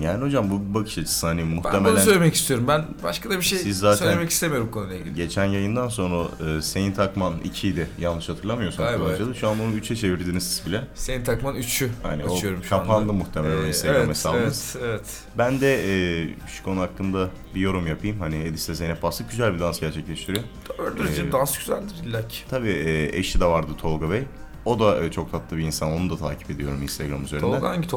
Yani 0.00 0.24
hocam 0.24 0.50
bu 0.50 0.60
bir 0.68 0.74
bakış 0.74 0.98
açısı 0.98 1.26
hani 1.26 1.40
Ben 1.40 1.46
bunu 1.46 1.54
muhtemelen 1.54 1.96
söylemek 1.96 2.34
istiyorum. 2.34 2.64
Ben 2.68 2.84
başka 3.02 3.30
da 3.30 3.36
bir 3.38 3.42
şey 3.44 3.58
Siz 3.58 3.78
zaten- 3.78 4.04
söylemek 4.06 4.30
istemiyorum 4.30 4.68
konuyla 4.70 4.96
ilgili. 4.96 5.14
geçen 5.14 5.44
yayından 5.44 5.88
sonra 5.88 6.28
e, 6.58 6.62
Seyin 6.62 6.92
Takman 6.92 7.34
2 7.44 7.68
idi 7.68 7.88
yanlış 7.98 8.28
hatırlamıyorsam. 8.28 8.86
Galiba 8.86 9.04
kullanıcıda. 9.04 9.34
Şu 9.34 9.48
an 9.48 9.58
bunu 9.58 9.74
3'e 9.76 9.96
çevirdiniz 9.96 10.42
siz 10.56 10.66
bile. 10.66 10.84
Senin 10.94 11.24
takman 11.24 11.56
3'ü 11.56 11.90
Hani 12.02 12.24
o 12.24 12.36
açıyorum 12.36 12.64
şu 12.64 12.76
anda. 12.76 12.86
kapandı 12.86 13.12
muhtemelen 13.12 13.56
o 13.56 13.64
Ee, 13.64 13.68
Instagram 13.68 13.96
evet, 14.00 14.08
hesabımız. 14.08 14.76
Evet, 14.80 14.88
evet. 14.90 15.06
Ben 15.38 15.60
de 15.60 15.74
e, 16.22 16.28
şu 16.48 16.64
konu 16.64 16.80
hakkında 16.80 17.28
bir 17.54 17.60
yorum 17.60 17.86
yapayım. 17.86 18.20
Hani 18.20 18.36
Edis'le 18.36 18.74
Zeynep 18.74 19.02
Bastık 19.02 19.30
güzel 19.30 19.54
bir 19.54 19.60
dans 19.60 19.80
gerçekleştiriyor. 19.80 20.44
Doğrudur, 20.78 21.04
Ee, 21.04 21.32
dans 21.32 21.58
güzeldir 21.58 21.94
illa 22.04 22.28
ki. 22.28 22.38
Tabii 22.50 22.70
e, 22.70 23.18
eşi 23.18 23.40
de 23.40 23.44
vardı 23.44 23.70
Tolga 23.80 24.10
Bey. 24.10 24.22
O 24.64 24.78
da 24.80 25.04
e, 25.04 25.10
çok 25.10 25.32
tatlı 25.32 25.56
bir 25.56 25.62
insan. 25.62 25.92
Onu 25.92 26.10
da 26.10 26.16
takip 26.16 26.50
ediyorum 26.50 26.82
Instagram 26.82 27.24
üzerinden. 27.24 27.46
Tolga 27.46 27.58
Tolga, 27.60 27.70
hangi 27.76 27.88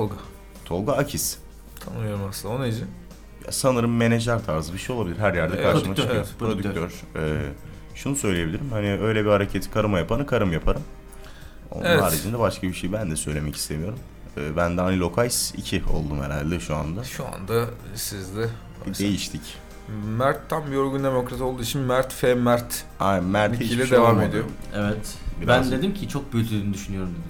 Tolga? 0.65 0.93
Akis. 0.93 1.37
Tanımıyorum 1.85 2.21
aslında. 2.29 2.53
O 2.53 2.61
neyci? 2.61 2.79
Ya 3.45 3.51
sanırım 3.51 3.95
menajer 3.97 4.45
tarzı 4.45 4.73
bir 4.73 4.77
şey 4.77 4.95
olabilir. 4.95 5.17
Her 5.19 5.33
yerde 5.33 5.55
karşıma 5.63 5.71
prodüktör, 5.81 5.95
çıkıyor. 6.03 6.15
evet, 6.15 6.39
Prodüktör. 6.39 6.91
E, 7.15 7.41
şunu 7.95 8.15
söyleyebilirim. 8.15 8.69
Hani 8.71 8.91
öyle 8.99 9.25
bir 9.25 9.29
hareketi 9.29 9.71
karıma 9.71 9.99
yapanı 9.99 10.25
karım 10.25 10.53
yaparım. 10.53 10.81
Onun 11.71 11.85
Evet. 11.85 12.01
haricinde 12.01 12.39
başka 12.39 12.67
bir 12.67 12.73
şey 12.73 12.93
ben 12.93 13.11
de 13.11 13.15
söylemek 13.15 13.55
istemiyorum. 13.55 13.99
E, 14.37 14.55
ben 14.57 14.77
de 14.77 14.81
hani 14.81 14.99
Lokays 14.99 15.53
2 15.57 15.83
oldum 15.93 16.21
herhalde 16.21 16.59
şu 16.59 16.75
anda. 16.75 17.03
Şu 17.03 17.25
anda 17.27 17.65
sizde 17.95 18.47
Bir 18.87 18.97
değiştik. 18.97 19.41
Mert 20.17 20.49
tam 20.49 20.73
yorgun 20.73 21.03
demokrat 21.03 21.41
olduğu 21.41 21.61
için 21.61 21.81
Mert 21.81 22.13
F. 22.13 22.33
Mert. 22.35 22.85
Ay 22.99 23.21
Mert 23.21 23.61
ile 23.61 23.87
şey 23.87 23.91
devam 23.97 24.11
olmadı. 24.11 24.25
ediyor. 24.29 24.43
Evet. 24.75 25.15
Biraz- 25.41 25.71
Ben 25.71 25.79
dedim 25.79 25.93
ki 25.93 26.09
çok 26.09 26.33
büyütüldüğünü 26.33 26.73
düşünüyorum 26.73 27.09
dedim. 27.11 27.23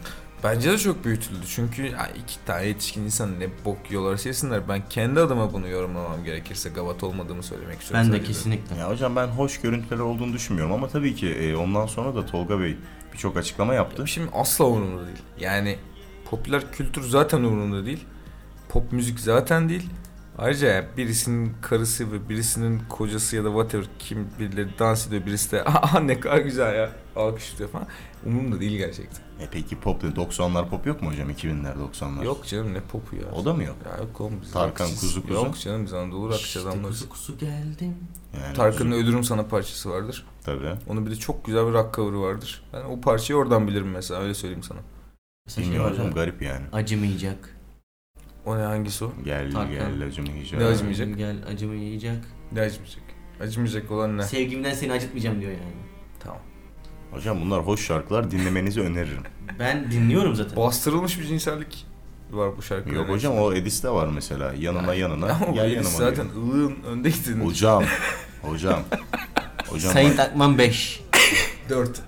Bence 0.43 0.71
de 0.71 0.77
çok 0.77 1.05
büyütüldü 1.05 1.45
çünkü 1.47 1.83
ya 1.83 2.07
iki 2.07 2.45
tane 2.45 2.65
yetişkin 2.65 3.01
insan 3.01 3.39
ne 3.39 3.47
bok 3.65 3.77
yiyorlar 3.89 4.25
yesinler. 4.25 4.69
Ben 4.69 4.89
kendi 4.89 5.19
adıma 5.19 5.53
bunu 5.53 5.67
yorumlamam 5.67 6.23
gerekirse 6.23 6.69
gavat 6.69 7.03
olmadığımı 7.03 7.43
söylemek 7.43 7.81
istiyorum. 7.81 8.05
Ben 8.07 8.13
de 8.13 8.17
sadece. 8.17 8.33
kesinlikle. 8.33 8.75
Ya 8.75 8.89
hocam 8.89 9.15
ben 9.15 9.27
hoş 9.27 9.61
görüntüler 9.61 9.99
olduğunu 9.99 10.33
düşünmüyorum 10.33 10.73
ama 10.73 10.87
tabii 10.87 11.15
ki 11.15 11.29
e, 11.29 11.55
ondan 11.55 11.85
sonra 11.85 12.15
da 12.15 12.25
Tolga 12.25 12.59
Bey 12.59 12.77
birçok 13.13 13.37
açıklama 13.37 13.73
yaptı. 13.73 14.01
Ya 14.01 14.07
Şimdi 14.07 14.29
asla 14.33 14.65
umurumda 14.65 15.05
değil. 15.07 15.17
Yani 15.39 15.77
popüler 16.29 16.71
kültür 16.71 17.01
zaten 17.03 17.37
umurumda 17.37 17.85
değil. 17.85 18.05
Pop 18.69 18.91
müzik 18.91 19.19
zaten 19.19 19.69
değil. 19.69 19.89
Ayrıca 20.37 20.67
ya 20.67 20.85
birisinin 20.97 21.53
karısı 21.61 22.11
ve 22.11 22.29
birisinin 22.29 22.81
kocası 22.89 23.35
ya 23.35 23.43
da 23.43 23.47
whatever 23.47 23.85
kim 23.99 24.27
birileri 24.39 24.69
dans 24.79 25.07
ediyor 25.07 25.25
birisi 25.25 25.51
de 25.51 25.63
aa 25.65 25.99
ne 25.99 26.19
kadar 26.19 26.37
güzel 26.37 26.75
ya 26.75 26.91
alkışlıyor 27.15 27.69
falan. 27.71 27.87
Umurumda 28.25 28.59
değil 28.59 28.77
gerçekten. 28.77 29.21
E 29.39 29.47
peki 29.51 29.79
pop 29.79 30.03
90'lar 30.03 30.69
pop 30.69 30.85
yok 30.85 31.01
mu 31.01 31.11
hocam 31.11 31.29
2000'ler 31.29 31.73
90'lar? 31.93 32.25
Yok 32.25 32.45
canım 32.47 32.73
ne 32.73 32.79
popu 32.81 33.15
ya. 33.15 33.21
O 33.35 33.45
da 33.45 33.53
mı 33.53 33.63
yok? 33.63 33.75
Ya 33.85 33.97
yok 33.97 34.21
oğlum 34.21 34.39
biz 34.41 34.51
Tarkan, 34.51 34.69
rockçıyız. 34.85 35.01
Kuzu 35.01 35.21
Kuzu. 35.21 35.33
Yok 35.33 35.59
canım 35.59 35.85
biz 35.85 35.93
Anadolu 35.93 36.29
rockçı 36.29 36.43
İşte 36.45 36.59
adamlarız. 36.59 36.99
kuzu 36.99 37.09
kuzu 37.09 37.37
geldim. 37.37 37.95
Yani 38.43 38.53
Tarkan'ın 38.55 38.91
uzun- 38.91 39.03
Ölürüm 39.03 39.23
Sana 39.23 39.43
parçası 39.47 39.89
vardır. 39.89 40.25
Tabii. 40.43 40.73
Onun 40.87 41.05
bir 41.05 41.11
de 41.11 41.15
çok 41.15 41.45
güzel 41.45 41.67
bir 41.67 41.73
rock 41.73 41.95
cover'ı 41.95 42.21
vardır. 42.21 42.63
Ben 42.73 42.81
o 42.83 43.01
parçayı 43.01 43.37
oradan 43.39 43.67
bilirim 43.67 43.91
mesela 43.91 44.19
öyle 44.21 44.33
söyleyeyim 44.33 44.63
sana. 44.63 44.79
Mesela 45.45 45.63
şey 45.65 45.73
Bilmiyorum 45.73 45.85
var 45.85 45.93
hocam 45.99 46.05
ya, 46.07 46.11
garip 46.25 46.41
yani. 46.41 46.65
Acımayacak. 46.73 47.56
O 48.47 48.57
ne 48.57 48.61
hangisi 48.61 49.05
o? 49.05 49.11
Gel 49.25 49.51
Tarkan. 49.51 49.71
gel 49.71 50.07
acımı 50.07 50.27
Ne 50.57 50.65
acımayacak? 50.65 51.17
Gel 51.17 51.35
acımayacak. 51.51 52.15
Ne 52.51 52.61
acımayacak? 52.61 53.03
Acımayacak 53.41 53.91
olan 53.91 54.17
ne? 54.17 54.23
Sevgimden 54.23 54.73
seni 54.73 54.91
acıtmayacağım 54.91 55.41
diyor 55.41 55.51
yani. 55.51 55.73
Tamam. 56.19 56.39
Hocam 57.11 57.41
bunlar 57.41 57.61
hoş 57.67 57.85
şarkılar 57.87 58.31
dinlemenizi 58.31 58.81
öneririm. 58.81 59.23
Ben 59.59 59.91
dinliyorum 59.91 60.35
zaten. 60.35 60.57
Bastırılmış 60.57 61.19
bir 61.19 61.25
cinsellik 61.25 61.85
var 62.31 62.57
bu 62.57 62.61
şarkıda. 62.61 62.95
yok 62.95 63.09
hocam 63.09 63.37
o 63.37 63.53
Edis'te 63.53 63.89
var 63.89 64.07
mesela. 64.07 64.53
Yanına 64.53 64.93
yanına 64.93 65.25
Ama 65.41 65.51
gel 65.51 65.71
yanıma 65.71 65.89
zaten 65.89 66.25
diyor. 66.25 66.43
ılığın 66.43 66.75
önde 66.87 67.09
gittiğini. 67.09 67.43
Hocam. 67.45 67.83
Hocam. 68.41 68.79
Hocam 69.69 69.93
Sayın 69.93 70.15
Takman 70.15 70.57
5. 70.57 71.03
4. 71.69 72.01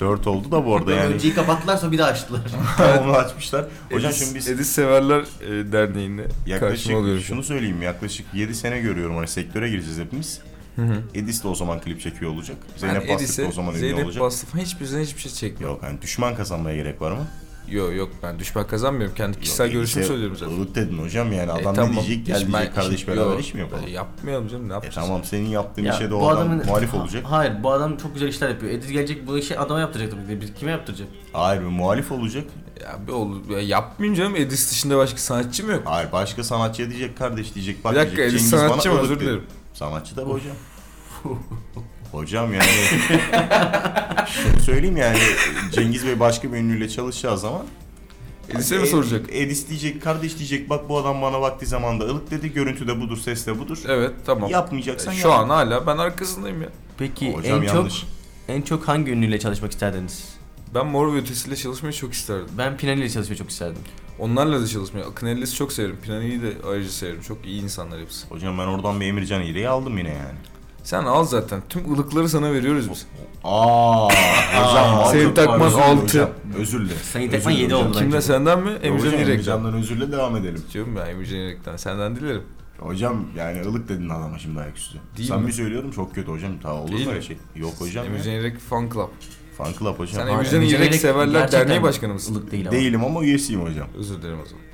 4 0.00 0.26
oldu 0.26 0.50
da 0.50 0.66
bu 0.66 0.76
arada 0.76 0.92
yani. 0.92 1.14
Önceyi 1.14 1.34
kapattılar 1.34 1.76
sonra 1.76 1.92
bir 1.92 1.98
daha 1.98 2.08
açtılar. 2.08 2.40
Onu 3.02 3.12
açmışlar. 3.12 3.66
Hocam 3.92 4.12
şimdi 4.12 4.34
biz 4.34 4.48
Edis 4.48 4.68
Severler 4.68 5.20
e, 5.20 5.72
Derneği'nde 5.72 6.28
yaklaşık 6.46 7.22
şunu 7.26 7.42
söyleyeyim 7.42 7.82
yaklaşık 7.82 8.26
7 8.34 8.54
sene 8.54 8.80
görüyorum 8.80 9.16
hani 9.16 9.28
sektöre 9.28 9.70
gireceğiz 9.70 9.98
hepimiz. 9.98 10.40
Hı 10.76 10.82
hı. 10.82 11.02
Edis 11.14 11.44
de 11.44 11.48
o 11.48 11.54
zaman 11.54 11.80
klip 11.80 12.00
çekiyor 12.00 12.30
olacak. 12.30 12.56
Zeynep 12.76 13.08
Bastık 13.08 13.44
da 13.44 13.48
o 13.48 13.52
zaman 13.52 13.70
ünlü 13.70 13.80
Zeynep 13.80 14.04
olacak. 14.04 14.22
Bastık 14.22 14.48
falan 14.48 14.64
hiçbirisine 14.64 15.02
hiçbir 15.02 15.20
şey 15.20 15.32
çekmiyorum. 15.32 15.76
Yok 15.76 15.84
hani 15.84 16.02
düşman 16.02 16.36
kazanmaya 16.36 16.76
gerek 16.76 17.00
var 17.00 17.12
mı? 17.12 17.26
Yok 17.68 17.94
yok 17.96 18.08
ben 18.22 18.38
düşman 18.38 18.66
kazanmıyorum. 18.66 19.14
Kendi 19.14 19.40
kişisel 19.40 19.64
Yok, 19.64 19.72
görüşümü 19.74 20.00
Edis'e 20.02 20.12
söylüyorum 20.12 20.36
zaten. 20.36 20.56
ılık 20.56 20.74
dedin 20.74 20.98
hocam 20.98 21.32
yani 21.32 21.50
E, 21.50 21.52
adam 21.52 21.74
tamam. 21.74 21.90
ne 21.92 21.94
diyecek 22.06 22.26
gel 22.26 22.46
diyecek 22.46 22.74
kardeş 22.74 23.08
beraber 23.08 23.22
yok, 23.22 23.40
iş 23.40 23.54
mi 23.54 23.60
yapalım? 23.60 23.84
e, 23.86 23.90
Yapmayalım 23.90 24.48
canım 24.48 24.68
ne 24.68 24.72
E 24.72 24.74
yapacağız? 24.74 25.06
tamam 25.06 25.24
senin 25.24 25.48
yaptığın 25.48 25.82
Ya, 25.84 25.94
işe 25.94 26.04
de 26.04 26.10
bu 26.10 26.14
o 26.16 26.28
adam 26.28 26.38
adamın- 26.48 26.66
muhalif 26.66 26.94
olacak. 26.94 27.24
Hayır 27.28 27.52
bu 27.62 27.70
adam 27.72 27.96
çok 27.96 28.14
güzel 28.14 28.28
işler 28.28 28.48
yapıyor. 28.48 28.72
Ediz 28.72 28.92
gelecek 28.92 29.26
bu 29.26 29.38
işi 29.38 29.58
adama 29.58 29.80
yaptıracak 29.80 30.10
tabii 30.12 30.34
ki. 30.34 30.40
Biz 30.40 30.54
kime 30.54 30.70
yaptıracak? 30.70 31.08
Hayır 31.32 31.60
bir 31.60 31.66
muhalif 31.66 32.12
olacak. 32.12 32.44
Ya 32.82 32.98
bir 33.06 33.12
olur. 33.12 33.48
Ya 33.50 33.60
yapmayayım 33.60 34.14
canım. 34.18 34.36
Edis 34.36 34.70
dışında 34.70 34.96
başka 34.96 35.18
sanatçı 35.18 35.66
mı 35.66 35.72
yok? 35.72 35.82
Hayır 35.84 36.12
başka 36.12 36.44
sanatçıya 36.44 36.88
diyecek 36.90 37.18
kardeş 37.18 37.54
diyecek. 37.54 37.84
Bak 37.84 37.92
Bir 37.92 37.96
dakika 37.98 38.16
diyecek, 38.16 38.40
Edis 38.40 38.50
Cengiz 38.50 38.68
sanatçı 38.68 38.88
mı? 38.88 38.94
ılık 38.94 39.04
Özür 39.04 39.16
dedi. 39.16 39.24
dilerim. 39.24 39.44
Sanatçı 39.74 40.14
tabii 40.14 40.30
hocam. 40.32 40.56
Hocam 42.12 42.52
yani 42.54 42.66
şunu 44.28 44.60
söyleyeyim 44.60 44.96
yani 44.96 45.18
Cengiz 45.72 46.06
Bey 46.06 46.20
başka 46.20 46.52
bir 46.52 46.56
ünlüyle 46.58 46.88
çalışacağı 46.88 47.38
zaman 47.38 47.66
Edis'e 48.48 48.78
mi 48.78 48.86
soracak? 48.86 49.26
Edis 49.32 49.68
diyecek 49.68 50.02
kardeş 50.02 50.38
diyecek 50.38 50.70
bak 50.70 50.88
bu 50.88 50.98
adam 50.98 51.22
bana 51.22 51.40
vakti 51.40 51.66
zamanda 51.66 52.04
ılık 52.04 52.30
dedi 52.30 52.52
görüntü 52.52 52.88
de 52.88 53.00
budur 53.00 53.16
ses 53.16 53.46
de 53.46 53.58
budur. 53.58 53.78
Evet 53.88 54.10
tamam. 54.26 54.50
Yapmayacaksan 54.50 55.14
E. 55.14 55.16
Şu 55.16 55.32
an 55.32 55.48
hala 55.48 55.86
ben 55.86 55.98
arkasındayım 55.98 56.62
ya. 56.62 56.68
Peki 56.98 57.32
Hocam 57.32 57.62
en 57.62 57.66
yanlış. 57.66 58.00
çok 58.00 58.08
en 58.48 58.62
çok 58.62 58.88
hangi 58.88 59.10
ünlüyle 59.10 59.38
çalışmak 59.40 59.72
isterdiniz? 59.72 60.28
Ben 60.74 60.86
Mor 60.86 61.14
ve 61.14 61.18
Ötesi'yle 61.18 61.56
çalışmayı 61.56 61.92
çok 61.94 62.12
isterdim. 62.12 62.48
Ben 62.58 62.76
Pinali 62.76 63.00
ile 63.00 63.10
çalışmayı 63.10 63.38
çok 63.38 63.50
isterdim. 63.50 63.82
Onlarla 64.18 64.62
da 64.62 64.66
çalışmayı. 64.66 65.06
Akın 65.06 65.26
Ellis'i 65.26 65.54
çok 65.56 65.72
severim. 65.72 65.96
Pinani'yi 66.02 66.42
de 66.42 66.52
ayrıca 66.70 66.90
severim. 66.90 67.22
Çok 67.22 67.46
iyi 67.46 67.62
insanlar 67.62 68.00
hepsi. 68.00 68.26
Hocam 68.28 68.58
ben 68.58 68.66
oradan 68.66 69.00
bir 69.00 69.06
Emircan 69.06 69.42
İğre'yi 69.42 69.68
aldım 69.68 69.98
yine 69.98 70.08
yani. 70.08 70.38
Sen 70.90 71.04
al 71.04 71.24
zaten. 71.24 71.62
Tüm 71.68 71.92
ılıkları 71.94 72.28
sana 72.28 72.52
veriyoruz 72.52 72.90
biz. 72.90 73.06
Aa, 73.44 74.04
hocam 74.54 75.06
Senin 75.12 75.24
çok 75.24 75.36
takman 75.36 75.60
özür 75.60 75.78
altı. 75.78 76.02
hocam. 76.02 76.30
Özür 76.58 76.80
dilerim. 76.80 77.00
Sayın 77.02 77.30
Tekman 77.30 77.52
dilerim 77.52 77.64
7 77.64 77.74
hocam. 77.74 77.88
oldu 77.88 77.98
Kimle 77.98 78.12
bence. 78.14 78.26
senden 78.26 78.58
mi? 78.58 78.70
Hocam, 78.70 78.84
Emircan 78.84 79.18
İrek'ten. 79.18 79.64
Özürle 79.74 80.12
devam 80.12 80.36
edelim. 80.36 80.62
Diyorum 80.72 80.96
ya 80.96 81.06
Emircan 81.06 81.38
İrek'ten. 81.38 81.76
Senden 81.76 82.16
dilerim. 82.16 82.42
Hocam 82.78 83.24
yani 83.36 83.62
ılık 83.62 83.88
dedin 83.88 84.08
adama 84.08 84.38
şimdi 84.38 84.60
ayaküstü. 84.60 84.98
Değil 85.16 85.28
Sen 85.28 85.40
mi? 85.40 85.46
bir 85.46 85.52
söylüyorum 85.52 85.90
çok 85.90 86.14
kötü 86.14 86.30
hocam. 86.30 86.58
Ta 86.62 86.74
olur 86.74 86.88
Değil 86.92 87.04
mu 87.04 87.08
öyle 87.10 87.18
mi? 87.20 87.24
şey? 87.26 87.36
Yok 87.56 87.72
hocam 87.78 88.06
ya. 88.26 88.34
İrek 88.34 88.58
Fan 88.58 88.88
Club. 88.94 89.08
Fan 89.58 89.72
club 89.78 89.98
hocam. 89.98 90.28
Sen 90.44 90.60
İrek 90.60 90.72
İrek 90.72 90.94
Severler 90.94 91.40
gerçekten 91.40 91.60
Derneği 91.60 91.82
Başkanı 91.82 92.12
mısın? 92.12 92.34
ılık 92.34 92.50
değil 92.52 92.68
ama. 92.68 92.76
Değilim 92.76 93.04
ama 93.04 93.22
üyesiyim 93.22 93.62
hocam. 93.62 93.88
Özür 93.98 94.22
dilerim 94.22 94.38
o 94.44 94.46
zaman. 94.48 94.64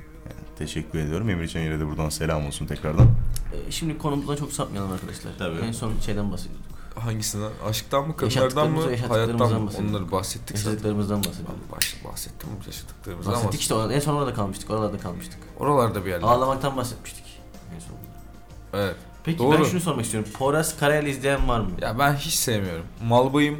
Teşekkür 0.57 0.99
ediyorum. 0.99 1.29
Emircan 1.29 1.61
İğre 1.63 1.79
de 1.79 1.87
buradan 1.87 2.09
selam 2.09 2.45
olsun 2.47 2.65
tekrardan. 2.65 3.05
Ee, 3.07 3.71
Şimdi 3.71 3.97
konumuzdan 3.97 4.35
çok 4.35 4.53
sapmayalım 4.53 4.91
arkadaşlar. 4.91 5.31
Tabii. 5.39 5.59
En 5.59 5.71
son 5.71 5.93
şeyden 6.05 6.31
bahsediyorduk. 6.31 6.65
Hangisinden? 6.95 7.51
Aşktan 7.69 8.07
mı? 8.07 8.15
Kadınlardan 8.17 8.69
mı? 8.71 8.91
Yaşadıklarımızdan 8.91 9.45
Hayattan 9.49 9.61
mı? 9.83 9.89
Onları 9.89 10.11
bahsettik 10.11 10.57
zaten. 10.57 10.69
Yaşadıklarımızdan 10.71 11.17
bahsediyorduk. 11.23 11.55
Ben 11.71 11.77
baş, 11.77 11.95
bahsettim 12.05 12.49
yaşadıklarımızdan 12.67 13.31
ama 13.31 13.39
Bahsettik 13.39 13.61
işte 13.61 13.75
en 13.91 13.99
son 13.99 14.15
orada 14.15 14.33
kalmıştık. 14.33 14.69
Oralarda 14.69 14.97
kalmıştık. 14.97 15.39
oralarda 15.59 16.05
bir 16.05 16.09
yerler. 16.09 16.27
Ağlamaktan 16.27 16.77
bahsetmiştik. 16.77 17.23
En 17.75 17.79
son. 17.79 17.95
Evet. 18.79 18.95
Peki 19.23 19.39
Doğru. 19.39 19.57
ben 19.59 19.63
şunu 19.63 19.79
sormak 19.81 20.05
istiyorum. 20.05 20.29
Poras 20.33 20.79
Karayel 20.79 21.05
izleyen 21.05 21.47
var 21.47 21.59
mı? 21.59 21.69
Ya 21.81 21.99
ben 21.99 22.15
hiç 22.15 22.33
sevmiyorum. 22.33 22.85
Malbayım. 23.07 23.57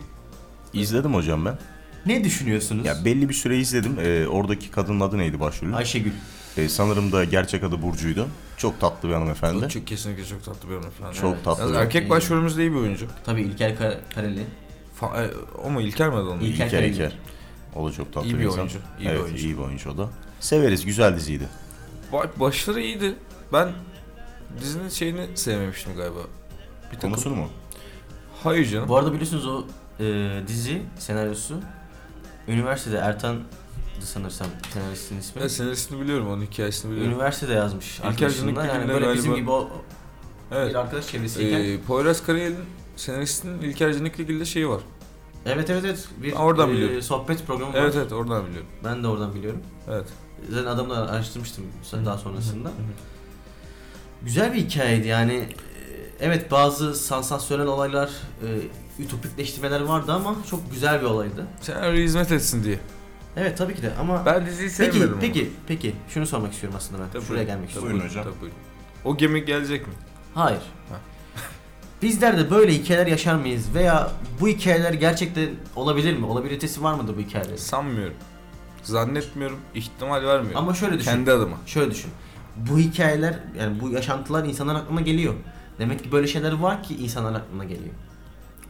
İzledim 0.73 1.13
hocam 1.13 1.45
ben. 1.45 1.57
Ne 2.05 2.23
düşünüyorsunuz? 2.23 2.85
Ya 2.85 3.05
belli 3.05 3.29
bir 3.29 3.33
süre 3.33 3.57
izledim. 3.57 3.99
Ee, 3.99 4.27
oradaki 4.27 4.71
kadının 4.71 4.99
adı 4.99 5.17
neydi 5.17 5.39
başrolün? 5.39 5.73
Ayşegül. 5.73 6.11
Ee, 6.57 6.69
sanırım 6.69 7.11
da 7.11 7.23
gerçek 7.23 7.63
adı 7.63 7.81
Burcu'ydu. 7.81 8.27
Çok 8.57 8.79
tatlı 8.79 9.09
bir 9.09 9.13
hanımefendi. 9.13 9.59
Çok, 9.61 9.71
çok 9.71 9.87
kesinlikle 9.87 10.25
çok 10.25 10.43
tatlı 10.43 10.69
bir 10.69 10.73
hanımefendi. 10.75 11.15
Çok 11.15 11.33
Evet. 11.33 11.43
tatlı. 11.45 11.69
Bir- 11.73 11.77
erkek 11.77 12.09
başrolümüz 12.09 12.57
de 12.57 12.61
iyi 12.61 12.71
bir 12.71 12.77
oyuncu. 12.77 13.07
Tabii 13.25 13.41
İlker 13.41 13.77
Kar- 13.77 13.97
Kareli. 14.15 14.43
Fa- 15.01 15.25
e, 15.27 15.31
o 15.65 15.69
mu 15.69 15.81
İlker 15.81 16.09
mi 16.09 16.15
adı 16.15 16.29
onun? 16.29 16.39
İlker 16.39 16.65
İlker. 16.65 16.83
İlker. 16.83 17.11
O 17.75 17.87
da 17.89 17.91
çok 17.93 18.13
tatlı 18.13 18.27
İyi 18.27 18.33
bir, 18.33 18.39
bir 18.39 18.43
insan. 18.45 18.59
oyuncu, 18.59 18.79
iyi 18.99 19.05
bir 19.05 19.09
evet, 19.09 19.21
oyuncu. 19.23 19.45
iyi 19.47 19.57
bir 19.57 19.61
oyuncu 19.61 19.89
o 19.91 19.97
da. 19.97 20.09
Severiz. 20.39 20.85
Güzel 20.85 21.15
diziydi. 21.15 21.47
Ba- 22.11 22.39
Başları 22.39 22.81
iyiydi. 22.81 23.15
Ben 23.53 23.69
dizinin 24.61 24.89
şeyini 24.89 25.27
sevmemiştim 25.35 25.95
galiba. 25.95 26.19
Bir 26.91 26.95
takım. 26.95 27.09
Konusunu 27.11 27.35
mu? 27.35 27.49
Hayır 28.43 28.65
canım. 28.69 28.89
Bu 28.89 28.97
arada 28.97 29.11
biliyorsunuz 29.13 29.45
o 29.47 29.65
e, 30.03 30.29
dizi 30.47 30.81
senaryosu 30.99 31.61
üniversitede 32.47 32.97
Ertan'dı 32.97 33.41
sanırsam 34.05 34.47
senaristin 34.73 35.19
ismi. 35.19 35.41
Evet 35.41 35.51
senaristini 35.51 36.01
biliyorum, 36.01 36.27
onun 36.27 36.41
hikayesini 36.41 36.91
biliyorum. 36.91 37.13
Üniversitede 37.13 37.53
yazmış 37.53 37.99
İlker. 38.11 38.29
Cınık 38.29 38.57
Yani 38.57 38.87
böyle 38.87 39.13
bizim 39.13 39.31
galiba- 39.31 39.37
gibi 39.39 39.51
o 39.51 39.69
Evet. 40.51 40.69
bir 40.69 40.75
arkadaş 40.75 41.07
çevresiyken 41.07 41.59
Ee, 41.59 41.77
Poyraz 41.87 42.25
Karayel'in 42.25 42.57
senaristin 42.95 43.61
İlker 43.61 43.93
Canik'le 43.93 44.19
ilgili 44.19 44.39
de 44.39 44.45
şeyi 44.45 44.69
var. 44.69 44.81
Evet 45.45 45.69
evet 45.69 45.83
evet. 45.85 46.07
Bir 46.23 46.31
Ben 46.31 46.37
oradan 46.37 46.69
e, 46.69 46.73
biliyorum. 46.73 47.01
sohbet 47.01 47.47
programı 47.47 47.73
var. 47.73 47.79
Evet 47.79 47.95
evet 47.95 48.11
oradan 48.11 48.45
biliyorum. 48.47 48.69
Ben 48.83 49.03
de 49.03 49.07
oradan 49.07 49.35
biliyorum. 49.35 49.61
Evet. 49.89 50.05
Zaten 50.49 50.65
adamla 50.65 51.11
araştırmıştım 51.11 51.63
sen 51.83 52.05
daha 52.05 52.17
sonrasında. 52.17 52.71
Güzel 54.21 54.53
bir 54.53 54.57
hikayeydi 54.59 55.07
yani. 55.07 55.33
e, 55.33 55.47
Evet 56.19 56.51
bazı 56.51 56.95
sansasyonel 56.95 57.67
olaylar, 57.67 58.09
e, 58.43 58.47
ütopikleştirmeler 59.03 59.81
vardı 59.81 60.11
ama 60.13 60.35
çok 60.49 60.71
güzel 60.71 61.01
bir 61.01 61.05
olaydı. 61.05 61.47
Senaryo 61.61 61.99
hizmet 62.01 62.31
etsin 62.31 62.63
diye. 62.63 62.79
Evet 63.37 63.57
tabii 63.57 63.75
ki 63.75 63.81
de 63.81 63.91
ama 63.99 64.25
Ben 64.25 64.45
diziyi 64.45 64.67
peki 64.67 64.75
sevmiyorum. 64.75 65.11
ama. 65.13 65.21
peki 65.21 65.51
peki 65.67 65.95
şunu 66.09 66.27
sormak 66.27 66.53
istiyorum 66.53 66.77
aslında 66.77 67.01
ben. 67.03 67.09
Tabii, 67.13 67.25
Şuraya 67.25 67.43
gelmek 67.43 67.67
istiyorum. 67.69 67.91
Buyurun 67.93 68.09
hocam. 68.09 68.23
Tabii, 68.23 68.41
buyurun. 68.41 68.57
O 69.05 69.17
gemi 69.17 69.45
gelecek 69.45 69.87
mi? 69.87 69.93
Hayır. 70.33 70.61
Ha. 70.89 70.95
Bizler 72.01 72.37
de 72.37 72.51
böyle 72.51 72.73
hikayeler 72.73 73.07
yaşar 73.07 73.35
mıyız 73.35 73.73
veya 73.75 74.11
bu 74.39 74.47
hikayeler 74.47 74.93
gerçekten 74.93 75.49
olabilir 75.75 76.17
mi? 76.17 76.25
Olabilitesi 76.25 76.83
var 76.83 76.93
mıdır 76.93 77.17
bu 77.17 77.21
hikayelerin? 77.21 77.55
Sanmıyorum. 77.55 78.15
Zannetmiyorum. 78.83 79.59
ihtimal 79.75 80.23
vermiyorum. 80.23 80.57
Ama 80.57 80.73
şöyle 80.73 80.99
düşün. 80.99 81.11
Kendi 81.11 81.31
adıma. 81.31 81.57
Şöyle 81.65 81.91
düşün. 81.91 82.11
Bu 82.55 82.77
hikayeler 82.79 83.39
yani 83.59 83.81
bu 83.81 83.89
yaşantılar 83.89 84.45
insanların 84.45 84.79
aklına 84.79 85.01
geliyor. 85.01 85.33
Demek 85.79 86.03
ki 86.03 86.11
böyle 86.11 86.27
şeyler 86.27 86.51
var 86.51 86.83
ki 86.83 86.95
insanların 86.95 87.35
aklına 87.35 87.63
geliyor. 87.63 87.93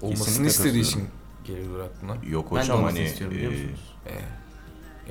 Olmasını 0.02 0.26
Kesinlikle 0.26 0.48
istediği 0.50 0.82
için 0.82 1.00
katılıyorum. 1.46 1.66
geliyor 1.70 1.90
aklına. 1.90 2.32
Yok 2.32 2.46
ben 2.52 2.58
de 2.58 2.62
hocam 2.62 2.78
olmasını 2.78 3.00
hani 3.00 3.10
istiyorum 3.10 3.36
biliyor 3.38 3.52
e, 3.52 3.56
musunuz? 3.56 3.80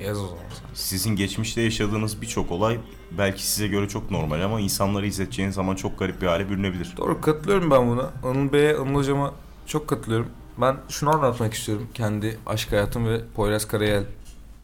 Yaz 0.03 0.17
o 0.17 0.27
zaman 0.27 0.43
sen. 0.49 0.65
sizin 0.73 1.15
geçmişte 1.15 1.61
yaşadığınız 1.61 2.21
birçok 2.21 2.51
olay 2.51 2.79
belki 3.17 3.47
size 3.47 3.67
göre 3.67 3.87
çok 3.87 4.11
normal 4.11 4.41
ama 4.41 4.59
insanları 4.59 5.07
izleteceğiniz 5.07 5.55
zaman 5.55 5.75
çok 5.75 5.99
garip 5.99 6.21
bir 6.21 6.27
hale 6.27 6.49
bürünebilir. 6.49 6.93
Doğru 6.97 7.21
katılıyorum 7.21 7.71
ben 7.71 7.87
buna. 7.89 8.11
Anıl 8.23 8.53
Bey'e, 8.53 8.75
Anıl 8.75 8.95
Hocam'a 8.95 9.33
çok 9.65 9.87
katılıyorum. 9.87 10.27
Ben 10.57 10.77
şunu 10.89 11.09
anlatmak 11.15 11.53
istiyorum. 11.53 11.87
Kendi 11.93 12.37
aşk 12.45 12.71
hayatım 12.71 13.07
ve 13.07 13.21
Poyraz 13.35 13.65
Karayel 13.67 14.03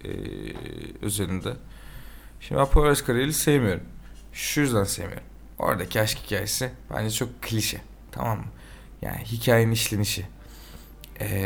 e, 0.03 0.09
özelinde. 1.01 1.53
Şimdi 2.39 2.61
ben 2.61 2.67
Poyraz 2.67 3.01
Karayel'i 3.03 3.33
sevmiyorum. 3.33 3.83
Şu 4.33 4.61
yüzden 4.61 4.83
sevmiyorum. 4.83 5.23
Oradaki 5.59 6.01
aşk 6.01 6.17
hikayesi 6.17 6.71
bence 6.93 7.15
çok 7.15 7.41
klişe. 7.41 7.81
Tamam 8.11 8.37
mı? 8.37 8.45
Yani 9.01 9.17
hikayenin 9.25 9.71
işlenişi. 9.71 10.25
Ee, 11.29 11.37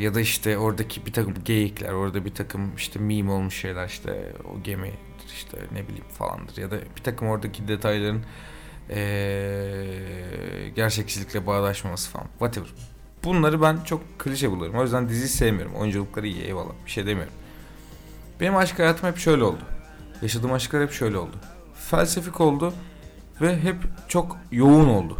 ya 0.00 0.14
da 0.14 0.20
işte 0.20 0.58
oradaki 0.58 1.06
bir 1.06 1.12
takım 1.12 1.34
geyikler, 1.44 1.92
orada 1.92 2.24
bir 2.24 2.34
takım 2.34 2.76
işte 2.76 2.98
meme 2.98 3.30
olmuş 3.30 3.60
şeyler 3.60 3.86
işte 3.86 4.32
o 4.54 4.62
gemi 4.62 4.92
işte 5.34 5.58
ne 5.72 5.88
bileyim 5.88 6.04
falandır 6.08 6.56
ya 6.56 6.70
da 6.70 6.76
bir 6.96 7.02
takım 7.02 7.28
oradaki 7.28 7.68
detayların 7.68 8.24
ee, 8.90 10.72
gerçekçilikle 10.76 11.46
bağdaşmaması 11.46 12.10
falan 12.10 12.26
whatever. 12.38 12.68
Bunları 13.24 13.62
ben 13.62 13.78
çok 13.84 14.18
klişe 14.18 14.50
buluyorum. 14.50 14.78
O 14.78 14.82
yüzden 14.82 15.08
diziyi 15.08 15.28
sevmiyorum. 15.28 15.74
Oyunculukları 15.74 16.26
iyi 16.26 16.42
eyvallah. 16.42 16.72
Bir 16.86 16.90
şey 16.90 17.06
demiyorum. 17.06 17.32
Benim 18.40 18.56
aşk 18.56 18.78
hayatım 18.78 19.08
hep 19.08 19.18
şöyle 19.18 19.44
oldu. 19.44 19.62
Yaşadığım 20.22 20.52
aşklar 20.52 20.82
hep 20.82 20.92
şöyle 20.92 21.18
oldu. 21.18 21.36
Felsefik 21.74 22.40
oldu 22.40 22.74
ve 23.40 23.60
hep 23.60 23.76
çok 24.08 24.36
yoğun 24.52 24.88
oldu. 24.88 25.16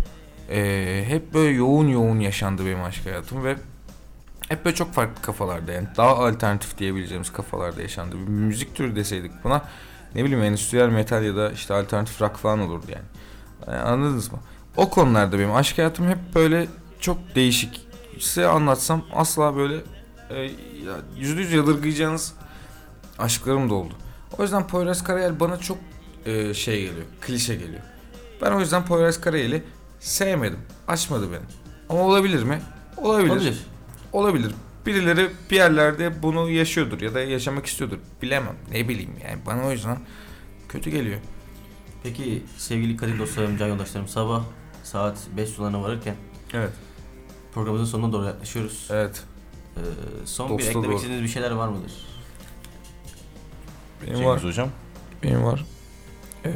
Ee, 0.50 1.04
hep 1.06 1.34
böyle 1.34 1.54
yoğun 1.54 1.88
yoğun 1.88 2.20
yaşandı 2.20 2.66
benim 2.66 2.82
aşk 2.82 3.06
hayatım 3.06 3.44
ve 3.44 3.56
hep 4.50 4.64
böyle 4.64 4.76
çok 4.76 4.92
farklı 4.92 5.22
kafalarda 5.22 5.72
yani 5.72 5.88
daha 5.96 6.16
alternatif 6.16 6.78
diyebileceğimiz 6.78 7.32
kafalarda 7.32 7.82
yaşandı. 7.82 8.16
Bir 8.16 8.28
müzik 8.28 8.74
türü 8.74 8.96
deseydik 8.96 9.32
buna 9.44 9.62
ne 10.14 10.24
bileyim 10.24 10.42
endüstriyel 10.42 10.88
metal 10.88 11.24
ya 11.24 11.36
da 11.36 11.50
işte 11.50 11.74
alternatif 11.74 12.22
rock 12.22 12.36
falan 12.36 12.60
olurdu 12.60 12.86
yani. 12.88 13.04
Yani 13.66 13.78
anladınız 13.78 14.32
mı? 14.32 14.38
O 14.76 14.90
konularda 14.90 15.38
benim 15.38 15.54
aşk 15.54 15.78
hayatım 15.78 16.08
hep 16.08 16.18
böyle 16.34 16.68
çok 17.00 17.34
değişik. 17.34 17.86
Size 18.18 18.46
anlatsam 18.46 19.04
asla 19.14 19.56
böyle 19.56 19.76
e, 20.30 20.50
yüzde 21.16 21.40
yüz 21.40 21.52
yadırgayacağınız 21.52 22.34
aşklarım 23.18 23.70
da 23.70 23.74
oldu. 23.74 23.94
O 24.38 24.42
yüzden 24.42 24.66
Poyraz 24.66 25.04
Karayel 25.04 25.40
bana 25.40 25.56
çok 25.56 25.78
e, 26.26 26.54
şey 26.54 26.80
geliyor, 26.80 27.06
klişe 27.20 27.54
geliyor. 27.54 27.82
Ben 28.42 28.52
o 28.52 28.60
yüzden 28.60 28.84
Poyraz 28.84 29.20
Karayel'i 29.20 29.62
sevmedim. 30.00 30.60
Açmadı 30.88 31.32
beni. 31.32 31.42
Ama 31.88 32.00
olabilir 32.00 32.42
mi? 32.42 32.60
Olabilir. 32.96 33.30
Olabilir. 33.30 33.66
Olabilir. 34.12 34.52
Birileri 34.86 35.30
bir 35.50 35.56
yerlerde 35.56 36.22
bunu 36.22 36.50
yaşıyordur 36.50 37.00
ya 37.00 37.14
da 37.14 37.20
yaşamak 37.20 37.66
istiyordur. 37.66 37.98
Bilemem. 38.22 38.56
Ne 38.70 38.88
bileyim 38.88 39.10
yani. 39.24 39.38
Bana 39.46 39.66
o 39.66 39.70
yüzden 39.70 39.98
kötü 40.68 40.90
geliyor. 40.90 41.20
Peki 42.02 42.42
sevgili 42.56 42.96
kadir 42.96 43.18
dostlarım, 43.18 43.56
can 43.58 43.66
yoldaşlarım 43.68 44.08
sabah 44.08 44.42
saat 44.84 45.18
5 45.36 45.48
sularına 45.48 45.82
varırken 45.82 46.16
Evet. 46.54 46.72
programımızın 47.54 47.92
sonuna 47.92 48.12
doğru 48.12 48.26
yaklaşıyoruz. 48.26 48.88
Evet. 48.90 49.22
Ee, 49.76 49.80
son 50.26 50.48
bir 50.48 50.52
Dosta 50.54 50.68
eklemek 50.70 50.88
doğru. 50.88 50.96
istediğiniz 50.96 51.24
bir 51.24 51.28
şeyler 51.28 51.50
var 51.50 51.68
mıdır? 51.68 51.92
Benim 54.02 54.12
Cengiz 54.14 54.26
var. 54.28 54.44
hocam. 54.44 54.68
Benim 55.22 55.44
var. 55.44 55.64
Ee, 56.44 56.50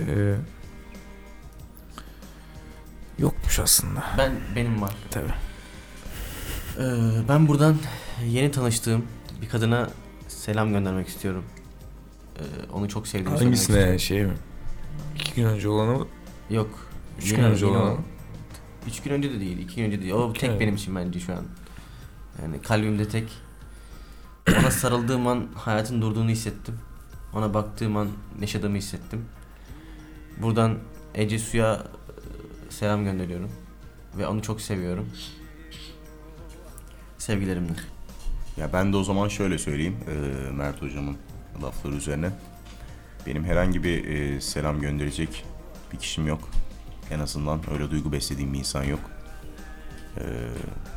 yokmuş 3.19 3.59
aslında. 3.59 4.05
Ben 4.19 4.33
benim 4.57 4.83
var. 4.83 4.95
Tabii. 5.11 5.35
Ee, 6.79 6.83
ben 7.29 7.49
buradan 7.49 7.77
yeni 8.27 8.51
tanıştığım 8.51 9.05
bir 9.43 9.49
kadına 9.49 9.91
selam 10.29 10.71
göndermek 10.73 11.09
istiyorum. 11.09 11.45
Ee, 12.39 12.43
onu 12.73 12.89
çok 12.89 13.07
sevdiğimi 13.09 13.39
söylemek 13.39 13.59
Hangisine 13.59 13.77
istiyorum. 13.97 13.99
şey 14.01 14.25
mi? 14.25 14.33
İki 15.21 15.35
gün 15.35 15.45
önce 15.45 15.69
olanı 15.69 15.99
mı? 15.99 16.07
Yok. 16.51 16.71
Üç 17.19 17.33
Yeni- 17.33 17.37
gün 17.37 17.45
önce 17.49 17.67
yeni 17.67 17.77
olanı 17.77 17.87
olan. 17.89 17.99
mı? 17.99 18.05
Üç 18.89 19.03
gün 19.03 19.11
önce 19.11 19.31
de 19.33 19.41
değil, 19.41 19.59
iki 19.59 19.77
gün 19.77 19.85
önce 19.85 20.01
değil. 20.03 20.13
O 20.13 20.33
tek 20.33 20.51
Evet. 20.51 20.61
benim 20.61 20.75
için 20.75 20.97
bence 20.97 21.21
şu 21.21 21.33
an. 21.33 21.45
Yani 22.43 22.63
kalbimde 22.63 23.09
tek. 23.09 23.29
Ona 24.61 24.71
sarıldığım 24.71 25.27
an 25.27 25.47
hayatın 25.55 26.03
durduğunu 26.03 26.31
hissettim. 26.31 26.79
Ona 27.35 27.55
baktığım 27.55 27.97
an 27.97 28.09
yaşadığımı 28.41 28.77
hissettim. 28.77 29.25
Buradan 30.43 30.79
Ece 31.15 31.39
Su'ya 31.39 31.75
e, 31.75 32.71
selam 32.71 33.05
gönderiyorum. 33.05 33.51
Ve 34.19 34.27
onu 34.27 34.43
çok 34.43 34.61
seviyorum. 34.61 35.07
Sevgilerimle. 37.25 37.73
Ya 38.57 38.73
ben 38.73 38.93
de 38.93 38.97
o 38.97 39.05
zaman 39.05 39.29
şöyle 39.29 39.59
söyleyeyim 39.59 39.97
e, 40.09 40.51
Mert 40.51 40.83
hocamın 40.83 41.17
lafları 41.63 41.95
üzerine. 41.95 42.31
Benim 43.27 43.45
herhangi 43.45 43.85
bir 43.85 44.09
e, 44.09 44.41
selam 44.41 44.81
gönderecek 44.81 45.45
bir 45.93 45.99
kişim 45.99 46.27
yok. 46.27 46.49
En 47.11 47.21
azından 47.21 47.61
öyle 47.73 47.91
duygu 47.91 48.13
beslediğim 48.13 48.53
bir 48.53 48.59
insan 48.59 48.85
yok. 48.85 49.01
E, 50.17 50.23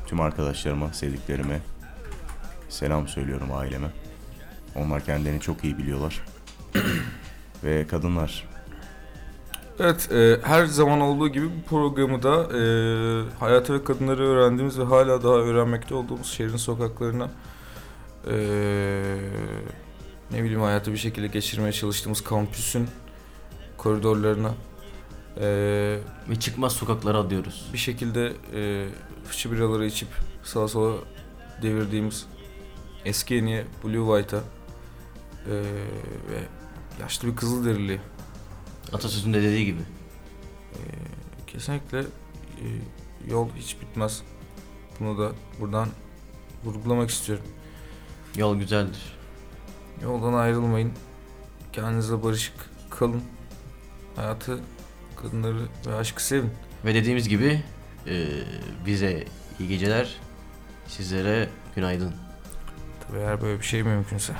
tüm 0.07 0.21
arkadaşlarıma, 0.21 0.93
sevdiklerime 0.93 1.59
selam 2.69 3.07
söylüyorum 3.07 3.49
aileme. 3.53 3.87
Onlar 4.75 5.05
kendilerini 5.05 5.41
çok 5.41 5.63
iyi 5.63 5.77
biliyorlar. 5.77 6.25
Ve 7.63 7.87
kadınlar 7.87 8.47
Evet, 9.79 10.11
e, 10.11 10.39
her 10.43 10.65
zaman 10.65 11.01
olduğu 11.01 11.29
gibi 11.29 11.45
bu 11.45 11.69
programı 11.69 12.23
da 12.23 12.57
e, 12.57 12.61
hayatı 13.39 13.73
ve 13.73 13.83
kadınları 13.83 14.23
öğrendiğimiz 14.23 14.79
ve 14.79 14.83
hala 14.83 15.23
daha 15.23 15.33
öğrenmekte 15.33 15.95
olduğumuz 15.95 16.27
şehrin 16.27 16.57
sokaklarına 16.57 17.29
e, 18.27 18.35
ne 20.31 20.43
bileyim 20.43 20.61
hayatı 20.61 20.91
bir 20.91 20.97
şekilde 20.97 21.27
geçirmeye 21.27 21.71
çalıştığımız 21.71 22.21
kampüsün 22.21 22.87
koridorlarına 23.77 24.51
e, 25.41 25.99
Ve 26.29 26.35
çıkmaz 26.39 26.73
sokaklara 26.73 27.17
adıyoruz. 27.17 27.69
bir 27.73 27.77
şekilde 27.77 28.33
e, 28.55 28.87
fıçı 29.25 29.51
biraları 29.51 29.85
içip 29.85 30.09
sağa 30.43 30.67
sola 30.67 30.95
devirdiğimiz 31.61 32.25
eski 33.05 33.33
yeniye 33.33 33.65
Blue 33.83 34.21
White'a 34.21 34.39
e, 34.39 35.55
ve 36.31 36.39
yaşlı 37.01 37.27
bir 37.27 37.35
Kızılderili 37.35 38.01
Atasözünde 38.93 39.43
dediği 39.43 39.65
gibi. 39.65 39.81
Ee, 40.73 40.77
kesinlikle 41.47 41.99
e, 41.99 42.65
yol 43.27 43.49
hiç 43.55 43.81
bitmez. 43.81 44.21
Bunu 44.99 45.17
da 45.17 45.31
buradan 45.59 45.89
vurgulamak 46.63 47.09
istiyorum. 47.09 47.45
Yol 48.35 48.55
güzeldir. 48.55 49.17
Yoldan 50.03 50.33
ayrılmayın. 50.33 50.91
Kendinizle 51.73 52.23
barışık 52.23 52.53
kalın. 52.89 53.23
Hayatı, 54.15 54.59
kadınları 55.15 55.67
ve 55.87 55.95
aşkı 55.95 56.23
sevin. 56.23 56.51
Ve 56.85 56.93
dediğimiz 56.93 57.29
gibi 57.29 57.63
e, 58.07 58.27
bize 58.85 59.27
iyi 59.59 59.69
geceler, 59.69 60.15
sizlere 60.87 61.49
günaydın. 61.75 62.13
Tabii 63.07 63.17
eğer 63.17 63.41
böyle 63.41 63.59
bir 63.59 63.65
şey 63.65 63.83
mümkünse. 63.83 64.33